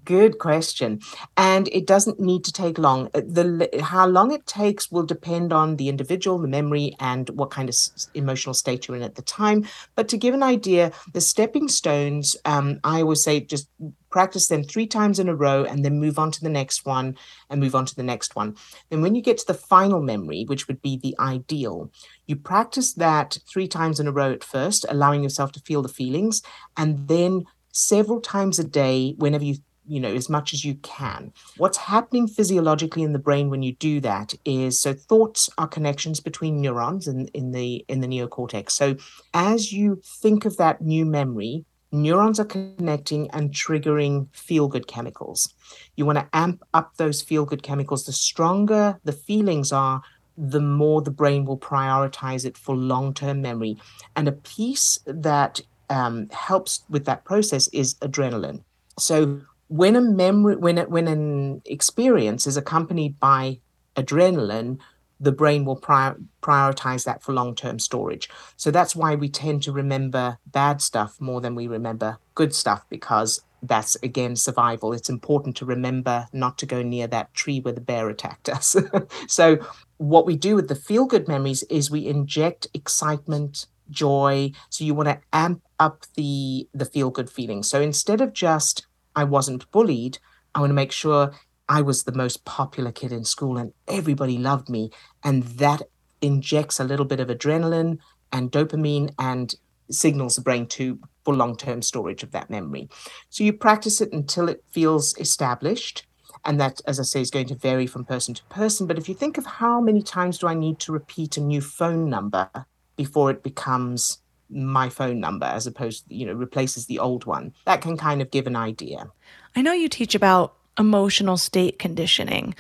Good 0.06 0.38
question. 0.38 1.02
And 1.36 1.68
it 1.70 1.88
doesn't 1.88 2.20
need 2.20 2.44
to 2.46 2.54
take 2.54 2.78
long. 2.78 3.10
Uh, 3.14 3.22
the 3.26 3.70
how 3.82 4.06
long 4.06 4.32
it 4.32 4.46
takes 4.46 4.92
will 4.92 5.04
depend 5.04 5.52
on 5.52 5.78
the 5.78 5.90
individual, 5.90 6.38
the 6.38 6.48
memory, 6.48 6.96
and 7.00 7.30
what 7.32 7.50
kind 7.50 7.70
of 7.70 7.76
emotional 8.14 8.54
state 8.54 8.88
you're 8.88 8.98
in 8.98 9.04
at 9.04 9.16
the 9.16 9.24
time. 9.24 9.66
But 9.96 10.08
to 10.10 10.18
give 10.18 10.36
an 10.36 10.44
idea, 10.44 10.92
the 11.14 11.22
stepping 11.22 11.68
stones, 11.68 12.36
um, 12.46 12.80
I 12.84 13.02
always 13.02 13.24
say 13.24 13.40
just 13.40 13.68
practice 14.14 14.48
them 14.48 14.64
three 14.64 14.86
times 14.86 15.18
in 15.18 15.28
a 15.28 15.36
row 15.36 15.66
and 15.66 15.84
then 15.84 16.00
move 16.00 16.20
on 16.20 16.30
to 16.30 16.40
the 16.40 16.50
next 16.50 16.86
one 16.86 17.18
and 17.50 17.60
move 17.60 17.74
on 17.74 17.84
to 17.84 17.96
the 17.96 18.04
next 18.04 18.36
one. 18.36 18.56
Then 18.92 19.02
when 19.02 19.16
you 19.16 19.24
get 19.24 19.40
to 19.40 19.48
the 19.48 19.56
final 19.56 20.02
memory, 20.02 20.46
which 20.48 20.68
would 20.68 20.84
be 20.84 20.98
the 20.98 21.16
ideal, 21.20 21.92
you 22.28 22.36
practice 22.36 22.94
that 22.94 23.40
three 23.52 23.68
times 23.68 24.00
in 24.00 24.08
a 24.08 24.12
row 24.12 24.32
at 24.32 24.44
first, 24.44 24.86
allowing 24.88 25.24
yourself 25.24 25.52
to 25.54 25.60
feel 25.60 25.82
the 25.82 25.90
feelings, 25.90 26.44
and 26.78 27.08
then 27.08 27.46
several 27.72 28.22
times 28.22 28.60
a 28.60 28.64
day 28.64 29.16
whenever 29.18 29.44
you 29.44 29.56
you 29.86 30.00
know 30.00 30.14
as 30.14 30.30
much 30.30 30.54
as 30.54 30.64
you 30.64 30.76
can 30.76 31.34
what's 31.58 31.78
happening 31.78 32.26
physiologically 32.26 33.04
in 33.04 33.12
the 33.12 33.20
brain 33.20 33.50
when 33.50 33.62
you 33.62 33.74
do 33.74 34.00
that 34.00 34.34
is 34.46 34.80
so 34.80 34.94
thoughts 34.94 35.50
are 35.58 35.68
connections 35.68 36.22
between 36.22 36.62
neurons 36.62 37.06
in, 37.06 37.28
in 37.34 37.52
the 37.52 37.84
in 37.90 38.00
the 38.00 38.08
neocortex 38.08 38.72
so 38.72 38.96
as 39.34 39.74
you 39.74 40.00
think 40.06 40.46
of 40.46 40.56
that 40.56 40.82
new 40.82 41.06
memory 41.06 41.66
neurons 41.94 42.40
are 42.40 42.46
connecting 42.46 43.30
and 43.32 43.52
triggering 43.52 44.28
feel 44.34 44.68
good 44.68 44.88
chemicals. 44.88 45.54
You 45.96 46.06
want 46.06 46.18
to 46.18 46.28
amp 46.34 46.64
up 46.74 46.98
those 46.98 47.22
feel 47.22 47.46
good 47.46 47.64
chemicals. 47.64 48.06
The 48.06 48.12
stronger 48.12 49.00
the 49.04 49.14
feelings 49.14 49.72
are 49.72 50.02
the 50.38 50.60
more 50.60 51.02
the 51.02 51.12
brain 51.12 51.46
will 51.46 51.58
prioritize 51.58 52.44
it 52.44 52.58
for 52.58 52.76
long 52.76 53.14
term 53.14 53.42
memory. 53.42 53.78
And 54.16 54.28
a 54.28 54.32
piece 54.32 55.00
that 55.06 55.62
um, 55.90 56.28
helps 56.30 56.84
with 56.90 57.06
that 57.06 57.24
process 57.24 57.68
is 57.70 57.94
adrenaline. 57.96 58.64
So 58.98 59.42
when 59.68 59.96
a 59.96 60.02
memory, 60.02 60.56
when 60.56 60.78
it, 60.78 60.90
when 60.90 61.08
an 61.08 61.62
experience 61.66 62.48
is 62.48 62.58
accompanied 62.58 63.20
by 63.20 63.60
adrenaline, 63.96 64.80
the 65.24 65.32
brain 65.32 65.66
will 65.66 65.76
prior, 65.76 66.18
prioritize 66.42 67.06
that 67.06 67.24
for 67.24 67.34
long-term 67.34 67.80
storage. 67.80 68.30
So 68.58 68.72
that's 68.72 68.96
why 68.96 69.16
we 69.16 69.30
tend 69.30 69.64
to 69.64 69.72
remember 69.72 70.38
bad 70.48 70.82
stuff 70.82 71.20
more 71.20 71.42
than 71.42 71.56
we 71.56 71.68
remember 71.68 72.18
good 72.36 72.54
stuff 72.54 72.86
because 72.90 73.42
that's 73.64 73.96
again 74.04 74.36
survival. 74.36 74.92
It's 74.92 75.10
important 75.10 75.56
to 75.58 75.66
remember 75.66 76.28
not 76.34 76.58
to 76.58 76.66
go 76.66 76.82
near 76.82 77.08
that 77.08 77.34
tree 77.34 77.62
where 77.62 77.74
the 77.74 77.82
bear 77.82 78.10
attacked 78.10 78.50
us. 78.50 78.76
so 79.28 79.58
what 79.98 80.26
we 80.26 80.36
do 80.36 80.56
with 80.56 80.68
the 80.68 80.76
feel 80.76 81.06
good 81.06 81.28
memories 81.30 81.64
is 81.64 81.90
we 81.90 82.06
inject 82.06 82.68
excitement, 82.74 83.68
joy. 83.90 84.52
So 84.70 84.84
you 84.84 84.94
want 84.94 85.10
to 85.10 85.20
amp 85.32 85.62
up 85.80 86.06
the 86.16 86.68
the 86.74 86.86
feel 86.86 87.10
good 87.10 87.30
feeling. 87.30 87.64
So 87.64 87.82
instead 87.82 88.20
of 88.20 88.34
just 88.34 88.86
I 89.16 89.24
wasn't 89.24 89.72
bullied, 89.72 90.20
I 90.54 90.60
want 90.60 90.72
to 90.72 90.76
make 90.76 90.92
sure 90.92 91.32
I 91.74 91.82
was 91.82 92.04
the 92.04 92.12
most 92.12 92.46
popular 92.46 92.92
kid 92.92 93.12
in 93.12 93.26
school 93.26 93.58
and 93.58 93.74
everybody 93.88 94.38
loved 94.38 94.70
me, 94.70 94.92
and 95.24 95.42
that 95.64 95.82
injects 96.22 96.80
a 96.80 96.84
little 96.84 97.06
bit 97.06 97.20
of 97.20 97.30
adrenaline 97.30 97.98
and 98.32 98.52
dopamine 98.52 99.12
and 99.18 99.56
signals 99.90 100.36
the 100.36 100.44
brain 100.44 100.68
to 100.68 101.00
for 101.26 101.34
long-term 101.34 101.82
storage 101.82 102.22
of 102.22 102.32
that 102.32 102.52
memory. 102.52 102.90
So 103.30 103.44
you 103.44 103.54
practice 103.54 104.02
it 104.02 104.14
until 104.14 104.50
it 104.50 104.64
feels 104.70 105.18
established. 105.18 106.06
And 106.46 106.60
that, 106.60 106.80
as 106.86 107.00
I 107.00 107.04
say, 107.04 107.22
is 107.22 107.32
going 107.32 107.48
to 107.48 107.56
vary 107.56 107.88
from 107.88 108.06
person 108.06 108.34
to 108.36 108.44
person. 108.46 108.86
But 108.86 109.00
if 109.00 109.10
you 109.10 109.16
think 109.16 109.38
of 109.40 109.46
how 109.46 109.82
many 109.82 110.04
times 110.04 110.38
do 110.38 110.48
I 110.48 110.54
need 110.54 110.78
to 110.80 110.92
repeat 110.92 111.38
a 111.38 111.42
new 111.42 111.62
phone 111.62 112.10
number 112.10 112.50
before 112.98 113.32
it 113.32 113.42
becomes 113.42 114.20
my 114.50 114.90
phone 114.90 115.20
number 115.20 115.48
as 115.48 115.66
opposed 115.66 116.08
to, 116.08 116.16
you 116.16 116.26
know, 116.28 116.34
replaces 116.34 116.86
the 116.86 117.00
old 117.00 117.26
one, 117.26 117.54
that 117.66 117.82
can 117.82 117.98
kind 117.98 118.22
of 118.22 118.30
give 118.30 118.46
an 118.46 118.58
idea. 118.58 119.10
I 119.56 119.64
know 119.64 119.74
you 119.74 119.90
teach 119.90 120.14
about 120.14 120.56
emotional 120.78 121.38
state 121.38 121.80
conditioning. 121.80 122.56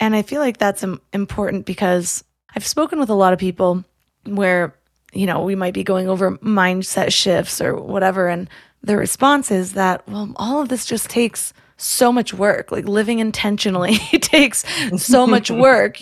And 0.00 0.14
I 0.14 0.22
feel 0.22 0.40
like 0.40 0.58
that's 0.58 0.84
important 1.12 1.66
because 1.66 2.24
I've 2.54 2.66
spoken 2.66 2.98
with 2.98 3.10
a 3.10 3.14
lot 3.14 3.32
of 3.32 3.38
people 3.38 3.84
where 4.26 4.74
you 5.14 5.26
know, 5.26 5.42
we 5.42 5.54
might 5.54 5.74
be 5.74 5.84
going 5.84 6.08
over 6.08 6.32
mindset 6.38 7.12
shifts 7.12 7.60
or 7.60 7.76
whatever. 7.76 8.28
And 8.28 8.50
the 8.82 8.96
response 8.96 9.50
is 9.50 9.72
that, 9.74 10.06
well, 10.08 10.32
all 10.36 10.60
of 10.60 10.68
this 10.68 10.84
just 10.84 11.08
takes 11.08 11.52
so 11.76 12.12
much 12.12 12.34
work. 12.34 12.70
Like 12.70 12.86
living 12.86 13.20
intentionally 13.20 13.96
takes 14.20 14.64
so 14.96 15.26
much 15.26 15.50
work, 15.50 15.98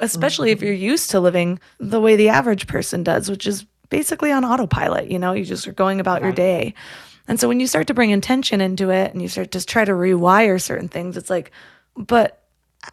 especially 0.00 0.50
if 0.50 0.58
mm-hmm. 0.58 0.66
you're 0.66 0.74
used 0.74 1.10
to 1.10 1.20
living 1.20 1.60
the 1.78 2.00
way 2.00 2.16
the 2.16 2.30
average 2.30 2.66
person 2.66 3.02
does, 3.02 3.30
which 3.30 3.46
is 3.46 3.64
basically 3.90 4.32
on 4.32 4.44
autopilot. 4.44 5.10
You 5.10 5.18
know, 5.18 5.32
you 5.32 5.44
just 5.44 5.68
are 5.68 5.72
going 5.72 6.00
about 6.00 6.22
right. 6.22 6.24
your 6.24 6.32
day. 6.32 6.74
And 7.26 7.40
so 7.40 7.48
when 7.48 7.60
you 7.60 7.66
start 7.66 7.86
to 7.86 7.94
bring 7.94 8.10
intention 8.10 8.60
into 8.60 8.90
it 8.90 9.12
and 9.12 9.22
you 9.22 9.28
start 9.28 9.52
to 9.52 9.64
try 9.64 9.84
to 9.84 9.92
rewire 9.92 10.60
certain 10.60 10.88
things, 10.88 11.16
it's 11.16 11.30
like, 11.30 11.50
but 11.96 12.42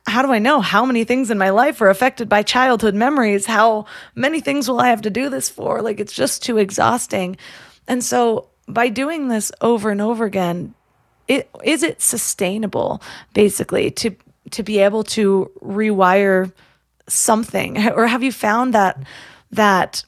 how 0.08 0.22
do 0.22 0.32
I 0.32 0.40
know 0.40 0.62
how 0.62 0.86
many 0.86 1.04
things 1.04 1.32
in 1.32 1.38
my 1.38 1.50
life 1.50 1.82
are 1.82 1.90
affected 1.90 2.30
by 2.30 2.44
childhood 2.44 2.96
memories? 2.96 3.46
How 3.46 3.86
many 4.16 4.40
things 4.40 4.70
will 4.70 4.80
I 4.80 4.88
have 4.88 5.02
to 5.02 5.10
do 5.10 5.30
this 5.30 5.50
for? 5.50 5.82
Like, 5.82 6.00
it's 6.00 6.14
just 6.14 6.44
too 6.44 6.58
exhausting. 6.58 7.38
And 7.88 8.04
so, 8.04 8.48
by 8.68 8.88
doing 8.88 9.28
this 9.28 9.52
over 9.60 9.90
and 9.90 10.02
over 10.02 10.24
again, 10.24 10.74
it, 11.28 11.50
is 11.64 11.84
it 11.84 12.02
sustainable, 12.02 13.02
basically, 13.34 13.92
to 13.92 14.16
to 14.52 14.64
be 14.64 14.80
able 14.80 15.04
to 15.04 15.50
rewire 15.62 16.52
something, 17.08 17.90
or 17.92 18.08
have 18.08 18.24
you 18.24 18.32
found 18.32 18.74
that 18.74 19.02
that 19.52 20.06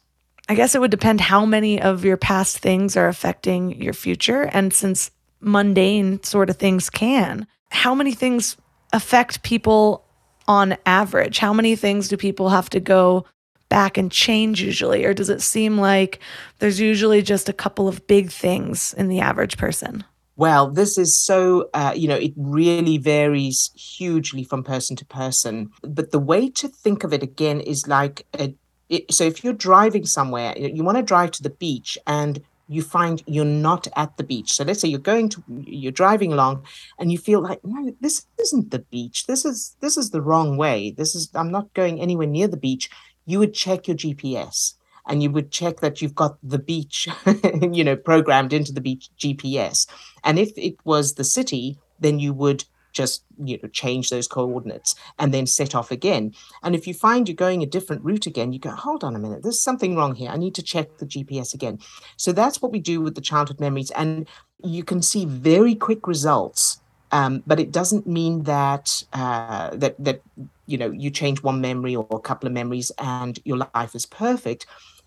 I 0.50 0.56
guess 0.56 0.76
it 0.76 0.82
would 0.82 0.92
depend 0.92 1.22
how 1.22 1.46
many 1.46 1.82
of 1.82 2.04
your 2.04 2.18
past 2.18 2.58
things 2.58 2.98
are 2.98 3.08
affecting 3.08 3.82
your 3.82 3.94
future, 3.94 4.44
and 4.44 4.74
since 4.74 5.10
mundane 5.40 6.22
sort 6.24 6.50
of 6.50 6.58
things 6.58 6.90
can, 6.90 7.48
how 7.72 7.96
many 7.96 8.14
things 8.14 8.58
affect 8.92 9.44
people 9.44 10.06
on 10.48 10.78
average? 10.86 11.40
How 11.40 11.54
many 11.54 11.76
things 11.76 12.08
do 12.08 12.18
people 12.18 12.50
have 12.50 12.70
to 12.72 12.80
go 12.80 13.26
back 13.70 13.98
and 13.98 14.12
change 14.12 14.62
usually? 14.62 15.06
Or 15.06 15.14
does 15.14 15.30
it 15.30 15.42
seem 15.42 15.78
like 15.78 16.20
there's 16.60 16.80
usually 16.80 17.22
just 17.22 17.50
a 17.50 17.54
couple 17.54 17.88
of 17.88 18.06
big 18.08 18.30
things 18.30 18.94
in 18.94 19.08
the 19.08 19.20
average 19.20 19.58
person? 19.58 20.04
Well, 20.36 20.70
this 20.70 20.98
is 20.98 21.18
so, 21.24 21.70
uh, 21.74 21.94
you 21.96 22.08
know, 22.08 22.16
it 22.16 22.34
really 22.36 22.98
varies 22.98 23.72
hugely 23.76 24.44
from 24.44 24.64
person 24.64 24.96
to 24.98 25.06
person. 25.06 25.72
But 25.82 26.12
the 26.12 26.20
way 26.20 26.50
to 26.50 26.68
think 26.68 27.04
of 27.04 27.14
it 27.14 27.24
again 27.24 27.60
is 27.62 27.88
like, 27.88 28.26
a, 28.40 28.56
it, 28.90 29.14
so 29.14 29.24
if 29.24 29.44
you're 29.44 29.54
driving 29.54 30.06
somewhere, 30.06 30.54
you 30.58 30.84
want 30.84 30.98
to 30.98 31.04
drive 31.04 31.32
to 31.32 31.44
the 31.44 31.50
beach 31.50 31.98
and 32.06 32.42
you 32.68 32.82
find 32.82 33.24
you're 33.26 33.46
not 33.46 33.88
at 33.96 34.16
the 34.18 34.24
beach. 34.24 34.54
So 34.54 34.64
let's 34.64 34.80
say 34.80 34.88
you're 34.88 35.00
going 35.00 35.30
to 35.30 35.44
you're 35.66 35.92
driving 35.92 36.32
along 36.32 36.66
and 36.98 37.12
you 37.12 37.18
feel 37.18 37.42
like 37.42 37.60
no 37.64 37.94
this 38.02 38.26
isn't 38.40 38.72
the 38.72 38.80
beach. 38.80 39.26
This 39.28 39.46
is 39.46 39.76
this 39.80 39.98
is 39.98 40.10
the 40.10 40.22
wrong 40.22 40.58
way. 40.58 40.92
This 40.92 41.16
is 41.16 41.30
I'm 41.36 41.52
not 41.52 41.74
going 41.74 42.00
anywhere 42.00 42.28
near 42.28 42.48
the 42.48 42.58
beach. 42.58 42.90
You 43.26 43.40
would 43.40 43.54
check 43.54 43.88
your 43.88 43.98
GPS 43.98 44.76
and 45.08 45.22
you 45.22 45.30
would 45.32 45.52
check 45.52 45.82
that 45.82 46.02
you've 46.02 46.16
got 46.16 46.38
the 46.42 46.60
beach 46.60 47.08
you 47.72 47.84
know 47.84 47.96
programmed 47.96 48.54
into 48.54 48.72
the 48.72 48.82
beach 48.82 49.10
GPS. 49.18 49.88
And 50.24 50.40
if 50.40 50.52
it 50.58 50.76
was 50.86 51.14
the 51.14 51.24
city 51.24 51.78
then 52.00 52.20
you 52.20 52.34
would 52.34 52.66
just 52.94 53.26
you 53.44 53.60
know 53.62 53.70
change 53.70 54.10
those 54.10 54.28
coordinates 54.28 54.96
and 55.20 55.34
then 55.34 55.46
set 55.46 55.76
off 55.76 55.92
again. 55.92 56.34
And 56.62 56.76
if 56.76 56.88
you 56.88 56.94
find 56.94 57.28
you're 57.28 57.36
going 57.36 57.62
a 57.64 57.66
different 57.66 58.04
route 58.04 58.26
again 58.26 58.54
you 58.54 58.60
go 58.60 58.72
hold 58.72 59.04
on 59.04 59.16
a 59.16 59.20
minute 59.20 59.44
there's 59.44 59.62
something 59.62 59.96
wrong 59.96 60.16
here. 60.16 60.30
I 60.30 60.38
need 60.38 60.56
to 60.56 60.64
check 60.64 60.98
the 60.98 61.06
gps 61.06 61.54
again. 61.54 61.80
So 62.18 62.32
that's 62.32 62.62
what 62.62 62.72
we 62.72 62.80
do 62.80 63.02
with 63.02 63.16
the 63.16 63.22
childhood 63.22 63.60
memories. 63.60 63.92
And 63.92 64.28
you 64.64 64.84
can 64.84 65.02
see 65.02 65.26
very 65.26 65.76
quick 65.76 66.08
results 66.08 66.80
um, 67.14 67.44
but 67.46 67.60
it 67.60 67.72
doesn't 67.72 68.08
mean 68.08 68.44
that 68.44 69.04
uh, 69.14 69.70
that 69.76 69.96
that 70.04 70.22
you 70.66 70.78
know 70.80 70.90
you 70.90 71.12
change 71.12 71.44
one 71.44 71.62
memory 71.62 71.96
or 71.96 72.08
a 72.12 72.20
couple 72.20 72.48
of 72.48 72.54
memories 72.54 72.92
and 72.98 73.40
your 73.46 73.58
life 73.76 73.94
is 73.94 74.08
perfect 74.08 74.66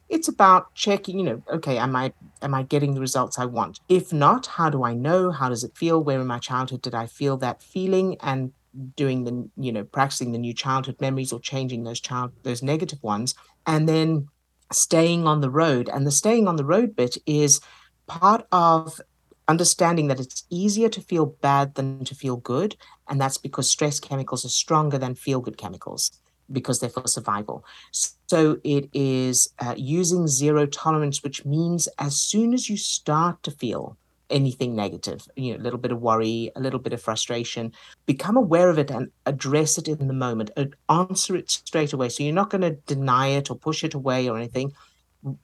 it's 0.09 0.29
about 0.29 0.75
checking 0.75 1.19
you 1.19 1.25
know 1.25 1.43
okay 1.53 1.79
am 1.79 1.97
i 1.97 2.13
am 2.43 2.55
i 2.55 2.63
getting 2.63 2.95
the 2.95 3.01
results 3.01 3.39
i 3.39 3.45
want? 3.45 3.81
If 3.89 4.13
not 4.13 4.47
how 4.47 4.71
do 4.71 4.85
i 4.85 4.95
know? 4.95 5.31
How 5.31 5.49
does 5.49 5.65
it 5.65 5.77
feel? 5.77 6.03
Where 6.03 6.21
in 6.21 6.27
my 6.27 6.39
childhood 6.39 6.83
did 6.83 6.95
i 6.95 7.07
feel 7.07 7.37
that 7.39 7.63
feeling? 7.63 8.17
And 8.21 8.53
doing 8.95 9.25
the 9.25 9.49
you 9.57 9.73
know 9.73 9.85
practicing 9.85 10.33
the 10.33 10.39
new 10.39 10.53
childhood 10.53 11.01
memories 11.01 11.33
or 11.33 11.41
changing 11.41 11.85
those 11.85 11.99
child 11.99 12.31
those 12.43 12.63
negative 12.63 13.03
ones 13.03 13.35
and 13.67 13.89
then 13.89 14.29
staying 14.73 15.27
on 15.27 15.41
the 15.41 15.51
road. 15.51 15.89
And 15.89 16.07
the 16.07 16.11
staying 16.11 16.49
on 16.49 16.57
the 16.57 16.65
road 16.65 16.97
bit 16.97 17.17
is 17.27 17.61
part 18.07 18.47
of 18.53 19.01
understanding 19.49 20.09
that 20.09 20.21
it's 20.21 20.45
easier 20.51 20.89
to 20.89 21.01
feel 21.01 21.27
bad 21.27 21.75
than 21.75 22.05
to 22.05 22.15
feel 22.15 22.37
good. 22.37 22.77
And 23.09 23.21
that's 23.21 23.39
because 23.39 23.71
stress 23.71 24.01
chemicals 24.01 24.45
are 24.45 24.51
stronger 24.51 24.99
than 24.99 25.15
feel 25.15 25.41
good 25.41 25.57
chemicals 25.57 26.21
because 26.51 26.81
they're 26.81 26.91
for 26.91 27.07
survival. 27.07 27.65
So 28.29 28.59
it 28.65 28.89
is 28.93 29.53
uh, 29.59 29.75
using 29.77 30.27
zero 30.27 30.67
tolerance, 30.67 31.23
which 31.23 31.45
means 31.45 31.89
as 31.99 32.17
soon 32.17 32.55
as 32.55 32.69
you 32.69 32.77
start 32.77 33.43
to 33.45 33.51
feel 33.51 33.97
anything 34.29 34.75
negative, 34.75 35.27
you 35.37 35.53
know, 35.53 35.61
a 35.61 35.63
little 35.63 35.79
bit 35.79 35.93
of 35.93 36.01
worry, 36.01 36.51
a 36.57 36.61
little 36.61 36.81
bit 36.81 36.93
of 36.93 37.01
frustration, 37.01 37.73
become 38.07 38.37
aware 38.37 38.69
of 38.69 38.79
it 38.79 38.91
and 38.91 39.11
address 39.25 39.79
it 39.79 39.89
in 39.89 40.09
the 40.09 40.15
moment. 40.15 40.51
Answer 40.89 41.37
it 41.37 41.51
straight 41.51 41.93
away. 41.93 42.09
So 42.09 42.25
you're 42.25 42.35
not 42.35 42.51
going 42.51 42.63
to 42.63 42.73
deny 42.73 43.29
it 43.29 43.51
or 43.51 43.57
push 43.57 43.85
it 43.85 43.95
away 43.95 44.29
or 44.29 44.37
anything. 44.37 44.73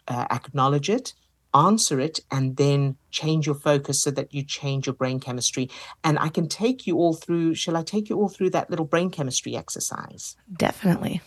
Uh, 0.07 0.27
acknowledge 0.31 0.91
it 0.91 1.15
answer 1.55 2.01
it 2.01 2.21
and 2.31 2.57
then 2.57 2.97
change 3.11 3.47
your 3.47 3.55
focus 3.55 4.03
so 4.03 4.11
that 4.11 4.33
you 4.33 4.45
change 4.45 4.87
your 4.87 4.95
brain 4.95 5.21
chemistry. 5.21 5.71
And 6.03 6.19
I 6.19 6.29
can 6.29 6.49
take 6.49 6.87
you 6.87 6.97
all 6.97 7.15
through, 7.15 7.55
shall 7.55 7.77
I 7.77 7.83
take 7.83 8.09
you 8.09 8.17
all 8.17 8.29
through 8.29 8.51
that 8.51 8.71
little 8.71 8.87
brain 8.87 9.11
chemistry 9.11 9.57
exercise? 9.57 10.37
Definitely. 10.57 11.21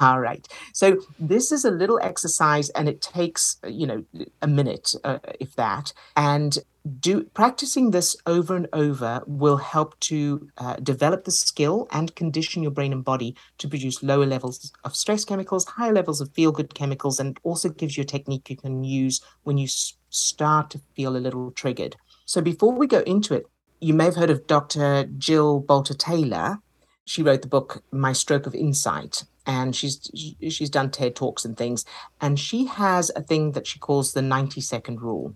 All 0.00 0.20
right. 0.20 0.46
So 0.74 1.00
this 1.18 1.52
is 1.52 1.64
a 1.64 1.70
little 1.70 1.98
exercise 2.02 2.70
and 2.70 2.88
it 2.88 3.00
takes, 3.00 3.58
you 3.66 3.86
know, 3.86 4.04
a 4.42 4.46
minute, 4.46 4.94
uh, 5.04 5.18
if 5.38 5.54
that. 5.56 5.92
And 6.16 6.58
do 6.98 7.24
practicing 7.34 7.90
this 7.90 8.16
over 8.26 8.56
and 8.56 8.66
over 8.72 9.22
will 9.26 9.58
help 9.58 9.98
to 10.00 10.48
uh, 10.58 10.76
develop 10.76 11.24
the 11.24 11.30
skill 11.30 11.86
and 11.92 12.14
condition 12.14 12.62
your 12.62 12.72
brain 12.72 12.92
and 12.92 13.04
body 13.04 13.36
to 13.58 13.68
produce 13.68 14.02
lower 14.02 14.26
levels 14.26 14.72
of 14.84 14.96
stress 14.96 15.24
chemicals, 15.24 15.64
higher 15.66 15.92
levels 15.92 16.20
of 16.20 16.32
feel 16.32 16.52
good 16.52 16.74
chemicals, 16.74 17.20
and 17.20 17.38
also 17.42 17.68
gives 17.68 17.96
you 17.96 18.02
a 18.02 18.06
technique 18.06 18.48
you 18.50 18.56
can 18.56 18.82
use 18.82 19.20
when 19.42 19.58
you 19.58 19.64
s- 19.64 19.94
start 20.08 20.70
to 20.70 20.80
feel 20.94 21.16
a 21.16 21.18
little 21.18 21.50
triggered. 21.52 21.96
So 22.24 22.40
before 22.40 22.72
we 22.72 22.86
go 22.86 23.00
into 23.00 23.34
it, 23.34 23.44
you 23.80 23.94
may 23.94 24.04
have 24.04 24.16
heard 24.16 24.30
of 24.30 24.46
Dr. 24.46 25.04
Jill 25.18 25.62
Bolte 25.62 25.96
Taylor. 25.96 26.58
She 27.04 27.22
wrote 27.22 27.42
the 27.42 27.48
book 27.48 27.82
My 27.92 28.12
Stroke 28.12 28.46
of 28.46 28.54
Insight, 28.54 29.24
and 29.46 29.74
she's 29.74 30.10
she's 30.48 30.70
done 30.70 30.90
TED 30.90 31.16
talks 31.16 31.44
and 31.44 31.56
things. 31.56 31.84
And 32.20 32.38
she 32.38 32.66
has 32.66 33.10
a 33.16 33.22
thing 33.22 33.52
that 33.52 33.66
she 33.66 33.78
calls 33.78 34.12
the 34.12 34.22
90 34.22 34.60
second 34.60 35.00
rule. 35.00 35.34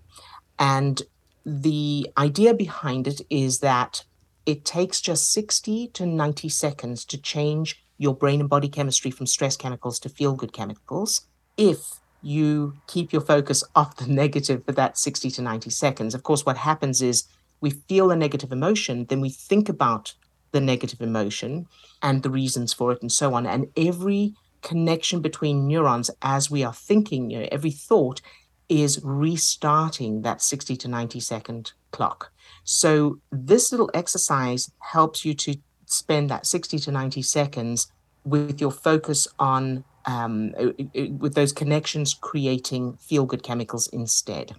And 0.59 1.01
the 1.45 2.09
idea 2.17 2.53
behind 2.53 3.07
it 3.07 3.21
is 3.29 3.59
that 3.59 4.03
it 4.45 4.65
takes 4.65 5.01
just 5.01 5.31
60 5.31 5.87
to 5.89 6.05
90 6.05 6.49
seconds 6.49 7.05
to 7.05 7.17
change 7.17 7.83
your 7.97 8.15
brain 8.15 8.39
and 8.39 8.49
body 8.49 8.67
chemistry 8.67 9.11
from 9.11 9.25
stress 9.25 9.57
chemicals 9.57 9.99
to 9.99 10.09
feel 10.09 10.35
good 10.35 10.53
chemicals 10.53 11.27
if 11.57 11.99
you 12.21 12.73
keep 12.87 13.13
your 13.13 13.21
focus 13.21 13.63
off 13.75 13.97
the 13.97 14.07
negative 14.07 14.65
for 14.65 14.71
that 14.73 14.97
60 14.97 15.31
to 15.31 15.41
90 15.41 15.69
seconds. 15.69 16.15
Of 16.15 16.23
course, 16.23 16.45
what 16.45 16.57
happens 16.57 17.01
is 17.01 17.25
we 17.61 17.69
feel 17.69 18.11
a 18.11 18.15
negative 18.15 18.51
emotion, 18.51 19.05
then 19.05 19.21
we 19.21 19.29
think 19.29 19.69
about 19.69 20.13
the 20.55 20.61
negative 20.61 21.01
emotion 21.01 21.67
and 22.01 22.23
the 22.23 22.29
reasons 22.29 22.71
for 22.71 22.93
it 22.93 23.01
and 23.01 23.11
so 23.11 23.33
on. 23.33 23.45
And 23.45 23.67
every 23.75 24.33
connection 24.61 25.19
between 25.21 25.67
neurons 25.67 26.09
as 26.21 26.49
we 26.49 26.63
are 26.63 26.73
thinking, 26.73 27.29
you 27.29 27.39
know, 27.39 27.49
every 27.51 27.71
thought 27.71 28.21
is 28.69 29.01
restarting 29.03 30.21
that 30.21 30.41
60 30.41 30.77
to 30.77 30.87
90 30.87 31.19
second 31.19 31.73
clock. 31.91 32.31
So 32.63 33.19
this 33.31 33.73
little 33.73 33.91
exercise 33.93 34.71
helps 34.79 35.25
you 35.25 35.33
to 35.33 35.57
spend 35.87 36.29
that 36.29 36.45
60 36.45 36.79
to 36.79 36.91
90 36.91 37.21
seconds 37.21 37.91
with 38.23 38.61
your 38.61 38.71
focus 38.71 39.27
on 39.37 39.83
um, 40.05 40.53
uh, 40.57 40.67
uh, 40.67 41.07
with 41.19 41.35
those 41.35 41.51
connections 41.51 42.13
creating 42.13 42.93
feel 42.97 43.25
good 43.25 43.43
chemicals 43.43 43.87
instead. 43.87 44.55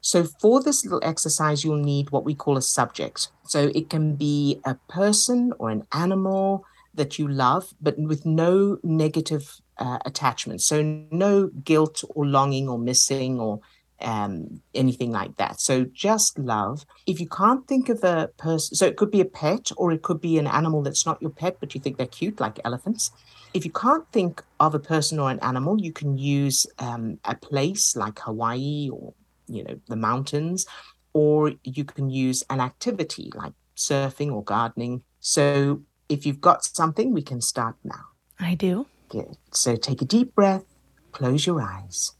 So 0.00 0.24
for 0.24 0.62
this 0.62 0.84
little 0.84 1.00
exercise, 1.02 1.64
you'll 1.64 1.76
need 1.76 2.10
what 2.10 2.24
we 2.24 2.34
call 2.34 2.56
a 2.56 2.62
subject. 2.62 3.28
So 3.44 3.70
it 3.74 3.90
can 3.90 4.16
be 4.16 4.60
a 4.64 4.74
person 4.88 5.52
or 5.58 5.70
an 5.70 5.86
animal 5.92 6.64
that 6.94 7.18
you 7.18 7.28
love, 7.28 7.72
but 7.80 7.98
with 7.98 8.26
no 8.26 8.78
negative 8.82 9.60
uh, 9.78 9.98
attachment. 10.04 10.62
So 10.62 10.82
no 10.82 11.48
guilt 11.64 12.02
or 12.14 12.26
longing 12.26 12.68
or 12.68 12.78
missing 12.78 13.38
or 13.38 13.60
um, 14.00 14.62
anything 14.74 15.12
like 15.12 15.36
that. 15.36 15.60
So 15.60 15.84
just 15.84 16.38
love. 16.38 16.86
If 17.06 17.20
you 17.20 17.28
can't 17.28 17.66
think 17.68 17.88
of 17.88 18.02
a 18.02 18.30
person, 18.38 18.74
so 18.76 18.86
it 18.86 18.96
could 18.96 19.10
be 19.10 19.20
a 19.20 19.26
pet 19.26 19.70
or 19.76 19.92
it 19.92 20.02
could 20.02 20.20
be 20.20 20.38
an 20.38 20.46
animal 20.46 20.82
that's 20.82 21.06
not 21.06 21.20
your 21.20 21.30
pet, 21.30 21.58
but 21.60 21.74
you 21.74 21.80
think 21.80 21.98
they're 21.98 22.06
cute, 22.06 22.40
like 22.40 22.58
elephants. 22.64 23.10
If 23.52 23.64
you 23.64 23.72
can't 23.72 24.10
think 24.12 24.42
of 24.58 24.74
a 24.74 24.78
person 24.78 25.18
or 25.18 25.30
an 25.30 25.40
animal, 25.40 25.80
you 25.80 25.92
can 25.92 26.16
use 26.16 26.66
um, 26.78 27.18
a 27.24 27.34
place 27.34 27.96
like 27.96 28.18
Hawaii 28.20 28.88
or 28.90 29.12
you 29.50 29.64
know 29.64 29.80
the 29.88 29.96
mountains, 29.96 30.66
or 31.12 31.52
you 31.64 31.84
can 31.84 32.10
use 32.10 32.44
an 32.50 32.60
activity 32.60 33.30
like 33.34 33.52
surfing 33.76 34.32
or 34.32 34.44
gardening. 34.44 35.02
So 35.18 35.82
if 36.08 36.26
you've 36.26 36.40
got 36.40 36.64
something, 36.64 37.12
we 37.12 37.22
can 37.22 37.40
start 37.40 37.76
now. 37.84 38.06
I 38.38 38.54
do. 38.54 38.86
Good. 39.08 39.36
So 39.52 39.76
take 39.76 40.02
a 40.02 40.04
deep 40.04 40.34
breath, 40.34 40.64
close 41.12 41.46
your 41.46 41.60
eyes. 41.60 42.12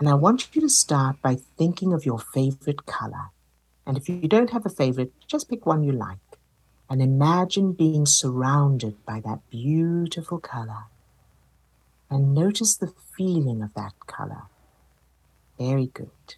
And 0.00 0.08
I 0.08 0.14
want 0.14 0.48
you 0.52 0.60
to 0.62 0.68
start 0.68 1.22
by 1.22 1.36
thinking 1.56 1.92
of 1.92 2.04
your 2.04 2.18
favorite 2.18 2.86
color. 2.86 3.30
And 3.86 3.96
if 3.96 4.08
you 4.08 4.26
don't 4.28 4.50
have 4.50 4.66
a 4.66 4.70
favorite, 4.70 5.12
just 5.26 5.48
pick 5.48 5.66
one 5.66 5.84
you 5.84 5.92
like. 5.92 6.18
And 6.88 7.00
imagine 7.00 7.72
being 7.72 8.06
surrounded 8.06 9.04
by 9.06 9.20
that 9.20 9.48
beautiful 9.48 10.38
color. 10.38 10.84
And 12.10 12.34
notice 12.34 12.76
the 12.76 12.92
feeling 13.16 13.62
of 13.62 13.74
that 13.74 13.94
color. 14.06 14.42
Very 15.58 15.86
good. 15.86 16.34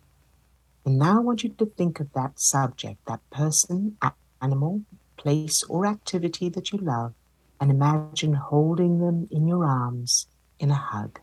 And 0.85 0.99
now 0.99 1.19
I 1.19 1.21
want 1.21 1.43
you 1.43 1.51
to 1.51 1.67
think 1.67 2.01
of 2.01 2.13
that 2.13 2.39
subject, 2.39 3.05
that 3.07 3.21
person, 3.31 3.97
animal, 4.43 4.83
place, 5.17 5.63
or 5.65 5.87
activity 5.87 6.49
that 6.51 6.73
you 6.73 6.79
love, 6.79 7.15
and 7.61 7.71
imagine 7.71 8.35
holding 8.35 8.99
them 8.99 9.29
in 9.31 9.49
your 9.49 9.65
arms 9.65 10.27
in 10.59 10.71
a 10.71 10.75
hug 10.75 11.21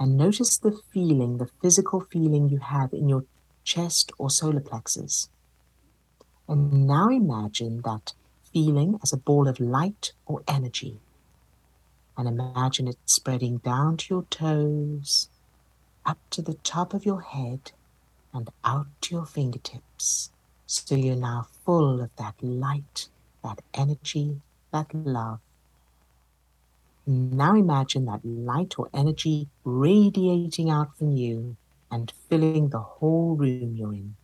and 0.00 0.16
notice 0.16 0.56
the 0.56 0.72
feeling, 0.92 1.36
the 1.36 1.50
physical 1.60 2.00
feeling 2.00 2.48
you 2.48 2.58
have 2.58 2.94
in 2.94 3.06
your 3.06 3.26
chest 3.64 4.10
or 4.16 4.30
solar 4.30 4.60
plexus. 4.60 5.28
And 6.48 6.86
now 6.86 7.10
imagine 7.10 7.82
that 7.84 8.14
feeling 8.50 8.98
as 9.02 9.12
a 9.12 9.18
ball 9.18 9.46
of 9.46 9.60
light 9.60 10.12
or 10.24 10.42
energy. 10.48 11.00
And 12.16 12.26
imagine 12.26 12.88
it 12.88 12.96
spreading 13.04 13.58
down 13.58 13.98
to 13.98 14.14
your 14.14 14.24
toes, 14.30 15.28
up 16.06 16.18
to 16.30 16.40
the 16.40 16.54
top 16.54 16.94
of 16.94 17.04
your 17.04 17.20
head, 17.20 17.72
and 18.32 18.48
out 18.64 18.86
to 19.02 19.14
your 19.16 19.26
fingertips. 19.26 20.30
So 20.66 20.94
you're 20.94 21.16
now 21.16 21.48
full 21.64 22.00
of 22.00 22.10
that 22.16 22.34
light, 22.42 23.08
that 23.42 23.60
energy, 23.74 24.40
that 24.72 24.94
love. 24.94 25.40
Now 27.06 27.56
imagine 27.56 28.04
that 28.06 28.24
light 28.24 28.78
or 28.78 28.88
energy 28.94 29.48
radiating 29.64 30.70
out 30.70 30.96
from 30.96 31.16
you 31.16 31.56
and 31.90 32.12
filling 32.28 32.68
the 32.68 32.78
whole 32.78 33.34
room 33.34 33.74
you're 33.76 33.94
in. 33.94 34.14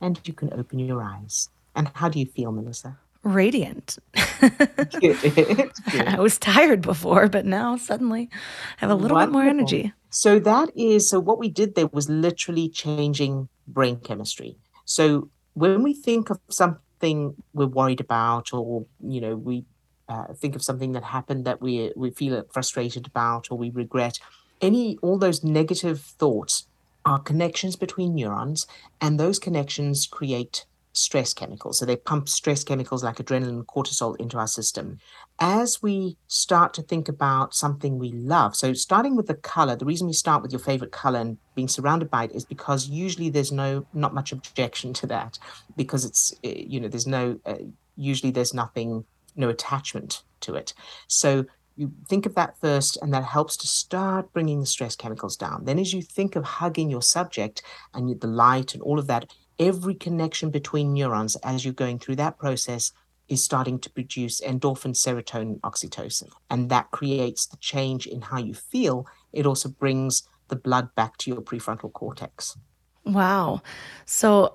And 0.00 0.20
you 0.24 0.32
can 0.32 0.52
open 0.52 0.80
your 0.80 1.02
eyes. 1.02 1.50
And 1.76 1.90
how 1.94 2.08
do 2.08 2.18
you 2.18 2.26
feel, 2.26 2.50
Melissa? 2.50 2.98
Radiant. 3.24 3.98
I 4.16 6.16
was 6.18 6.38
tired 6.38 6.82
before, 6.82 7.28
but 7.28 7.46
now 7.46 7.76
suddenly 7.76 8.28
I 8.32 8.36
have 8.78 8.90
a 8.90 8.94
little 8.94 9.16
Wonderful. 9.16 9.40
bit 9.40 9.44
more 9.44 9.48
energy. 9.48 9.92
So 10.10 10.38
that 10.40 10.70
is 10.76 11.08
so 11.08 11.20
what 11.20 11.38
we 11.38 11.48
did 11.48 11.74
there 11.74 11.86
was 11.86 12.08
literally 12.08 12.68
changing 12.68 13.48
brain 13.68 14.00
chemistry. 14.00 14.56
So 14.84 15.30
when 15.54 15.82
we 15.82 15.94
think 15.94 16.30
of 16.30 16.40
something 16.50 17.34
we're 17.52 17.66
worried 17.66 18.00
about 18.00 18.52
or 18.52 18.86
you 19.00 19.20
know 19.20 19.36
we 19.36 19.64
uh, 20.08 20.32
think 20.34 20.56
of 20.56 20.62
something 20.62 20.92
that 20.92 21.04
happened 21.04 21.44
that 21.44 21.60
we 21.60 21.92
we 21.96 22.10
feel 22.10 22.42
frustrated 22.52 23.06
about 23.06 23.50
or 23.50 23.58
we 23.58 23.70
regret 23.70 24.18
any 24.60 24.98
all 25.02 25.18
those 25.18 25.44
negative 25.44 26.00
thoughts 26.00 26.66
are 27.04 27.18
connections 27.18 27.76
between 27.76 28.14
neurons 28.14 28.66
and 29.00 29.18
those 29.18 29.38
connections 29.38 30.06
create 30.06 30.64
stress 30.92 31.32
chemicals 31.32 31.78
so 31.78 31.86
they 31.86 31.96
pump 31.96 32.28
stress 32.28 32.64
chemicals 32.64 33.02
like 33.02 33.16
adrenaline 33.16 33.48
and 33.48 33.66
cortisol 33.66 34.18
into 34.20 34.38
our 34.38 34.46
system 34.46 34.98
as 35.38 35.82
we 35.82 36.16
start 36.26 36.74
to 36.74 36.82
think 36.82 37.08
about 37.08 37.54
something 37.54 37.98
we 37.98 38.12
love 38.12 38.54
so 38.54 38.72
starting 38.72 39.16
with 39.16 39.26
the 39.26 39.34
color 39.34 39.74
the 39.74 39.84
reason 39.84 40.06
we 40.06 40.12
start 40.12 40.42
with 40.42 40.52
your 40.52 40.60
favorite 40.60 40.92
color 40.92 41.20
and 41.20 41.38
being 41.54 41.68
surrounded 41.68 42.10
by 42.10 42.24
it 42.24 42.32
is 42.32 42.44
because 42.44 42.88
usually 42.88 43.30
there's 43.30 43.52
no 43.52 43.86
not 43.94 44.14
much 44.14 44.32
objection 44.32 44.92
to 44.92 45.06
that 45.06 45.38
because 45.76 46.04
it's 46.04 46.34
eh, 46.44 46.64
you 46.66 46.78
know 46.78 46.88
there's 46.88 47.06
no 47.06 47.38
uh, 47.46 47.54
usually 47.96 48.30
there's 48.30 48.54
nothing 48.54 49.04
no 49.36 49.48
attachment 49.48 50.22
to 50.40 50.54
it. 50.54 50.74
So 51.06 51.46
you 51.76 51.92
think 52.08 52.26
of 52.26 52.34
that 52.34 52.58
first, 52.60 52.98
and 53.00 53.12
that 53.14 53.24
helps 53.24 53.56
to 53.58 53.66
start 53.66 54.32
bringing 54.32 54.60
the 54.60 54.66
stress 54.66 54.94
chemicals 54.94 55.36
down. 55.36 55.64
Then, 55.64 55.78
as 55.78 55.94
you 55.94 56.02
think 56.02 56.36
of 56.36 56.44
hugging 56.44 56.90
your 56.90 57.02
subject 57.02 57.62
and 57.94 58.20
the 58.20 58.26
light 58.26 58.74
and 58.74 58.82
all 58.82 58.98
of 58.98 59.06
that, 59.06 59.32
every 59.62 59.94
connection 59.94 60.50
between 60.50 60.92
neurons 60.92 61.36
as 61.36 61.64
you're 61.64 61.72
going 61.72 61.98
through 61.98 62.16
that 62.16 62.38
process 62.38 62.92
is 63.28 63.42
starting 63.42 63.78
to 63.78 63.90
produce 63.90 64.40
endorphin, 64.40 64.94
serotonin, 64.94 65.60
oxytocin. 65.60 66.28
And 66.50 66.68
that 66.70 66.90
creates 66.90 67.46
the 67.46 67.56
change 67.58 68.06
in 68.06 68.20
how 68.20 68.38
you 68.38 68.54
feel. 68.54 69.06
It 69.32 69.46
also 69.46 69.68
brings 69.68 70.28
the 70.48 70.56
blood 70.56 70.94
back 70.94 71.16
to 71.18 71.30
your 71.30 71.40
prefrontal 71.40 71.92
cortex. 71.92 72.58
Wow. 73.04 73.62
So 74.04 74.54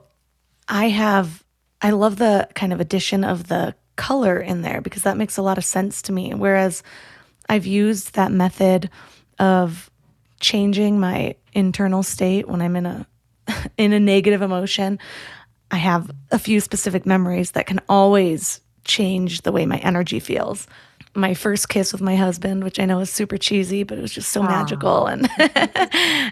I 0.67 0.89
have, 0.89 1.43
I 1.81 1.91
love 1.91 2.17
the 2.17 2.47
kind 2.53 2.73
of 2.73 2.79
addition 2.79 3.23
of 3.23 3.47
the 3.47 3.73
color 3.95 4.39
in 4.39 4.61
there 4.61 4.81
because 4.81 5.03
that 5.03 5.17
makes 5.17 5.37
a 5.37 5.41
lot 5.41 5.57
of 5.57 5.65
sense 5.65 6.01
to 6.03 6.11
me. 6.11 6.33
Whereas 6.33 6.83
I've 7.49 7.65
used 7.65 8.13
that 8.13 8.31
method 8.31 8.89
of 9.39 9.89
changing 10.39 10.99
my 10.99 11.35
internal 11.53 12.03
state 12.03 12.47
when 12.47 12.61
I'm 12.61 12.75
in 12.75 12.85
a 12.85 13.07
in 13.77 13.93
a 13.93 13.99
negative 13.99 14.41
emotion. 14.41 14.99
I 15.71 15.77
have 15.77 16.09
a 16.31 16.39
few 16.39 16.59
specific 16.59 17.05
memories 17.05 17.51
that 17.51 17.67
can 17.67 17.81
always 17.89 18.61
change 18.85 19.41
the 19.41 19.51
way 19.51 19.65
my 19.65 19.77
energy 19.77 20.19
feels 20.19 20.67
my 21.17 21.33
first 21.33 21.67
kiss 21.67 21.91
with 21.91 22.01
my 22.01 22.15
husband, 22.15 22.63
which 22.63 22.79
I 22.79 22.85
know 22.85 22.99
is 22.99 23.11
super 23.11 23.37
cheesy, 23.37 23.83
but 23.83 23.97
it 23.97 24.01
was 24.01 24.13
just 24.13 24.31
so 24.31 24.41
Aww. 24.41 24.47
magical. 24.47 25.07
And 25.07 25.27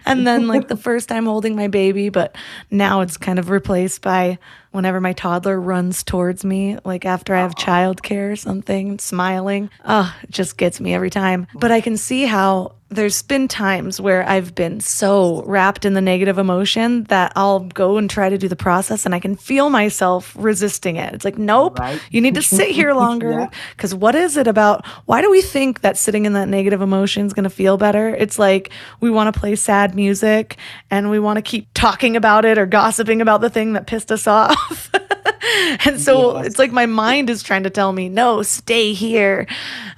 and 0.06 0.26
then 0.26 0.46
like 0.46 0.68
the 0.68 0.76
first 0.76 1.08
time 1.08 1.26
holding 1.26 1.56
my 1.56 1.66
baby, 1.66 2.08
but 2.08 2.36
now 2.70 3.00
it's 3.00 3.16
kind 3.16 3.38
of 3.38 3.50
replaced 3.50 4.00
by 4.00 4.38
whenever 4.76 5.00
my 5.00 5.14
toddler 5.14 5.60
runs 5.60 6.04
towards 6.04 6.44
me, 6.44 6.78
like 6.84 7.04
after 7.04 7.34
I 7.34 7.40
have 7.40 7.54
childcare 7.54 8.32
or 8.32 8.36
something, 8.36 8.98
smiling. 8.98 9.70
Oh, 9.84 10.14
it 10.22 10.30
just 10.30 10.56
gets 10.56 10.80
me 10.80 10.94
every 10.94 11.10
time. 11.10 11.48
But 11.54 11.72
I 11.72 11.80
can 11.80 11.96
see 11.96 12.26
how 12.26 12.76
there's 12.88 13.22
been 13.22 13.48
times 13.48 14.00
where 14.00 14.26
I've 14.28 14.54
been 14.54 14.78
so 14.80 15.42
wrapped 15.42 15.84
in 15.84 15.94
the 15.94 16.00
negative 16.00 16.38
emotion 16.38 17.04
that 17.04 17.32
I'll 17.34 17.60
go 17.60 17.96
and 17.96 18.08
try 18.08 18.28
to 18.28 18.38
do 18.38 18.46
the 18.46 18.56
process 18.56 19.04
and 19.04 19.14
I 19.14 19.18
can 19.18 19.34
feel 19.34 19.70
myself 19.70 20.32
resisting 20.38 20.94
it. 20.94 21.12
It's 21.12 21.24
like, 21.24 21.36
nope, 21.36 21.80
right. 21.80 22.00
you 22.10 22.20
need 22.20 22.34
to 22.36 22.42
sit 22.42 22.70
here 22.70 22.94
longer. 22.94 23.48
Because 23.70 23.92
yeah. 23.92 23.98
what 23.98 24.14
is 24.14 24.36
it 24.36 24.46
about? 24.46 24.86
Why 25.06 25.20
do 25.20 25.30
we 25.30 25.42
think 25.42 25.80
that 25.80 25.96
sitting 25.96 26.26
in 26.26 26.34
that 26.34 26.48
negative 26.48 26.80
emotion 26.80 27.26
is 27.26 27.32
going 27.32 27.44
to 27.44 27.50
feel 27.50 27.76
better? 27.76 28.14
It's 28.14 28.38
like 28.38 28.70
we 29.00 29.10
want 29.10 29.34
to 29.34 29.38
play 29.38 29.56
sad 29.56 29.96
music 29.96 30.56
and 30.88 31.10
we 31.10 31.18
want 31.18 31.38
to 31.38 31.42
keep 31.42 31.68
talking 31.74 32.14
about 32.14 32.44
it 32.44 32.56
or 32.56 32.66
gossiping 32.66 33.20
about 33.20 33.40
the 33.40 33.50
thing 33.50 33.72
that 33.72 33.88
pissed 33.88 34.12
us 34.12 34.28
off. 34.28 34.56
and 35.84 36.00
so 36.00 36.36
yes. 36.36 36.46
it's 36.46 36.58
like 36.58 36.72
my 36.72 36.86
mind 36.86 37.30
is 37.30 37.42
trying 37.42 37.62
to 37.62 37.70
tell 37.70 37.92
me 37.92 38.08
no 38.08 38.42
stay 38.42 38.92
here 38.92 39.46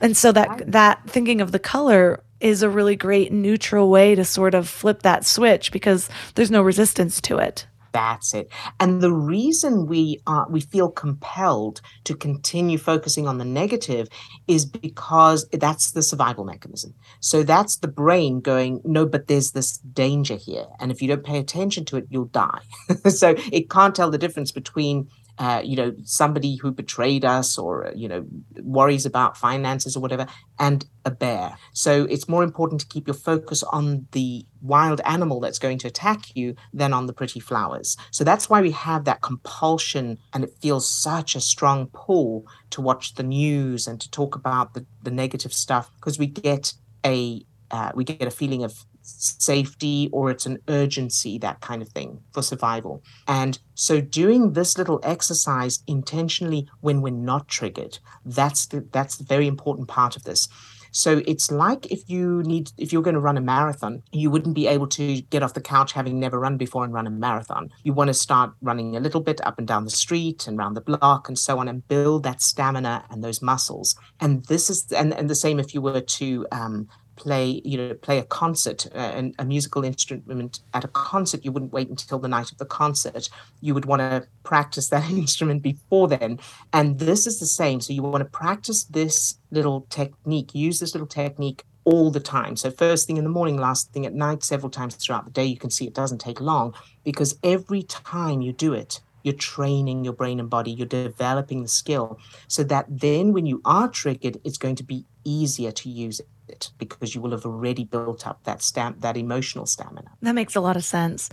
and 0.01 0.17
so 0.17 0.33
that 0.33 0.71
that 0.71 1.01
thinking 1.09 1.41
of 1.41 1.53
the 1.53 1.59
color 1.59 2.23
is 2.41 2.63
a 2.63 2.71
really 2.71 2.97
great 2.97 3.33
neutral 3.33 3.91
way 3.91 4.15
to 4.15 4.25
sort 4.25 4.55
of 4.55 4.69
flip 4.69 5.03
that 5.03 5.25
switch 5.25 5.73
because 5.73 6.09
there's 6.35 6.51
no 6.51 6.63
resistance 6.63 7.21
to 7.21 7.39
it. 7.39 7.67
That's 7.93 8.35
it. 8.35 8.51
And 8.81 9.01
the 9.01 9.13
reason 9.13 9.87
we 9.87 10.21
are 10.27 10.47
we 10.51 10.61
feel 10.61 10.91
compelled 10.91 11.81
to 12.05 12.15
continue 12.15 12.79
focusing 12.79 13.27
on 13.27 13.39
the 13.39 13.45
negative 13.45 14.09
is 14.47 14.65
because 14.67 15.47
that's 15.53 15.93
the 15.93 16.03
survival 16.03 16.45
mechanism. 16.45 16.95
So 17.21 17.43
that's 17.43 17.77
the 17.77 17.89
brain 17.89 18.41
going, 18.41 18.81
no, 18.85 19.07
but 19.07 19.27
there's 19.27 19.53
this 19.53 19.79
danger 19.79 20.37
here. 20.37 20.67
And 20.81 20.91
if 20.91 21.01
you 21.03 21.09
don't 21.09 21.25
pay 21.25 21.39
attention 21.39 21.85
to 21.87 21.97
it, 21.97 22.07
you'll 22.11 22.27
die. 22.27 22.61
so 23.09 23.35
it 23.53 23.71
can't 23.71 23.95
tell 23.95 24.11
the 24.11 24.19
difference 24.19 24.53
between 24.53 25.09
uh, 25.39 25.63
you 25.65 25.77
know, 25.77 25.95
somebody 26.03 26.57
who 26.57 26.73
betrayed 26.73 27.25
us 27.25 27.57
or, 27.59 27.93
you 27.95 28.09
know, 28.09 28.27
worries 28.63 29.07
about 29.07 29.37
finances 29.37 29.97
or 29.97 30.01
whatever, 30.01 30.27
and 30.59 30.85
a 31.05 31.11
bear. 31.11 31.57
So 31.73 32.05
it's 32.05 32.29
more 32.29 32.43
important 32.43 32.81
to 32.81 32.87
keep 32.89 33.07
your 33.07 33.15
focus 33.15 33.63
on 33.63 34.07
the 34.13 34.45
wild 34.61 35.01
animal 35.05 35.39
that's 35.39 35.59
going 35.59 35.79
to 35.79 35.89
attack 35.89 36.35
you 36.35 36.57
than 36.73 36.93
on 36.93 37.07
the 37.07 37.13
pretty 37.13 37.41
flowers. 37.41 37.97
So 38.11 38.25
that's 38.25 38.51
why 38.51 38.61
we 38.61 38.73
have 38.73 39.05
that 39.05 39.23
compulsion 39.23 40.19
and 40.33 40.43
it 40.43 40.55
feels 40.61 40.89
such 40.89 41.37
a 41.37 41.41
strong 41.41 41.87
pull 41.93 42.45
to 42.71 42.81
watch 42.81 43.15
the 43.15 43.23
news 43.23 43.87
and 43.87 44.01
to 44.01 44.11
talk 44.11 44.35
about 44.35 44.75
the, 44.75 44.85
the 45.03 45.11
negative 45.11 45.53
stuff 45.53 45.91
because 45.95 46.19
we 46.19 46.27
get 46.27 46.73
a 47.05 47.45
uh, 47.71 47.93
we 47.95 48.03
get 48.03 48.23
a 48.27 48.31
feeling 48.31 48.65
of 48.65 48.87
safety 49.09 50.09
or 50.13 50.31
it's 50.31 50.47
an 50.47 50.59
urgency, 50.69 51.39
that 51.39 51.61
kind 51.61 51.83
of 51.83 51.89
thing 51.89 52.21
for 52.33 52.43
survival. 52.43 53.03
And 53.27 53.59
so 53.75 54.01
doing 54.01 54.53
this 54.53 54.77
little 54.77 55.01
exercise 55.03 55.83
intentionally 55.87 56.69
when 56.81 57.03
we're 57.03 57.13
not 57.13 57.49
triggered, 57.49 57.99
that's 58.25 58.67
the 58.67 58.87
that's 58.93 59.17
the 59.17 59.25
very 59.25 59.47
important 59.47 59.89
part 59.89 60.17
of 60.17 60.25
this. 60.25 60.49
So 60.91 61.23
it's 61.27 61.51
like 61.51 61.87
if 61.93 62.09
you 62.09 62.43
need, 62.45 62.73
if 62.77 62.93
you're 62.93 63.03
going 63.03 63.15
to 63.15 63.21
run 63.21 63.37
a 63.37 63.41
marathon, 63.41 64.03
you 64.13 64.31
wouldn't 64.31 64.55
be 64.55 64.67
able 64.67 64.87
to 64.89 65.21
get 65.23 65.43
off 65.43 65.55
the 65.55 65.61
couch 65.61 65.93
having 65.93 66.19
never 66.19 66.39
run 66.39 66.57
before 66.57 66.85
and 66.85 66.93
run 66.93 67.07
a 67.07 67.11
marathon. 67.11 67.71
You 67.83 67.93
want 67.93 68.09
to 68.09 68.15
start 68.15 68.53
running 68.63 68.97
a 68.97 69.01
little 69.01 69.21
bit 69.21 69.41
up 69.47 69.59
and 69.59 69.67
down 69.67 69.85
the 69.85 69.91
street 69.91 70.47
and 70.47 70.59
around 70.59 70.75
the 70.75 70.81
block 70.81 71.29
and 71.29 71.39
so 71.39 71.59
on 71.59 71.69
and 71.69 71.87
build 71.87 72.23
that 72.23 72.43
stamina 72.43 73.05
and 73.11 73.23
those 73.23 73.43
muscles. 73.43 73.97
And 74.21 74.45
this 74.47 74.71
is, 74.71 74.91
and, 74.93 75.13
and 75.13 75.29
the 75.29 75.35
same 75.35 75.59
if 75.59 75.75
you 75.75 75.81
were 75.81 76.01
to 76.01 76.47
um, 76.53 76.89
play 77.19 77.61
you 77.65 77.77
know 77.77 77.95
play 77.95 78.19
a 78.19 78.25
concert 78.25 78.87
uh, 78.95 79.23
a 79.39 79.45
musical 79.45 79.85
instrument 79.85 80.61
at 80.73 80.85
a 80.85 80.89
concert 80.89 81.45
you 81.45 81.53
wouldn't 81.53 81.73
wait 81.73 81.89
until 81.89 82.19
the 82.19 82.29
night 82.29 82.51
of 82.53 82.59
the 82.59 82.65
concert. 82.65 83.29
You 83.61 83.75
would 83.75 83.85
want 83.85 84.01
to 84.01 84.27
practice 84.45 84.89
that 84.89 85.11
instrument 85.23 85.63
before 85.63 86.09
then. 86.09 86.39
And 86.73 86.99
this 86.99 87.27
is 87.27 87.41
the 87.41 87.47
same. 87.47 87.81
So 87.81 87.93
you 87.93 88.03
want 88.03 88.23
to 88.23 88.31
practice 88.31 88.85
this 88.85 89.39
little 89.51 89.87
technique 89.91 90.55
use 90.55 90.79
this 90.81 90.95
little 90.95 91.09
technique 91.09 91.65
all 91.85 92.11
the 92.11 92.21
time. 92.21 92.55
So 92.57 92.71
first 92.71 93.07
thing 93.07 93.17
in 93.17 93.25
the 93.25 93.31
morning 93.31 93.57
last 93.57 93.93
thing 93.93 94.07
at 94.07 94.15
night 94.15 94.45
several 94.45 94.71
times 94.71 94.95
throughout 94.95 95.25
the 95.25 95.31
day 95.31 95.45
you 95.45 95.59
can 95.59 95.71
see 95.71 95.87
it 95.87 95.95
doesn't 95.95 96.21
take 96.21 96.41
long 96.41 96.75
because 97.03 97.39
every 97.43 97.83
time 97.83 98.41
you 98.41 98.53
do 98.53 98.73
it 98.75 99.01
you're 99.23 99.35
training 99.35 100.05
your 100.05 100.13
brain 100.13 100.39
and 100.39 100.49
body 100.49 100.71
you're 100.71 100.87
developing 100.87 101.63
the 101.63 101.69
skill 101.69 102.19
so 102.47 102.63
that 102.63 102.87
then 102.89 103.33
when 103.33 103.47
you 103.47 103.61
are 103.65 103.89
triggered 103.89 104.39
it's 104.45 104.59
going 104.59 104.77
to 104.77 104.85
be 104.85 105.05
easier 105.25 105.73
to 105.73 105.89
use 105.89 106.21
it 106.49 106.71
because 106.79 107.15
you 107.15 107.21
will 107.21 107.31
have 107.33 107.45
already 107.45 107.85
built 107.85 108.27
up 108.27 108.43
that 108.45 108.63
stamp 108.63 109.01
that 109.01 109.17
emotional 109.17 109.67
stamina. 109.67 110.11
That 110.23 110.35
makes 110.35 110.57
a 110.57 110.61
lot 110.61 110.77
of 110.77 110.85
sense. 110.85 111.31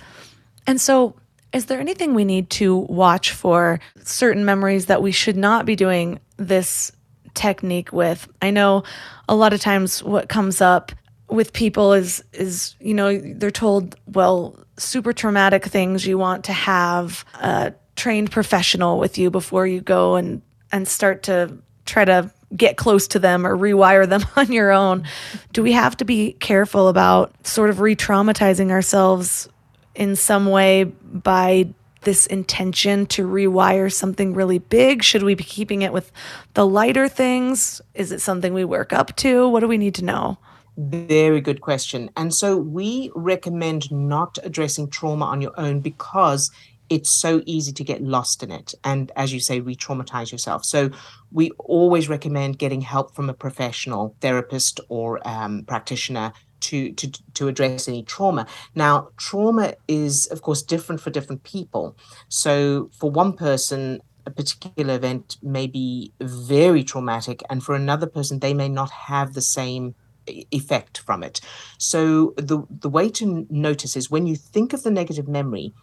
And 0.68 0.80
so 0.80 1.16
is 1.54 1.68
there 1.68 1.80
anything 1.80 2.14
we 2.14 2.26
need 2.26 2.50
to 2.52 2.76
watch 2.76 3.32
for 3.32 3.80
certain 4.04 4.44
memories 4.44 4.88
that 4.88 5.02
we 5.02 5.12
should 5.12 5.38
not 5.38 5.66
be 5.66 5.76
doing 5.76 6.20
this 6.38 6.92
technique 7.34 7.94
with? 7.94 8.28
I 8.42 8.52
know 8.52 8.84
a 9.30 9.36
lot 9.36 9.54
of 9.54 9.62
times 9.62 10.04
what 10.04 10.28
comes 10.28 10.60
up 10.60 10.92
with 11.30 11.54
people 11.54 11.94
is 11.94 12.24
is 12.34 12.76
you 12.80 12.94
know 12.94 13.18
they're 13.18 13.52
told 13.52 13.96
well 14.06 14.60
super 14.78 15.14
traumatic 15.14 15.66
things 15.66 16.06
you 16.06 16.18
want 16.18 16.44
to 16.46 16.54
have 16.54 17.26
a 17.36 17.74
trained 17.96 18.32
professional 18.32 19.00
with 19.00 19.18
you 19.18 19.32
before 19.32 19.66
you 19.66 19.82
go 19.82 20.16
and 20.16 20.42
and 20.72 20.88
start 20.88 21.24
to 21.24 21.58
try 21.86 22.04
to 22.04 22.32
get 22.56 22.78
close 22.78 23.08
to 23.10 23.20
them 23.20 23.46
or 23.46 23.58
rewire 23.58 24.08
them 24.08 24.22
on 24.36 24.52
your 24.52 24.72
own. 24.72 25.06
Do 25.54 25.64
we 25.64 25.74
have 25.74 25.98
to 25.98 26.06
be 26.06 26.34
careful 26.34 26.88
about 26.88 27.34
sort 27.46 27.70
of 27.70 27.80
re 27.80 27.96
traumatizing 27.96 28.72
ourselves 28.72 29.50
in 29.94 30.16
some 30.16 30.48
way 30.48 30.84
by 30.84 31.70
this 32.02 32.28
intention 32.28 33.06
to 33.08 33.28
rewire 33.28 33.92
something 33.92 34.34
really 34.34 34.60
big? 34.60 35.04
Should 35.04 35.24
we 35.24 35.36
be 35.36 35.44
keeping 35.44 35.82
it 35.82 35.92
with 35.92 36.12
the 36.54 36.66
lighter 36.66 37.08
things? 37.08 37.82
Is 37.94 38.12
it 38.12 38.22
something 38.22 38.54
we 38.54 38.64
work 38.64 38.94
up 38.94 39.16
to? 39.18 39.50
What 39.50 39.60
do 39.60 39.68
we 39.68 39.78
need 39.78 39.96
to 39.96 40.06
know? 40.06 40.38
Very 40.78 41.40
good 41.40 41.62
question. 41.62 42.10
And 42.18 42.34
so 42.34 42.58
we 42.58 43.12
recommend 43.16 43.92
not 43.92 44.38
addressing 44.44 44.90
trauma 44.90 45.26
on 45.26 45.42
your 45.42 45.58
own 45.58 45.80
because 45.80 46.52
it's 46.90 47.10
so 47.10 47.42
easy 47.46 47.72
to 47.74 47.84
get 47.84 48.02
lost 48.02 48.44
in 48.44 48.52
it. 48.52 48.74
And 48.84 49.12
as 49.16 49.34
you 49.34 49.40
say 49.40 49.60
re-traumatize 49.60 50.32
yourself. 50.32 50.66
So 50.66 50.92
we 51.32 51.52
always 51.60 52.10
recommend 52.10 52.60
getting 52.60 52.82
help 52.82 53.16
from 53.16 53.30
a 53.30 53.34
professional 53.34 54.16
therapist 54.22 54.80
or 54.90 55.26
um, 55.28 55.64
practitioner 55.64 56.34
to, 56.62 56.92
to 56.94 57.12
to 57.34 57.48
address 57.48 57.88
any 57.88 58.04
trauma. 58.04 58.48
Now 58.74 59.10
trauma 59.18 59.76
is 59.88 60.26
of 60.28 60.42
course 60.42 60.62
different 60.62 61.02
for 61.02 61.10
different 61.12 61.44
people. 61.44 61.98
So 62.30 62.90
for 62.98 63.12
one 63.12 63.34
person 63.34 64.02
a 64.26 64.32
particular 64.32 64.96
event 64.96 65.38
may 65.44 65.68
be 65.68 66.12
very 66.20 66.84
traumatic 66.84 67.44
and 67.50 67.64
for 67.64 67.76
another 67.76 68.08
person 68.08 68.40
they 68.40 68.56
may 68.56 68.70
not 68.70 68.90
have 68.90 69.34
the 69.34 69.42
same 69.42 69.94
effect 70.28 70.98
from 71.00 71.24
it. 71.24 71.40
So 71.78 72.34
the 72.38 72.64
the 72.70 72.90
way 72.90 73.10
to 73.10 73.46
notice 73.50 73.96
is 73.96 74.10
when 74.10 74.26
you 74.26 74.36
think 74.36 74.74
of 74.74 74.84
the 74.84 74.92
negative 74.92 75.28
memory 75.28 75.74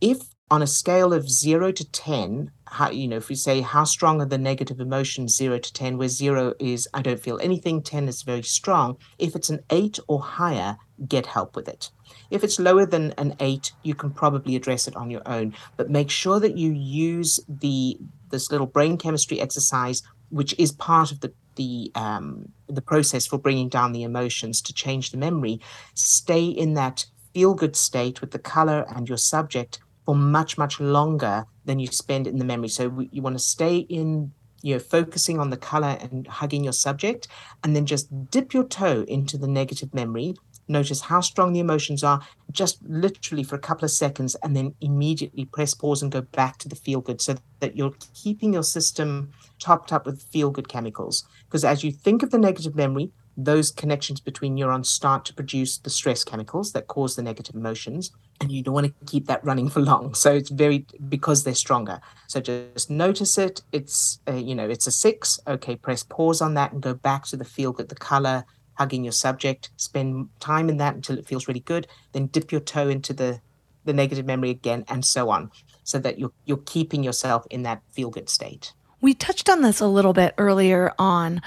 if 0.00 0.22
on 0.50 0.62
a 0.62 0.66
scale 0.66 1.12
of 1.12 1.30
zero 1.30 1.70
to 1.70 1.84
10, 1.84 2.50
how, 2.66 2.90
you 2.90 3.06
know, 3.06 3.16
if 3.16 3.28
we 3.28 3.36
say 3.36 3.60
how 3.60 3.84
strong 3.84 4.20
are 4.20 4.26
the 4.26 4.38
negative 4.38 4.80
emotions, 4.80 5.36
zero 5.36 5.58
to 5.58 5.72
10, 5.72 5.96
where 5.96 6.08
zero 6.08 6.54
is 6.58 6.88
I 6.92 7.02
don't 7.02 7.22
feel 7.22 7.38
anything, 7.40 7.82
10 7.82 8.08
is 8.08 8.22
very 8.22 8.42
strong. 8.42 8.96
If 9.18 9.36
it's 9.36 9.50
an 9.50 9.60
eight 9.70 9.98
or 10.08 10.20
higher, 10.20 10.76
get 11.06 11.26
help 11.26 11.54
with 11.54 11.68
it. 11.68 11.90
If 12.30 12.42
it's 12.42 12.58
lower 12.58 12.84
than 12.84 13.12
an 13.12 13.36
eight, 13.38 13.72
you 13.82 13.94
can 13.94 14.10
probably 14.10 14.56
address 14.56 14.88
it 14.88 14.96
on 14.96 15.10
your 15.10 15.22
own, 15.26 15.54
but 15.76 15.90
make 15.90 16.10
sure 16.10 16.40
that 16.40 16.56
you 16.56 16.72
use 16.72 17.40
the 17.48 17.98
this 18.30 18.50
little 18.52 18.66
brain 18.66 18.96
chemistry 18.96 19.40
exercise, 19.40 20.02
which 20.28 20.54
is 20.58 20.72
part 20.72 21.12
of 21.12 21.20
the 21.20 21.32
the 21.56 21.90
um, 21.94 22.52
the 22.68 22.82
process 22.82 23.26
for 23.26 23.38
bringing 23.38 23.68
down 23.68 23.92
the 23.92 24.02
emotions 24.02 24.60
to 24.62 24.72
change 24.72 25.10
the 25.10 25.16
memory. 25.16 25.60
Stay 25.94 26.44
in 26.46 26.74
that 26.74 27.06
feel 27.34 27.54
good 27.54 27.76
state 27.76 28.20
with 28.20 28.32
the 28.32 28.38
color 28.38 28.84
and 28.88 29.08
your 29.08 29.18
subject 29.18 29.78
for 30.10 30.16
much 30.16 30.58
much 30.58 30.80
longer 30.80 31.44
than 31.66 31.78
you 31.78 31.86
spend 31.86 32.26
in 32.26 32.38
the 32.38 32.44
memory. 32.44 32.66
So 32.66 33.06
you 33.12 33.22
want 33.22 33.36
to 33.36 33.44
stay 33.56 33.76
in 33.76 34.32
you 34.60 34.74
know 34.74 34.80
focusing 34.80 35.38
on 35.38 35.50
the 35.50 35.56
color 35.56 35.96
and 36.00 36.26
hugging 36.26 36.64
your 36.64 36.72
subject 36.72 37.28
and 37.62 37.76
then 37.76 37.86
just 37.86 38.08
dip 38.28 38.52
your 38.52 38.64
toe 38.64 39.04
into 39.06 39.38
the 39.38 39.46
negative 39.46 39.94
memory. 39.94 40.34
Notice 40.66 41.02
how 41.02 41.20
strong 41.20 41.52
the 41.52 41.60
emotions 41.60 42.02
are 42.02 42.20
just 42.50 42.82
literally 42.82 43.44
for 43.44 43.54
a 43.54 43.60
couple 43.60 43.84
of 43.84 43.92
seconds 43.92 44.34
and 44.42 44.56
then 44.56 44.74
immediately 44.80 45.44
press 45.44 45.74
pause 45.74 46.02
and 46.02 46.10
go 46.10 46.22
back 46.22 46.58
to 46.58 46.68
the 46.68 46.74
feel 46.74 47.00
good 47.00 47.20
so 47.20 47.36
that 47.60 47.76
you're 47.76 47.94
keeping 48.12 48.52
your 48.52 48.64
system 48.64 49.30
topped 49.60 49.92
up 49.92 50.06
with 50.06 50.20
feel 50.20 50.50
good 50.50 50.68
chemicals. 50.68 51.22
Because 51.44 51.64
as 51.64 51.84
you 51.84 51.92
think 51.92 52.24
of 52.24 52.32
the 52.32 52.38
negative 52.38 52.74
memory 52.74 53.12
those 53.44 53.70
connections 53.70 54.20
between 54.20 54.54
neurons 54.54 54.90
start 54.90 55.24
to 55.26 55.34
produce 55.34 55.78
the 55.78 55.90
stress 55.90 56.24
chemicals 56.24 56.72
that 56.72 56.86
cause 56.86 57.16
the 57.16 57.22
negative 57.22 57.54
emotions 57.54 58.12
and 58.40 58.50
you 58.50 58.62
don't 58.62 58.74
want 58.74 58.86
to 58.86 59.06
keep 59.06 59.26
that 59.26 59.44
running 59.44 59.68
for 59.68 59.80
long. 59.80 60.14
So 60.14 60.32
it's 60.32 60.50
very 60.50 60.86
because 61.08 61.44
they're 61.44 61.54
stronger. 61.54 62.00
So 62.26 62.40
just 62.40 62.90
notice 62.90 63.36
it. 63.38 63.62
It's 63.72 64.20
you 64.26 64.54
know 64.54 64.68
it's 64.68 64.86
a 64.86 64.92
six. 64.92 65.38
Okay 65.46 65.76
press 65.76 66.02
pause 66.02 66.40
on 66.40 66.54
that 66.54 66.72
and 66.72 66.82
go 66.82 66.94
back 66.94 67.24
to 67.26 67.36
the 67.36 67.44
feel 67.44 67.72
good 67.72 67.88
the 67.88 67.94
color 67.94 68.44
hugging 68.74 69.04
your 69.04 69.12
subject. 69.12 69.70
Spend 69.76 70.28
time 70.40 70.70
in 70.70 70.78
that 70.78 70.94
until 70.94 71.18
it 71.18 71.26
feels 71.26 71.46
really 71.46 71.60
good. 71.60 71.86
Then 72.12 72.26
dip 72.26 72.50
your 72.50 72.62
toe 72.62 72.88
into 72.88 73.12
the 73.12 73.40
the 73.84 73.92
negative 73.92 74.26
memory 74.26 74.50
again 74.50 74.84
and 74.88 75.04
so 75.04 75.30
on 75.30 75.50
so 75.84 75.98
that 75.98 76.18
you're 76.18 76.32
you're 76.44 76.62
keeping 76.66 77.04
yourself 77.04 77.46
in 77.50 77.62
that 77.62 77.82
feel 77.92 78.10
good 78.10 78.28
state. 78.28 78.72
We 79.02 79.14
touched 79.14 79.48
on 79.48 79.62
this 79.62 79.80
a 79.80 79.86
little 79.86 80.12
bit 80.12 80.34
earlier 80.38 80.92
on 80.98 81.42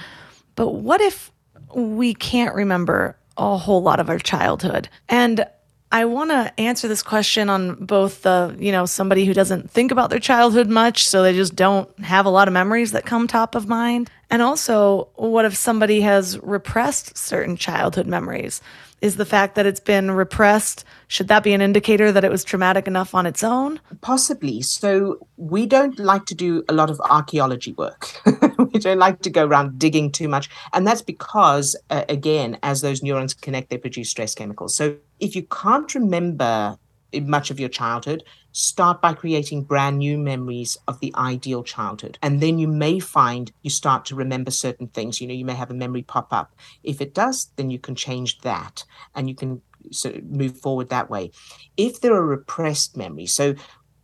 but 0.56 0.70
what 0.70 1.00
if 1.00 1.32
we 1.74 2.14
can't 2.14 2.54
remember 2.54 3.16
a 3.36 3.56
whole 3.56 3.82
lot 3.82 4.00
of 4.00 4.08
our 4.08 4.18
childhood 4.18 4.88
and 5.08 5.46
I 5.94 6.06
want 6.06 6.30
to 6.30 6.52
answer 6.58 6.88
this 6.88 7.04
question 7.04 7.48
on 7.48 7.76
both 7.76 8.22
the, 8.22 8.56
you 8.58 8.72
know, 8.72 8.84
somebody 8.84 9.24
who 9.26 9.32
doesn't 9.32 9.70
think 9.70 9.92
about 9.92 10.10
their 10.10 10.18
childhood 10.18 10.68
much, 10.68 11.06
so 11.08 11.22
they 11.22 11.32
just 11.32 11.54
don't 11.54 11.88
have 12.00 12.26
a 12.26 12.30
lot 12.30 12.48
of 12.48 12.54
memories 12.54 12.90
that 12.90 13.06
come 13.06 13.28
top 13.28 13.54
of 13.54 13.68
mind. 13.68 14.10
And 14.28 14.42
also, 14.42 15.06
what 15.14 15.44
if 15.44 15.54
somebody 15.54 16.00
has 16.00 16.36
repressed 16.42 17.16
certain 17.16 17.56
childhood 17.56 18.08
memories? 18.08 18.60
Is 19.02 19.14
the 19.18 19.24
fact 19.24 19.54
that 19.54 19.66
it's 19.66 19.78
been 19.78 20.10
repressed, 20.10 20.84
should 21.06 21.28
that 21.28 21.44
be 21.44 21.52
an 21.52 21.60
indicator 21.60 22.10
that 22.10 22.24
it 22.24 22.30
was 22.30 22.42
traumatic 22.42 22.88
enough 22.88 23.14
on 23.14 23.24
its 23.24 23.44
own? 23.44 23.78
Possibly. 24.00 24.62
So, 24.62 25.24
we 25.36 25.64
don't 25.64 25.96
like 26.00 26.26
to 26.26 26.34
do 26.34 26.64
a 26.68 26.72
lot 26.72 26.90
of 26.90 27.00
archaeology 27.02 27.72
work. 27.72 28.20
we 28.72 28.80
don't 28.80 28.98
like 28.98 29.20
to 29.22 29.30
go 29.30 29.46
around 29.46 29.78
digging 29.78 30.10
too 30.10 30.28
much. 30.28 30.48
And 30.72 30.86
that's 30.86 31.02
because, 31.02 31.76
uh, 31.90 32.04
again, 32.08 32.58
as 32.62 32.80
those 32.80 33.02
neurons 33.02 33.34
connect, 33.34 33.70
they 33.70 33.78
produce 33.78 34.10
stress 34.10 34.34
chemicals. 34.34 34.76
So, 34.76 34.96
if 35.20 35.36
you 35.36 35.42
can't 35.44 35.94
remember 35.94 36.78
much 37.22 37.50
of 37.50 37.60
your 37.60 37.68
childhood, 37.68 38.24
start 38.52 39.00
by 39.00 39.12
creating 39.12 39.62
brand 39.62 39.98
new 39.98 40.18
memories 40.18 40.76
of 40.88 41.00
the 41.00 41.12
ideal 41.16 41.62
childhood. 41.62 42.18
And 42.22 42.40
then 42.40 42.58
you 42.58 42.68
may 42.68 42.98
find 42.98 43.52
you 43.62 43.70
start 43.70 44.04
to 44.06 44.14
remember 44.14 44.50
certain 44.50 44.88
things. 44.88 45.20
You 45.20 45.28
know, 45.28 45.34
you 45.34 45.44
may 45.44 45.54
have 45.54 45.70
a 45.70 45.74
memory 45.74 46.02
pop 46.02 46.32
up. 46.32 46.54
If 46.82 47.00
it 47.00 47.14
does, 47.14 47.50
then 47.56 47.70
you 47.70 47.78
can 47.78 47.94
change 47.94 48.38
that 48.40 48.84
and 49.14 49.28
you 49.28 49.34
can 49.34 49.60
sort 49.90 50.16
of 50.16 50.24
move 50.24 50.58
forward 50.58 50.88
that 50.88 51.10
way. 51.10 51.30
If 51.76 52.00
there 52.00 52.14
are 52.14 52.26
repressed 52.26 52.96
memories, 52.96 53.32
so 53.32 53.54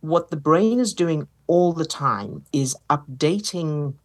what 0.01 0.29
the 0.29 0.37
brain 0.37 0.79
is 0.79 0.93
doing 0.93 1.27
all 1.47 1.73
the 1.73 1.85
time 1.85 2.45
is 2.51 2.75
updating 2.89 3.95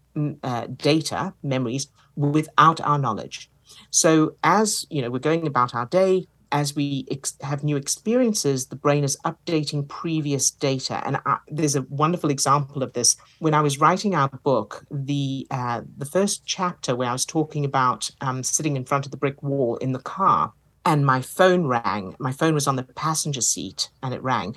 uh, 0.42 0.66
data, 0.76 1.34
memories, 1.42 1.88
without 2.16 2.80
our 2.80 2.98
knowledge. 2.98 3.50
So 3.90 4.36
as 4.42 4.86
you 4.90 5.02
know, 5.02 5.10
we're 5.10 5.18
going 5.18 5.46
about 5.46 5.74
our 5.74 5.86
day, 5.86 6.26
as 6.52 6.74
we 6.74 7.06
ex- 7.10 7.36
have 7.42 7.64
new 7.64 7.76
experiences, 7.76 8.66
the 8.66 8.76
brain 8.76 9.04
is 9.04 9.16
updating 9.24 9.86
previous 9.88 10.50
data. 10.50 11.02
And 11.04 11.18
I, 11.26 11.38
there's 11.48 11.76
a 11.76 11.82
wonderful 11.82 12.30
example 12.30 12.82
of 12.82 12.92
this. 12.92 13.16
When 13.40 13.54
I 13.54 13.60
was 13.60 13.80
writing 13.80 14.14
our 14.14 14.28
book, 14.28 14.84
the 14.90 15.46
uh, 15.50 15.82
the 15.96 16.06
first 16.06 16.46
chapter 16.46 16.94
where 16.94 17.08
I 17.08 17.12
was 17.12 17.24
talking 17.24 17.64
about 17.64 18.10
um, 18.20 18.42
sitting 18.42 18.76
in 18.76 18.84
front 18.84 19.04
of 19.04 19.10
the 19.10 19.16
brick 19.16 19.42
wall 19.42 19.76
in 19.76 19.92
the 19.92 19.98
car, 19.98 20.52
and 20.84 21.04
my 21.04 21.20
phone 21.20 21.66
rang. 21.66 22.14
My 22.18 22.32
phone 22.32 22.54
was 22.54 22.66
on 22.66 22.76
the 22.76 22.84
passenger 22.84 23.40
seat, 23.40 23.90
and 24.02 24.14
it 24.14 24.22
rang. 24.22 24.54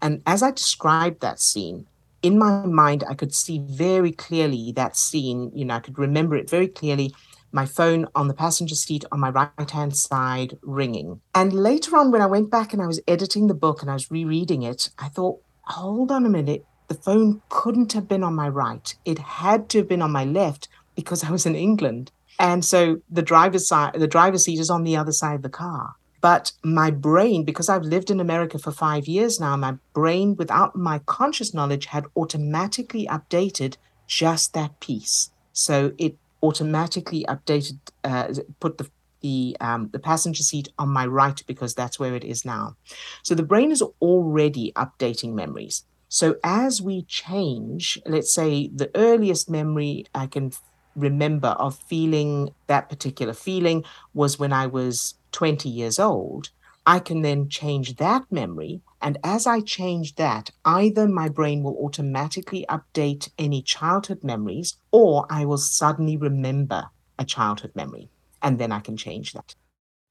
And 0.00 0.22
as 0.26 0.42
I 0.42 0.50
described 0.50 1.20
that 1.20 1.40
scene, 1.40 1.86
in 2.22 2.38
my 2.38 2.64
mind, 2.66 3.04
I 3.08 3.14
could 3.14 3.34
see 3.34 3.60
very 3.64 4.12
clearly 4.12 4.72
that 4.76 4.96
scene. 4.96 5.50
You 5.54 5.64
know, 5.64 5.74
I 5.74 5.80
could 5.80 5.98
remember 5.98 6.36
it 6.36 6.48
very 6.48 6.68
clearly 6.68 7.12
my 7.52 7.66
phone 7.66 8.06
on 8.14 8.28
the 8.28 8.34
passenger 8.34 8.74
seat 8.74 9.04
on 9.12 9.20
my 9.20 9.30
right 9.30 9.70
hand 9.70 9.96
side 9.96 10.58
ringing. 10.62 11.20
And 11.34 11.52
later 11.52 11.96
on, 11.96 12.10
when 12.10 12.22
I 12.22 12.26
went 12.26 12.50
back 12.50 12.72
and 12.72 12.82
I 12.82 12.86
was 12.86 13.00
editing 13.06 13.46
the 13.46 13.54
book 13.54 13.82
and 13.82 13.90
I 13.90 13.94
was 13.94 14.10
rereading 14.10 14.62
it, 14.62 14.90
I 14.98 15.08
thought, 15.08 15.42
hold 15.62 16.10
on 16.10 16.24
a 16.24 16.30
minute. 16.30 16.64
The 16.88 16.94
phone 16.94 17.42
couldn't 17.48 17.92
have 17.92 18.08
been 18.08 18.24
on 18.24 18.34
my 18.34 18.48
right. 18.48 18.94
It 19.04 19.18
had 19.18 19.68
to 19.70 19.78
have 19.78 19.88
been 19.88 20.02
on 20.02 20.10
my 20.10 20.24
left 20.24 20.68
because 20.94 21.24
I 21.24 21.30
was 21.30 21.46
in 21.46 21.54
England. 21.54 22.10
And 22.38 22.64
so 22.64 22.98
the 23.10 23.22
driver's 23.22 23.68
side, 23.68 23.94
the 23.94 24.08
driver's 24.08 24.44
seat 24.44 24.58
is 24.58 24.70
on 24.70 24.84
the 24.84 24.96
other 24.96 25.12
side 25.12 25.36
of 25.36 25.42
the 25.42 25.48
car. 25.48 25.94
But 26.22 26.52
my 26.64 26.90
brain, 26.90 27.44
because 27.44 27.68
I've 27.68 27.82
lived 27.82 28.10
in 28.10 28.20
America 28.20 28.58
for 28.58 28.72
five 28.72 29.08
years 29.08 29.40
now, 29.40 29.56
my 29.56 29.74
brain, 29.94 30.36
without 30.36 30.76
my 30.76 31.00
conscious 31.00 31.52
knowledge, 31.52 31.86
had 31.86 32.06
automatically 32.16 33.06
updated 33.08 33.76
just 34.08 34.54
that 34.54 34.80
piece. 34.80 35.32
So 35.52 35.92
it 35.98 36.16
automatically 36.42 37.24
updated, 37.28 37.80
uh, 38.04 38.34
put 38.60 38.78
the 38.78 38.90
the 39.22 39.56
um, 39.60 39.88
the 39.92 40.00
passenger 40.00 40.42
seat 40.42 40.68
on 40.78 40.88
my 40.88 41.06
right 41.06 41.40
because 41.46 41.74
that's 41.74 41.98
where 41.98 42.14
it 42.14 42.24
is 42.24 42.44
now. 42.44 42.74
So 43.22 43.34
the 43.36 43.44
brain 43.44 43.70
is 43.70 43.82
already 44.00 44.72
updating 44.76 45.34
memories. 45.34 45.84
So 46.08 46.36
as 46.44 46.82
we 46.82 47.04
change, 47.04 47.98
let's 48.06 48.34
say 48.34 48.68
the 48.74 48.90
earliest 48.96 49.48
memory 49.48 50.06
I 50.14 50.26
can 50.26 50.52
remember 50.96 51.48
of 51.48 51.78
feeling 51.88 52.50
that 52.68 52.88
particular 52.88 53.32
feeling 53.32 53.84
was 54.12 54.38
when 54.38 54.52
I 54.52 54.66
was 54.66 55.14
20 55.32 55.68
years 55.68 55.98
old. 55.98 56.50
I 56.84 56.98
can 56.98 57.22
then 57.22 57.48
change 57.48 57.96
that 57.96 58.24
memory. 58.30 58.82
And 59.00 59.18
as 59.22 59.46
I 59.46 59.60
change 59.60 60.16
that, 60.16 60.50
either 60.64 61.08
my 61.08 61.28
brain 61.28 61.62
will 61.62 61.76
automatically 61.84 62.66
update 62.68 63.30
any 63.38 63.62
childhood 63.62 64.24
memories 64.24 64.76
or 64.90 65.26
I 65.30 65.44
will 65.44 65.58
suddenly 65.58 66.16
remember 66.16 66.90
a 67.18 67.24
childhood 67.24 67.72
memory. 67.74 68.08
And 68.42 68.58
then 68.58 68.72
I 68.72 68.80
can 68.80 68.96
change 68.96 69.32
that. 69.32 69.54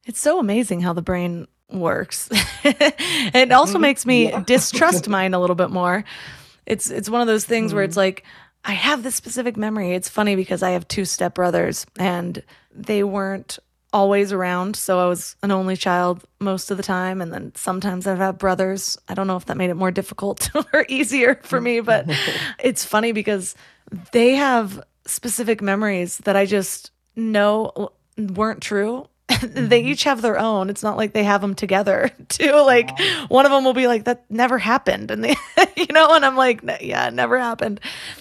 It's 0.05 0.19
so 0.19 0.39
amazing 0.39 0.81
how 0.81 0.93
the 0.93 1.01
brain 1.01 1.47
works. 1.69 2.29
it 2.63 3.51
also 3.51 3.73
mm-hmm. 3.73 3.81
makes 3.81 4.05
me 4.05 4.29
yeah. 4.29 4.43
distrust 4.45 5.07
mine 5.07 5.33
a 5.33 5.39
little 5.39 5.55
bit 5.55 5.69
more. 5.69 6.03
It's 6.65 6.89
it's 6.89 7.09
one 7.09 7.21
of 7.21 7.27
those 7.27 7.45
things 7.45 7.69
mm-hmm. 7.69 7.75
where 7.77 7.83
it's 7.83 7.93
mm-hmm. 7.93 7.99
like 7.99 8.23
I 8.63 8.73
have 8.73 9.03
this 9.03 9.15
specific 9.15 9.57
memory. 9.57 9.91
It's 9.91 10.09
funny 10.09 10.35
because 10.35 10.63
I 10.63 10.71
have 10.71 10.87
two 10.87 11.01
stepbrothers 11.01 11.85
and 11.97 12.43
they 12.73 13.03
weren't 13.03 13.59
always 13.93 14.31
around. 14.31 14.75
So 14.75 14.99
I 14.99 15.07
was 15.07 15.35
an 15.43 15.51
only 15.51 15.75
child 15.75 16.23
most 16.39 16.71
of 16.71 16.77
the 16.77 16.83
time. 16.83 17.21
And 17.21 17.33
then 17.33 17.51
sometimes 17.55 18.07
I've 18.07 18.17
had 18.17 18.37
brothers. 18.37 18.97
I 19.09 19.13
don't 19.13 19.27
know 19.27 19.37
if 19.37 19.45
that 19.45 19.57
made 19.57 19.69
it 19.69 19.75
more 19.75 19.91
difficult 19.91 20.49
or 20.73 20.85
easier 20.87 21.39
for 21.43 21.59
me, 21.59 21.79
but 21.81 22.05
it's 22.59 22.85
funny 22.85 23.11
because 23.11 23.55
they 24.11 24.35
have 24.35 24.81
specific 25.05 25.61
memories 25.61 26.17
that 26.19 26.35
I 26.35 26.45
just 26.45 26.91
know 27.15 27.91
weren't 28.17 28.61
true 28.61 29.07
they 29.41 29.81
mm-hmm. 29.81 29.89
each 29.89 30.03
have 30.03 30.21
their 30.21 30.37
own. 30.37 30.69
It's 30.69 30.83
not 30.83 30.97
like 30.97 31.13
they 31.13 31.23
have 31.23 31.41
them 31.41 31.55
together 31.55 32.11
too. 32.29 32.51
Like 32.51 32.91
yeah. 32.99 33.25
one 33.27 33.45
of 33.45 33.51
them 33.51 33.63
will 33.63 33.73
be 33.73 33.87
like, 33.87 34.03
that 34.05 34.25
never 34.29 34.57
happened. 34.57 35.11
And 35.11 35.23
they, 35.23 35.35
you 35.77 35.87
know, 35.91 36.13
and 36.13 36.25
I'm 36.25 36.35
like, 36.35 36.61
yeah, 36.81 37.07
it 37.07 37.13
never 37.13 37.39
happened. 37.39 37.79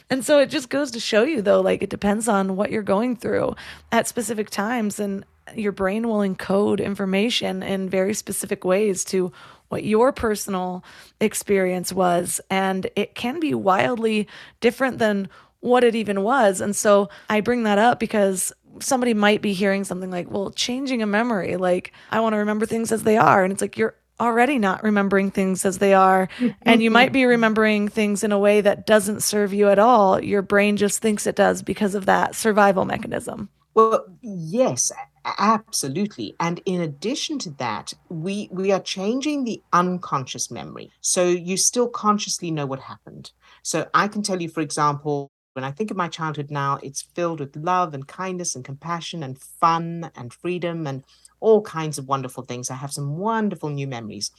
And 0.09 0.25
so 0.25 0.39
it 0.39 0.47
just 0.47 0.68
goes 0.68 0.91
to 0.93 1.01
show 1.01 1.23
you 1.25 1.43
though, 1.43 1.61
like 1.61 1.83
it 1.83 1.91
depends 1.91 2.29
on 2.29 2.57
what 2.57 2.71
you're 2.71 2.83
going 2.83 3.16
through 3.16 3.57
at 3.91 4.07
specific 4.07 4.51
times. 4.51 5.01
And 5.01 5.25
your 5.55 5.72
brain 5.72 6.09
will 6.09 6.18
encode 6.18 6.84
information 6.84 7.62
in 7.62 7.88
very 7.88 8.14
specific 8.14 8.64
ways 8.64 9.05
to 9.07 9.32
what 9.68 9.84
your 9.84 10.12
personal 10.12 10.84
experience 11.20 11.92
was. 11.92 12.40
And 12.51 12.90
it 12.96 13.14
can 13.14 13.40
be 13.40 13.55
wildly 13.55 14.28
different 14.61 14.98
than 14.98 15.28
what 15.61 15.84
it 15.84 15.94
even 15.94 16.22
was. 16.22 16.61
And 16.61 16.74
so 16.74 17.09
I 17.28 17.40
bring 17.40 17.64
that 17.64 17.78
up 17.78 18.01
because 18.01 18.53
somebody 18.80 19.14
might 19.14 19.42
be 19.42 19.53
hearing 19.53 19.84
something 19.84 20.11
like, 20.11 20.30
well, 20.30 20.51
changing 20.51 21.03
a 21.03 21.07
memory, 21.07 21.57
like 21.57 21.92
I 22.11 22.20
want 22.20 22.34
to 22.34 22.38
remember 22.38 22.66
things 22.66 22.92
as 22.92 23.03
they 23.03 23.16
are. 23.16 23.44
And 23.44 23.53
it's 23.53 23.61
like, 23.62 23.76
you're 23.76 23.94
already 24.20 24.59
not 24.59 24.82
remembering 24.82 25.30
things 25.30 25.64
as 25.64 25.78
they 25.78 25.94
are. 25.94 26.28
and 26.62 26.82
you 26.82 26.90
might 26.90 27.12
be 27.12 27.24
remembering 27.24 27.88
things 27.88 28.22
in 28.22 28.32
a 28.32 28.38
way 28.38 28.61
that 28.61 28.86
doesn't 28.86 29.22
serve 29.22 29.53
you 29.53 29.68
at 29.68 29.78
all. 29.78 30.22
Your 30.22 30.42
brain 30.42 30.76
just 30.76 31.01
thinks 31.01 31.26
it 31.26 31.36
does 31.36 31.62
because 31.62 31.94
of 31.94 32.07
that 32.07 32.34
survival 32.34 32.84
mechanism. 32.84 33.48
Well, 33.74 34.05
yes, 34.20 34.92
absolutely. 35.25 36.35
And 36.41 36.61
in 36.64 36.81
addition 36.81 37.39
to 37.41 37.51
that, 37.53 37.93
we 38.09 38.49
we 38.53 38.73
are 38.73 38.81
changing 38.81 39.45
the 39.45 39.62
unconscious 39.73 40.51
memory. 40.51 40.91
So 41.01 41.29
you 41.29 41.57
still 41.57 41.89
consciously 41.89 42.51
know 42.51 42.66
what 42.66 42.81
happened. 42.81 43.33
So 43.62 43.89
I 43.93 44.09
can 44.09 44.23
tell 44.23 44.41
you, 44.41 44.49
for 44.49 44.61
example, 44.61 45.31
when 45.55 45.64
I 45.64 45.73
think 45.73 45.91
of 45.91 45.97
my 45.97 46.09
childhood 46.09 46.51
now, 46.51 46.79
it's 46.83 47.03
filled 47.03 47.41
with 47.41 47.57
love 47.57 47.93
and 47.93 48.07
kindness 48.07 48.55
and 48.55 48.64
compassion 48.64 49.23
and 49.23 49.41
fun 49.41 50.11
and 50.14 50.33
freedom 50.33 50.87
and 50.87 51.03
all 51.41 51.62
kinds 51.62 51.99
of 51.99 52.07
wonderful 52.07 52.45
things. 52.45 52.71
I 52.71 52.77
have 52.77 52.93
some 52.93 53.16
wonderful 53.16 53.68
new 53.71 53.87
memories, 53.87 54.31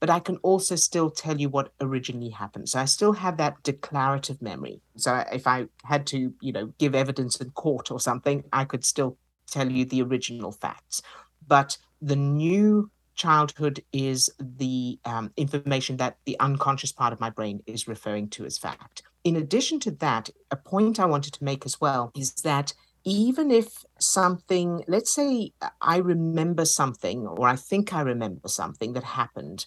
but 0.00 0.10
I 0.10 0.20
can 0.20 0.38
also 0.38 0.74
still 0.74 1.10
tell 1.10 1.40
you 1.40 1.48
what 1.48 1.72
originally 1.80 2.30
happened. 2.30 2.68
So 2.68 2.80
I 2.80 2.86
still 2.86 3.12
have 3.12 3.36
that 3.36 3.62
declarative 3.62 4.42
memory. 4.42 4.80
So 4.96 5.22
if 5.32 5.46
I 5.46 5.66
had 5.84 6.06
to, 6.08 6.34
you 6.40 6.52
know, 6.52 6.72
give 6.78 6.94
evidence 6.94 7.36
in 7.36 7.50
court 7.50 7.90
or 7.90 8.00
something, 8.00 8.42
I 8.52 8.64
could 8.64 8.84
still 8.84 9.16
tell 9.46 9.70
you 9.70 9.84
the 9.84 10.02
original 10.02 10.52
facts. 10.52 11.02
But 11.46 11.78
the 12.00 12.16
new 12.16 12.90
childhood 13.14 13.82
is 13.92 14.30
the 14.38 14.98
um, 15.04 15.32
information 15.36 15.96
that 15.96 16.18
the 16.26 16.38
unconscious 16.38 16.92
part 16.92 17.12
of 17.12 17.20
my 17.20 17.30
brain 17.30 17.62
is 17.66 17.88
referring 17.88 18.28
to 18.28 18.44
as 18.44 18.58
fact 18.58 19.02
in 19.26 19.34
addition 19.34 19.80
to 19.80 19.90
that, 19.90 20.30
a 20.52 20.56
point 20.56 21.00
I 21.00 21.04
wanted 21.04 21.32
to 21.32 21.42
make 21.42 21.66
as 21.66 21.80
well 21.80 22.12
is 22.14 22.32
that 22.44 22.72
even 23.02 23.50
if 23.50 23.84
something, 23.98 24.84
let's 24.86 25.12
say 25.12 25.50
I 25.82 25.96
remember 25.96 26.64
something 26.64 27.26
or 27.26 27.48
I 27.48 27.56
think 27.56 27.92
I 27.92 28.02
remember 28.02 28.46
something 28.46 28.92
that 28.92 29.02
happened, 29.02 29.66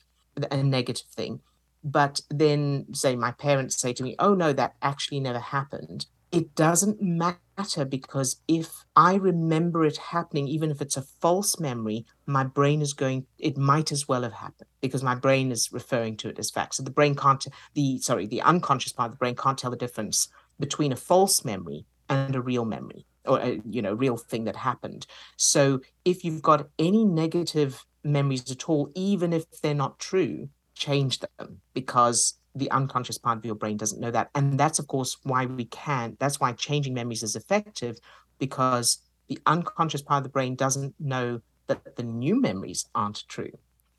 a 0.50 0.64
negative 0.64 1.08
thing, 1.08 1.42
but 1.84 2.22
then 2.30 2.86
say 2.94 3.18
my 3.18 3.32
parents 3.32 3.76
say 3.76 3.92
to 3.92 4.02
me, 4.02 4.16
oh 4.18 4.34
no, 4.34 4.54
that 4.54 4.76
actually 4.82 5.20
never 5.20 5.40
happened 5.40 6.06
it 6.32 6.56
doesn't 6.56 7.02
matter 7.02 7.40
because 7.90 8.42
if 8.48 8.86
I 8.96 9.16
remember 9.16 9.86
it 9.86 9.98
happening, 9.98 10.48
even 10.48 10.72
if 10.72 10.82
it's 10.82 10.98
a 10.98 11.02
false 11.02 11.60
memory, 11.60 12.06
my 12.26 12.44
brain 12.44 12.82
is 12.82 12.94
going, 12.94 13.26
it 13.38 13.58
might 13.58 13.92
as 13.92 14.08
well 14.08 14.24
have 14.24 14.34
happened 14.34 14.70
because 14.82 15.04
my 15.04 15.16
brain 15.16 15.52
is 15.52 15.72
referring 15.72 16.18
to 16.18 16.30
it 16.30 16.40
as 16.40 16.50
fact. 16.50 16.76
So 16.76 16.84
the 16.84 16.92
brain 16.92 17.16
can't, 17.16 17.46
the, 17.74 18.00
sorry, 18.00 18.28
the 18.28 18.42
unconscious 18.42 18.94
part 18.94 19.08
of 19.08 19.14
the 19.14 19.18
brain 19.20 19.36
can't 19.36 19.58
tell 19.58 19.72
the 19.72 19.78
difference 19.78 20.30
between 20.60 20.92
a 20.92 20.96
false 20.96 21.44
memory 21.44 21.86
and 22.10 22.36
a 22.36 22.42
real 22.42 22.66
memory 22.66 23.06
or 23.26 23.40
a, 23.40 23.62
you 23.70 23.82
know, 23.82 23.94
real 23.94 24.18
thing 24.18 24.46
that 24.46 24.56
happened. 24.56 25.06
So 25.38 25.82
if 26.06 26.24
you've 26.24 26.42
got 26.42 26.70
any 26.80 27.06
negative 27.06 27.86
memories 28.04 28.50
at 28.50 28.70
all, 28.70 28.92
even 28.96 29.34
if 29.34 29.62
they're 29.62 29.74
not 29.74 30.00
true, 30.00 30.50
change 30.76 31.20
them 31.20 31.62
because 31.74 32.39
the 32.56 32.70
unconscious 32.72 33.18
part 33.18 33.38
of 33.38 33.46
your 33.46 33.56
brain 33.56 33.78
doesn't 33.78 34.02
know 34.02 34.12
that. 34.12 34.30
And 34.36 34.60
that's, 34.60 34.80
of 34.80 34.88
course, 34.88 35.18
why 35.24 35.46
we 35.46 35.66
can't. 35.66 36.20
That's 36.20 36.40
why 36.40 36.52
changing 36.54 36.94
memories 36.94 37.24
is 37.24 37.36
effective 37.36 37.98
because 38.38 39.00
the 39.28 39.40
unconscious 39.46 40.02
part 40.02 40.20
of 40.20 40.24
the 40.24 40.30
brain 40.30 40.56
doesn't 40.56 40.96
know 41.00 41.42
that 41.68 41.96
the 41.96 42.04
new 42.04 42.42
memories 42.42 42.88
aren't 42.96 43.24
true. 43.28 43.52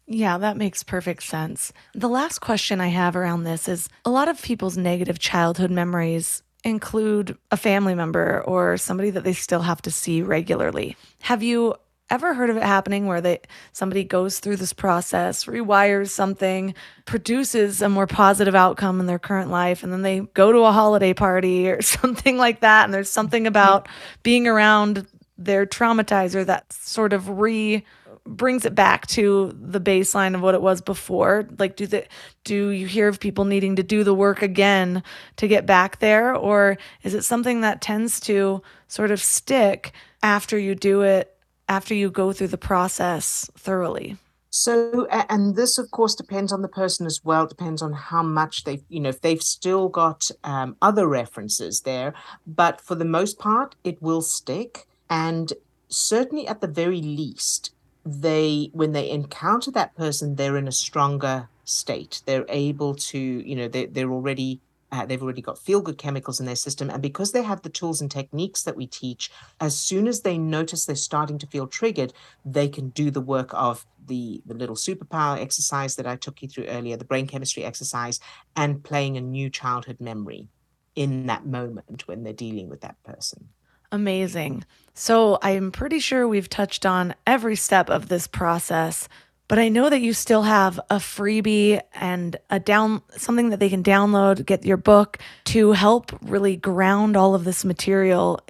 Yeah, 0.06 0.38
that 0.38 0.56
makes 0.56 0.82
perfect 0.82 1.22
sense. 1.22 1.72
The 1.94 2.08
last 2.08 2.40
question 2.40 2.80
I 2.80 2.88
have 2.88 3.14
around 3.14 3.44
this 3.44 3.68
is 3.68 3.88
a 4.04 4.10
lot 4.10 4.28
of 4.28 4.42
people's 4.42 4.76
negative 4.76 5.20
childhood 5.20 5.70
memories 5.70 6.42
include 6.64 7.38
a 7.50 7.56
family 7.56 7.94
member 7.94 8.42
or 8.42 8.76
somebody 8.76 9.10
that 9.10 9.24
they 9.24 9.32
still 9.32 9.62
have 9.62 9.80
to 9.82 9.90
see 9.90 10.20
regularly. 10.20 10.96
Have 11.20 11.42
you 11.42 11.76
ever 12.10 12.34
heard 12.34 12.50
of 12.50 12.56
it 12.56 12.62
happening 12.62 13.06
where 13.06 13.20
they 13.20 13.40
somebody 13.72 14.04
goes 14.04 14.40
through 14.40 14.56
this 14.56 14.72
process, 14.72 15.44
rewires 15.44 16.10
something, 16.10 16.74
produces 17.06 17.80
a 17.80 17.88
more 17.88 18.06
positive 18.06 18.54
outcome 18.54 19.00
in 19.00 19.06
their 19.06 19.18
current 19.18 19.50
life, 19.50 19.82
and 19.82 19.92
then 19.92 20.02
they 20.02 20.20
go 20.20 20.52
to 20.52 20.58
a 20.60 20.72
holiday 20.72 21.14
party 21.14 21.70
or 21.70 21.80
something 21.82 22.36
like 22.36 22.60
that, 22.60 22.84
and 22.84 22.92
there's 22.92 23.10
something 23.10 23.42
mm-hmm. 23.42 23.48
about 23.48 23.88
being 24.22 24.46
around 24.46 25.06
their 25.38 25.64
traumatizer 25.64 26.44
that 26.44 26.70
sort 26.72 27.12
of 27.12 27.28
re 27.40 27.84
brings 28.26 28.64
it 28.64 28.74
back 28.74 29.06
to 29.06 29.56
the 29.60 29.80
baseline 29.80 30.34
of 30.34 30.42
what 30.42 30.54
it 30.54 30.62
was 30.62 30.80
before. 30.80 31.48
Like 31.58 31.76
do 31.76 31.86
the 31.86 32.06
do 32.44 32.68
you 32.68 32.86
hear 32.86 33.08
of 33.08 33.18
people 33.18 33.44
needing 33.44 33.76
to 33.76 33.82
do 33.82 34.04
the 34.04 34.14
work 34.14 34.42
again 34.42 35.02
to 35.36 35.48
get 35.48 35.66
back 35.66 35.98
there? 36.00 36.34
Or 36.34 36.76
is 37.02 37.14
it 37.14 37.24
something 37.24 37.62
that 37.62 37.80
tends 37.80 38.20
to 38.20 38.62
sort 38.88 39.10
of 39.10 39.20
stick 39.20 39.92
after 40.22 40.58
you 40.58 40.74
do 40.74 41.00
it 41.00 41.34
after 41.70 41.94
you 41.94 42.10
go 42.10 42.32
through 42.32 42.48
the 42.48 42.58
process 42.58 43.48
thoroughly? 43.56 44.16
So, 44.50 45.06
and 45.06 45.54
this, 45.54 45.78
of 45.78 45.92
course, 45.92 46.16
depends 46.16 46.52
on 46.52 46.62
the 46.62 46.68
person 46.68 47.06
as 47.06 47.20
well. 47.22 47.46
Depends 47.46 47.80
on 47.80 47.92
how 47.92 48.24
much 48.24 48.64
they, 48.64 48.82
you 48.88 48.98
know, 48.98 49.10
if 49.10 49.20
they've 49.20 49.40
still 49.40 49.88
got 49.88 50.28
um, 50.42 50.76
other 50.82 51.06
references 51.06 51.82
there. 51.82 52.12
But 52.44 52.80
for 52.80 52.96
the 52.96 53.04
most 53.04 53.38
part, 53.38 53.76
it 53.84 54.02
will 54.02 54.22
stick. 54.22 54.88
And 55.08 55.52
certainly, 55.88 56.48
at 56.48 56.60
the 56.60 56.66
very 56.66 57.00
least, 57.00 57.70
they, 58.04 58.70
when 58.72 58.90
they 58.90 59.08
encounter 59.08 59.70
that 59.70 59.94
person, 59.94 60.34
they're 60.34 60.56
in 60.56 60.66
a 60.66 60.72
stronger 60.72 61.48
state. 61.64 62.22
They're 62.26 62.46
able 62.48 62.96
to, 62.96 63.18
you 63.18 63.54
know, 63.54 63.68
they, 63.68 63.86
they're 63.86 64.10
already 64.10 64.60
uh, 64.92 65.06
they've 65.06 65.22
already 65.22 65.42
got 65.42 65.58
feel 65.58 65.80
good 65.80 65.98
chemicals 65.98 66.40
in 66.40 66.46
their 66.46 66.56
system. 66.56 66.90
And 66.90 67.02
because 67.02 67.32
they 67.32 67.42
have 67.42 67.62
the 67.62 67.68
tools 67.68 68.00
and 68.00 68.10
techniques 68.10 68.62
that 68.64 68.76
we 68.76 68.86
teach, 68.86 69.30
as 69.60 69.76
soon 69.76 70.08
as 70.08 70.22
they 70.22 70.38
notice 70.38 70.84
they're 70.84 70.96
starting 70.96 71.38
to 71.38 71.46
feel 71.46 71.66
triggered, 71.66 72.12
they 72.44 72.68
can 72.68 72.90
do 72.90 73.10
the 73.10 73.20
work 73.20 73.50
of 73.52 73.86
the, 74.06 74.42
the 74.46 74.54
little 74.54 74.76
superpower 74.76 75.40
exercise 75.40 75.96
that 75.96 76.06
I 76.06 76.16
took 76.16 76.42
you 76.42 76.48
through 76.48 76.66
earlier, 76.66 76.96
the 76.96 77.04
brain 77.04 77.26
chemistry 77.26 77.64
exercise, 77.64 78.20
and 78.56 78.82
playing 78.82 79.16
a 79.16 79.20
new 79.20 79.50
childhood 79.50 80.00
memory 80.00 80.48
in 80.96 81.26
that 81.26 81.46
moment 81.46 82.06
when 82.08 82.24
they're 82.24 82.32
dealing 82.32 82.68
with 82.68 82.80
that 82.80 83.00
person. 83.04 83.48
Amazing. 83.92 84.64
So 84.94 85.38
I'm 85.42 85.72
pretty 85.72 85.98
sure 85.98 86.28
we've 86.28 86.48
touched 86.48 86.86
on 86.86 87.14
every 87.26 87.56
step 87.56 87.90
of 87.90 88.08
this 88.08 88.26
process. 88.26 89.08
But 89.50 89.58
I 89.58 89.68
know 89.68 89.90
that 89.90 90.00
you 90.00 90.12
still 90.12 90.42
have 90.42 90.78
a 90.90 90.98
freebie 90.98 91.80
and 91.92 92.36
a 92.50 92.60
down 92.60 93.02
something 93.16 93.50
that 93.50 93.58
they 93.58 93.68
can 93.68 93.82
download, 93.82 94.46
get 94.46 94.64
your 94.64 94.76
book 94.76 95.18
to 95.46 95.72
help 95.72 96.16
really 96.22 96.54
ground 96.54 97.16
all 97.16 97.34
of 97.34 97.42
this 97.42 97.64
material 97.64 98.40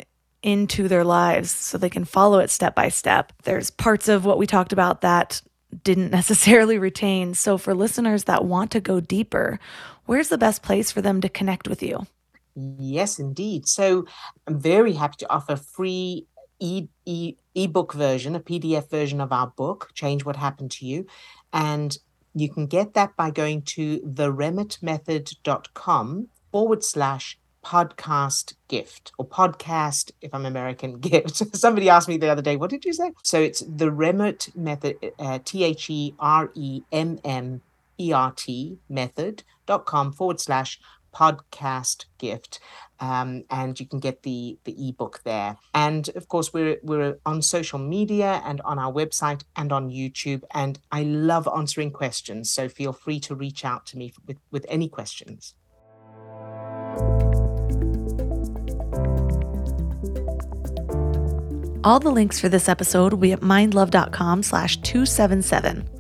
into 0.42 0.88
their 0.88 1.02
lives 1.02 1.50
so 1.50 1.78
they 1.78 1.88
can 1.88 2.04
follow 2.04 2.38
it 2.38 2.50
step 2.50 2.74
by 2.74 2.90
step. 2.90 3.32
There's 3.44 3.70
parts 3.70 4.08
of 4.08 4.26
what 4.26 4.36
we 4.36 4.46
talked 4.46 4.74
about 4.74 5.00
that 5.00 5.40
didn't 5.84 6.10
necessarily 6.20 6.76
retain. 6.76 7.32
So 7.32 7.56
for 7.56 7.72
listeners 7.72 8.24
that 8.24 8.44
want 8.44 8.70
to 8.72 8.80
go 8.80 9.00
deeper, 9.00 9.58
where's 10.04 10.28
the 10.28 10.36
best 10.36 10.62
place 10.62 10.92
for 10.92 11.00
them 11.00 11.22
to 11.22 11.30
connect 11.30 11.66
with 11.66 11.82
you? 11.82 12.06
Yes, 12.54 13.18
indeed. 13.18 13.66
So 13.66 14.04
I'm 14.46 14.60
very 14.60 14.92
happy 14.92 15.16
to 15.20 15.32
offer 15.32 15.56
free 15.56 16.26
e, 16.60 16.86
e 17.04 17.34
ebook 17.54 17.92
version, 17.92 18.34
a 18.36 18.40
PDF 18.40 18.88
version 18.88 19.20
of 19.20 19.32
our 19.32 19.48
book, 19.48 19.90
Change 19.94 20.24
What 20.24 20.36
Happened 20.36 20.70
to 20.72 20.86
You. 20.86 21.06
And 21.52 21.98
you 22.34 22.48
can 22.48 22.66
get 22.66 22.94
that 22.94 23.16
by 23.16 23.30
going 23.30 23.62
to 23.62 24.00
theremmertmethod.com 24.00 26.28
forward 26.52 26.84
slash 26.84 27.38
podcast 27.64 28.54
gift 28.68 29.12
or 29.18 29.26
podcast, 29.26 30.12
if 30.20 30.32
I'm 30.34 30.46
American, 30.46 31.00
gift. 31.00 31.56
Somebody 31.56 31.88
asked 31.88 32.08
me 32.08 32.16
the 32.16 32.28
other 32.28 32.42
day, 32.42 32.56
what 32.56 32.70
did 32.70 32.84
you 32.84 32.92
say? 32.92 33.12
So 33.22 33.40
it's 33.40 33.60
the 33.60 33.90
Remmert 33.90 34.54
method, 34.56 34.96
uh, 35.18 35.40
T 35.44 35.64
H 35.64 35.90
E 35.90 36.14
R 36.18 36.50
E 36.54 36.82
M 36.92 37.18
M 37.24 37.62
E 37.98 38.12
R 38.12 38.32
T 38.32 38.78
method.com 38.88 40.12
forward 40.12 40.40
slash 40.40 40.80
podcast 41.14 42.06
gift 42.18 42.60
um, 43.00 43.44
and 43.50 43.78
you 43.80 43.86
can 43.86 43.98
get 43.98 44.22
the 44.22 44.58
the 44.64 44.88
ebook 44.88 45.22
there. 45.24 45.56
And 45.74 46.08
of 46.10 46.28
course, 46.28 46.52
we're 46.52 46.78
we're 46.82 47.18
on 47.24 47.42
social 47.42 47.78
media 47.78 48.42
and 48.44 48.60
on 48.62 48.78
our 48.78 48.92
website 48.92 49.42
and 49.56 49.72
on 49.72 49.90
YouTube. 49.90 50.42
And 50.52 50.78
I 50.92 51.02
love 51.02 51.48
answering 51.54 51.92
questions, 51.92 52.50
so 52.50 52.68
feel 52.68 52.92
free 52.92 53.20
to 53.20 53.34
reach 53.34 53.64
out 53.64 53.86
to 53.86 53.98
me 53.98 54.12
with 54.26 54.38
with 54.50 54.66
any 54.68 54.88
questions. 54.88 55.54
All 61.82 61.98
the 61.98 62.10
links 62.10 62.38
for 62.38 62.50
this 62.50 62.68
episode 62.68 63.14
will 63.14 63.20
be 63.20 63.32
at 63.32 63.40
mindlove.com 63.40 64.42
slash 64.42 64.76
277. 64.82 65.99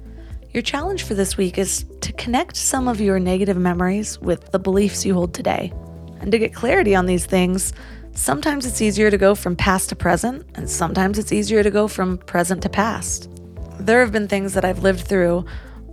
Your 0.52 0.62
challenge 0.64 1.04
for 1.04 1.14
this 1.14 1.36
week 1.36 1.58
is 1.58 1.84
to 2.00 2.12
connect 2.14 2.56
some 2.56 2.88
of 2.88 3.00
your 3.00 3.20
negative 3.20 3.56
memories 3.56 4.18
with 4.18 4.50
the 4.50 4.58
beliefs 4.58 5.06
you 5.06 5.14
hold 5.14 5.32
today. 5.32 5.72
And 6.18 6.32
to 6.32 6.40
get 6.40 6.52
clarity 6.52 6.92
on 6.92 7.06
these 7.06 7.24
things, 7.24 7.72
sometimes 8.16 8.66
it's 8.66 8.82
easier 8.82 9.12
to 9.12 9.16
go 9.16 9.36
from 9.36 9.54
past 9.54 9.90
to 9.90 9.96
present, 9.96 10.44
and 10.56 10.68
sometimes 10.68 11.20
it's 11.20 11.30
easier 11.30 11.62
to 11.62 11.70
go 11.70 11.86
from 11.86 12.18
present 12.18 12.62
to 12.62 12.68
past. 12.68 13.30
There 13.78 14.00
have 14.00 14.10
been 14.10 14.26
things 14.26 14.54
that 14.54 14.64
I've 14.64 14.82
lived 14.82 15.06
through 15.06 15.44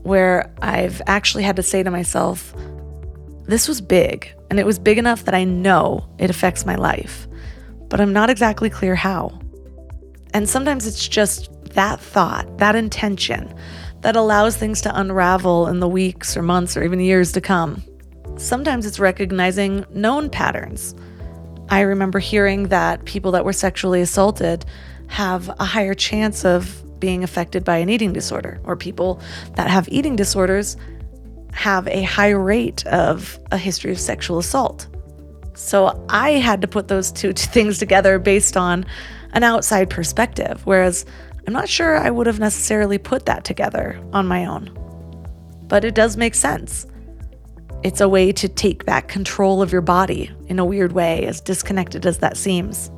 where 0.02 0.52
I've 0.60 1.04
actually 1.06 1.44
had 1.44 1.58
to 1.58 1.64
say 1.64 1.84
to 1.84 1.92
myself, 1.92 2.52
this 3.44 3.68
was 3.68 3.80
big, 3.80 4.34
and 4.50 4.60
it 4.60 4.66
was 4.66 4.80
big 4.80 4.98
enough 4.98 5.26
that 5.26 5.36
I 5.36 5.44
know 5.44 6.10
it 6.18 6.32
affects 6.32 6.66
my 6.66 6.76
life, 6.76 7.28
but 7.90 8.02
I'm 8.02 8.12
not 8.12 8.32
exactly 8.32 8.72
clear 8.72 8.96
how. 8.96 9.40
And 10.34 10.50
sometimes 10.50 10.88
it's 10.88 11.08
just 11.08 11.52
that 11.76 12.00
thought, 12.00 12.58
that 12.58 12.76
intention, 12.76 13.54
that 14.08 14.16
allows 14.16 14.56
things 14.56 14.80
to 14.80 15.02
unravel 15.02 15.68
in 15.68 15.82
the 15.82 15.88
weeks 15.90 16.38
or 16.38 16.42
months 16.42 16.78
or 16.78 16.84
even 16.86 16.98
years 16.98 17.34
to 17.34 17.42
come. 17.42 17.84
Sometimes 18.38 18.86
it's 18.86 19.02
recognizing 19.02 19.86
known 19.90 20.30
patterns. 20.30 20.96
I 21.68 21.82
remember 21.82 22.18
hearing 22.18 22.70
that 22.70 23.04
people 23.04 23.34
that 23.34 23.44
were 23.44 23.52
sexually 23.52 24.00
assaulted 24.00 24.64
have 25.08 25.50
a 25.60 25.66
higher 25.66 25.94
chance 25.94 26.46
of 26.46 26.82
being 27.02 27.22
affected 27.22 27.66
by 27.66 27.80
an 27.80 27.90
eating 27.90 28.14
disorder, 28.14 28.62
or 28.64 28.78
people 28.78 29.20
that 29.56 29.70
have 29.70 29.90
eating 29.90 30.16
disorders 30.16 30.78
have 31.52 31.86
a 31.90 32.04
high 32.04 32.30
rate 32.30 32.88
of 32.88 33.38
a 33.52 33.58
history 33.58 33.92
of 33.92 34.00
sexual 34.00 34.38
assault. 34.38 34.88
So 35.54 36.06
I 36.08 36.30
had 36.30 36.62
to 36.62 36.68
put 36.70 36.88
those 36.88 37.12
two 37.12 37.34
things 37.36 37.78
together 37.78 38.20
based 38.20 38.56
on 38.56 38.86
an 39.34 39.44
outside 39.44 39.90
perspective, 39.90 40.62
whereas 40.66 41.06
I'm 41.48 41.54
not 41.54 41.70
sure 41.70 41.96
I 41.96 42.10
would 42.10 42.28
have 42.28 42.42
necessarily 42.42 42.98
put 42.98 43.26
that 43.26 43.46
together 43.46 43.98
on 44.12 44.28
my 44.28 44.46
own. 44.46 44.70
But 45.70 45.86
it 45.86 45.96
does 45.96 46.18
make 46.18 46.36
sense. 46.36 46.86
It's 47.84 48.02
a 48.02 48.10
way 48.10 48.34
to 48.34 48.50
take 48.50 48.86
back 48.86 49.08
control 49.08 49.62
of 49.62 49.72
your 49.72 49.82
body 49.82 50.30
in 50.48 50.60
a 50.60 50.66
weird 50.66 50.92
way, 50.92 51.26
as 51.26 51.40
disconnected 51.40 52.06
as 52.06 52.18
that 52.18 52.36
seems. 52.36 52.92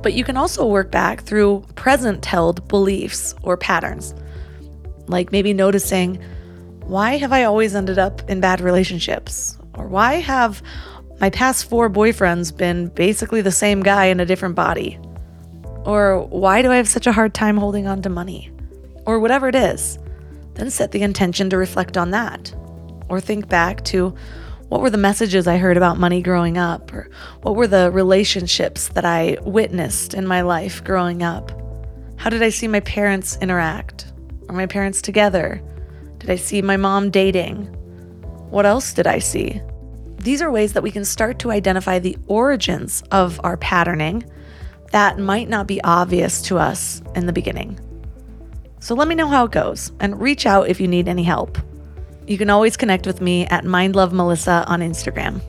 But 0.00 0.12
you 0.12 0.22
can 0.22 0.36
also 0.36 0.64
work 0.64 0.92
back 0.92 1.22
through 1.22 1.64
present 1.74 2.24
held 2.24 2.68
beliefs 2.68 3.34
or 3.42 3.56
patterns, 3.56 4.14
like 5.08 5.32
maybe 5.32 5.52
noticing 5.52 6.22
why 6.84 7.16
have 7.16 7.32
I 7.32 7.42
always 7.42 7.74
ended 7.74 7.98
up 7.98 8.28
in 8.30 8.40
bad 8.40 8.60
relationships? 8.60 9.58
Or 9.74 9.88
why 9.88 10.14
have 10.14 10.62
my 11.20 11.30
past 11.30 11.68
four 11.68 11.90
boyfriends 11.90 12.56
been 12.56 12.88
basically 12.88 13.40
the 13.40 13.50
same 13.50 13.82
guy 13.82 14.06
in 14.06 14.20
a 14.20 14.26
different 14.26 14.54
body? 14.54 15.00
Or 15.84 16.20
why 16.26 16.62
do 16.62 16.70
I 16.70 16.76
have 16.76 16.88
such 16.88 17.06
a 17.06 17.12
hard 17.12 17.34
time 17.34 17.56
holding 17.56 17.86
on 17.86 18.02
to 18.02 18.08
money? 18.08 18.50
Or 19.06 19.18
whatever 19.18 19.48
it 19.48 19.54
is. 19.54 19.98
Then 20.54 20.70
set 20.70 20.92
the 20.92 21.02
intention 21.02 21.50
to 21.50 21.56
reflect 21.56 21.96
on 21.96 22.10
that 22.10 22.54
or 23.12 23.20
think 23.20 23.48
back 23.48 23.84
to 23.84 24.14
what 24.68 24.80
were 24.80 24.88
the 24.88 24.96
messages 24.96 25.46
I 25.46 25.58
heard 25.58 25.76
about 25.76 25.98
money 25.98 26.22
growing 26.22 26.56
up, 26.56 26.90
or 26.94 27.10
what 27.42 27.56
were 27.56 27.66
the 27.66 27.90
relationships 27.90 28.88
that 28.88 29.04
I 29.04 29.36
witnessed 29.42 30.14
in 30.14 30.26
my 30.26 30.40
life 30.40 30.82
growing 30.82 31.22
up? 31.22 31.52
How 32.16 32.30
did 32.30 32.42
I 32.42 32.48
see 32.48 32.68
my 32.68 32.80
parents 32.80 33.36
interact? 33.42 34.10
Or 34.48 34.54
my 34.54 34.64
parents 34.64 35.02
together? 35.02 35.62
Did 36.20 36.30
I 36.30 36.36
see 36.36 36.62
my 36.62 36.78
mom 36.78 37.10
dating? 37.10 37.66
What 38.48 38.64
else 38.64 38.94
did 38.94 39.06
I 39.06 39.18
see? 39.18 39.60
These 40.16 40.40
are 40.40 40.50
ways 40.50 40.72
that 40.72 40.82
we 40.82 40.90
can 40.90 41.04
start 41.04 41.38
to 41.40 41.50
identify 41.50 41.98
the 41.98 42.16
origins 42.26 43.02
of 43.10 43.38
our 43.44 43.58
patterning 43.58 44.24
that 44.92 45.18
might 45.18 45.48
not 45.48 45.66
be 45.66 45.82
obvious 45.82 46.40
to 46.42 46.58
us 46.58 47.02
in 47.14 47.26
the 47.26 47.32
beginning. 47.32 47.78
So 48.80 48.94
let 48.94 49.08
me 49.08 49.14
know 49.14 49.28
how 49.28 49.44
it 49.44 49.52
goes 49.52 49.92
and 50.00 50.20
reach 50.20 50.46
out 50.46 50.68
if 50.68 50.80
you 50.80 50.88
need 50.88 51.08
any 51.08 51.22
help. 51.22 51.58
You 52.26 52.38
can 52.38 52.50
always 52.50 52.76
connect 52.76 53.06
with 53.06 53.20
me 53.20 53.46
at 53.46 53.64
MindLoveMelissa 53.64 54.68
on 54.68 54.80
Instagram. 54.80 55.40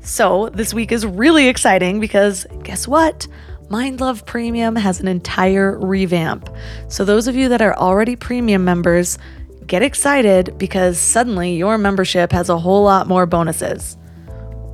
So, 0.00 0.48
this 0.50 0.72
week 0.72 0.92
is 0.92 1.04
really 1.04 1.48
exciting 1.48 2.00
because 2.00 2.46
guess 2.62 2.86
what? 2.88 3.26
MindLove 3.68 4.24
Premium 4.24 4.76
has 4.76 5.00
an 5.00 5.08
entire 5.08 5.78
revamp. 5.78 6.48
So, 6.88 7.04
those 7.04 7.26
of 7.26 7.36
you 7.36 7.50
that 7.50 7.60
are 7.60 7.76
already 7.76 8.16
premium 8.16 8.64
members, 8.64 9.18
get 9.66 9.82
excited 9.82 10.56
because 10.56 10.98
suddenly 10.98 11.56
your 11.56 11.76
membership 11.76 12.32
has 12.32 12.48
a 12.48 12.58
whole 12.58 12.84
lot 12.84 13.06
more 13.06 13.26
bonuses. 13.26 13.98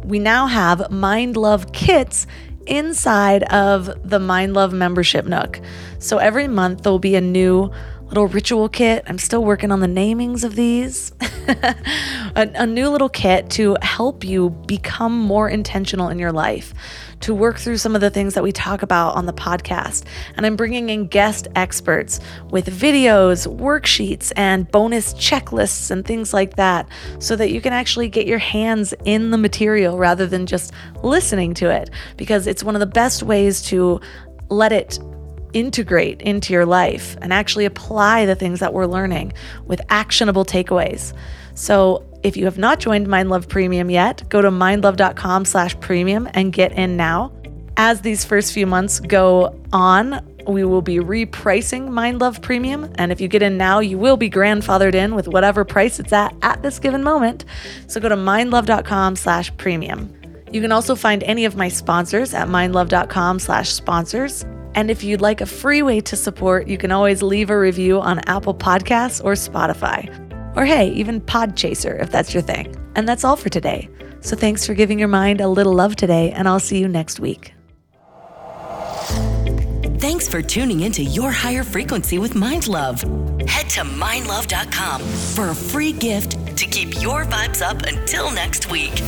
We 0.04 0.18
now 0.20 0.46
have 0.46 0.78
MindLove 0.90 1.72
kits 1.72 2.26
inside 2.66 3.42
of 3.44 3.90
the 4.08 4.18
Mind 4.18 4.54
Love 4.54 4.72
membership 4.72 5.26
nook. 5.26 5.60
So, 5.98 6.18
every 6.18 6.48
month 6.48 6.82
there'll 6.82 6.98
be 6.98 7.16
a 7.16 7.20
new 7.20 7.70
little 8.14 8.26
ritual 8.28 8.68
kit. 8.68 9.02
I'm 9.06 9.18
still 9.18 9.44
working 9.44 9.72
on 9.72 9.80
the 9.80 9.86
namings 9.86 10.44
of 10.44 10.54
these. 10.54 11.12
a, 11.48 12.50
a, 12.54 12.66
new 12.66 12.88
little 12.88 13.08
kit 13.08 13.50
to 13.50 13.76
help 13.82 14.24
you 14.24 14.50
become 14.50 15.18
more 15.18 15.48
intentional 15.48 16.08
in 16.08 16.18
your 16.18 16.32
life, 16.32 16.74
to 17.24 17.34
work 17.34 17.58
through 17.58 17.78
some 17.78 17.94
of 17.94 18.02
the 18.02 18.10
things 18.10 18.34
that 18.34 18.42
we 18.42 18.52
talk 18.52 18.82
about 18.82 19.16
on 19.16 19.24
the 19.24 19.32
podcast. 19.32 20.04
And 20.36 20.44
I'm 20.44 20.56
bringing 20.56 20.90
in 20.90 21.06
guest 21.06 21.48
experts 21.56 22.20
with 22.50 22.66
videos, 22.66 23.46
worksheets, 23.46 24.30
and 24.36 24.70
bonus 24.70 25.14
checklists 25.14 25.90
and 25.90 26.04
things 26.04 26.34
like 26.34 26.56
that 26.56 26.86
so 27.18 27.34
that 27.36 27.50
you 27.50 27.62
can 27.62 27.72
actually 27.72 28.10
get 28.10 28.26
your 28.26 28.38
hands 28.38 28.92
in 29.06 29.30
the 29.30 29.38
material 29.38 29.96
rather 29.96 30.26
than 30.26 30.44
just 30.44 30.72
listening 31.02 31.54
to 31.54 31.70
it, 31.70 31.88
because 32.18 32.46
it's 32.46 32.62
one 32.62 32.76
of 32.76 32.80
the 32.80 32.86
best 32.86 33.22
ways 33.22 33.62
to 33.62 34.00
let 34.50 34.70
it 34.70 34.98
integrate 35.54 36.20
into 36.20 36.52
your 36.52 36.66
life 36.66 37.16
and 37.22 37.32
actually 37.32 37.64
apply 37.64 38.26
the 38.26 38.34
things 38.34 38.60
that 38.60 38.74
we're 38.74 38.84
learning 38.84 39.32
with 39.64 39.80
actionable 39.88 40.44
takeaways. 40.44 41.14
So 41.54 42.04
if 42.22 42.36
you 42.36 42.44
have 42.46 42.58
not 42.58 42.80
joined 42.80 43.06
MindLove 43.06 43.48
Premium 43.48 43.90
yet, 43.90 44.28
go 44.28 44.42
to 44.42 44.50
mindlove.com 44.50 45.44
slash 45.44 45.78
premium 45.80 46.28
and 46.34 46.52
get 46.52 46.72
in 46.72 46.96
now. 46.96 47.32
As 47.76 48.00
these 48.00 48.24
first 48.24 48.52
few 48.52 48.66
months 48.66 49.00
go 49.00 49.60
on, 49.72 50.24
we 50.46 50.64
will 50.64 50.82
be 50.82 50.96
repricing 50.96 51.88
MindLove 51.88 52.42
Premium. 52.42 52.90
And 52.96 53.10
if 53.10 53.20
you 53.20 53.28
get 53.28 53.42
in 53.42 53.56
now, 53.56 53.80
you 53.80 53.98
will 53.98 54.16
be 54.16 54.30
grandfathered 54.30 54.94
in 54.94 55.14
with 55.14 55.28
whatever 55.28 55.64
price 55.64 55.98
it's 55.98 56.12
at 56.12 56.34
at 56.42 56.62
this 56.62 56.78
given 56.78 57.02
moment. 57.02 57.44
So 57.86 58.00
go 58.00 58.08
to 58.08 58.16
mindlove.com 58.16 59.16
slash 59.16 59.54
premium. 59.56 60.14
You 60.50 60.60
can 60.60 60.72
also 60.72 60.94
find 60.94 61.22
any 61.24 61.44
of 61.46 61.56
my 61.56 61.68
sponsors 61.68 62.32
at 62.32 62.48
mindlove.com 62.48 63.38
slash 63.40 63.70
sponsors. 63.70 64.44
And 64.76 64.90
if 64.90 65.02
you'd 65.02 65.20
like 65.20 65.40
a 65.40 65.46
free 65.46 65.82
way 65.82 66.00
to 66.02 66.16
support, 66.16 66.68
you 66.68 66.78
can 66.78 66.92
always 66.92 67.22
leave 67.22 67.50
a 67.50 67.58
review 67.58 68.00
on 68.00 68.20
Apple 68.26 68.54
Podcasts 68.54 69.24
or 69.24 69.32
Spotify. 69.32 70.33
Or 70.56 70.64
hey, 70.64 70.88
even 70.90 71.20
Podchaser 71.20 72.00
if 72.00 72.10
that's 72.10 72.32
your 72.32 72.42
thing. 72.42 72.74
And 72.94 73.08
that's 73.08 73.24
all 73.24 73.36
for 73.36 73.48
today. 73.48 73.88
So 74.20 74.36
thanks 74.36 74.66
for 74.66 74.74
giving 74.74 74.98
your 74.98 75.08
mind 75.08 75.40
a 75.40 75.48
little 75.48 75.74
love 75.74 75.96
today, 75.96 76.30
and 76.32 76.48
I'll 76.48 76.60
see 76.60 76.78
you 76.78 76.88
next 76.88 77.20
week. 77.20 77.52
Thanks 79.98 80.28
for 80.28 80.42
tuning 80.42 80.80
into 80.80 81.02
Your 81.02 81.30
Higher 81.30 81.64
Frequency 81.64 82.18
with 82.18 82.34
Mind 82.34 82.68
Love. 82.68 83.00
Head 83.46 83.68
to 83.70 83.80
mindlove.com 83.82 85.00
for 85.00 85.48
a 85.48 85.54
free 85.54 85.92
gift 85.92 86.56
to 86.56 86.66
keep 86.66 87.00
your 87.02 87.24
vibes 87.24 87.62
up 87.62 87.82
until 87.82 88.30
next 88.30 88.70
week. 88.70 89.02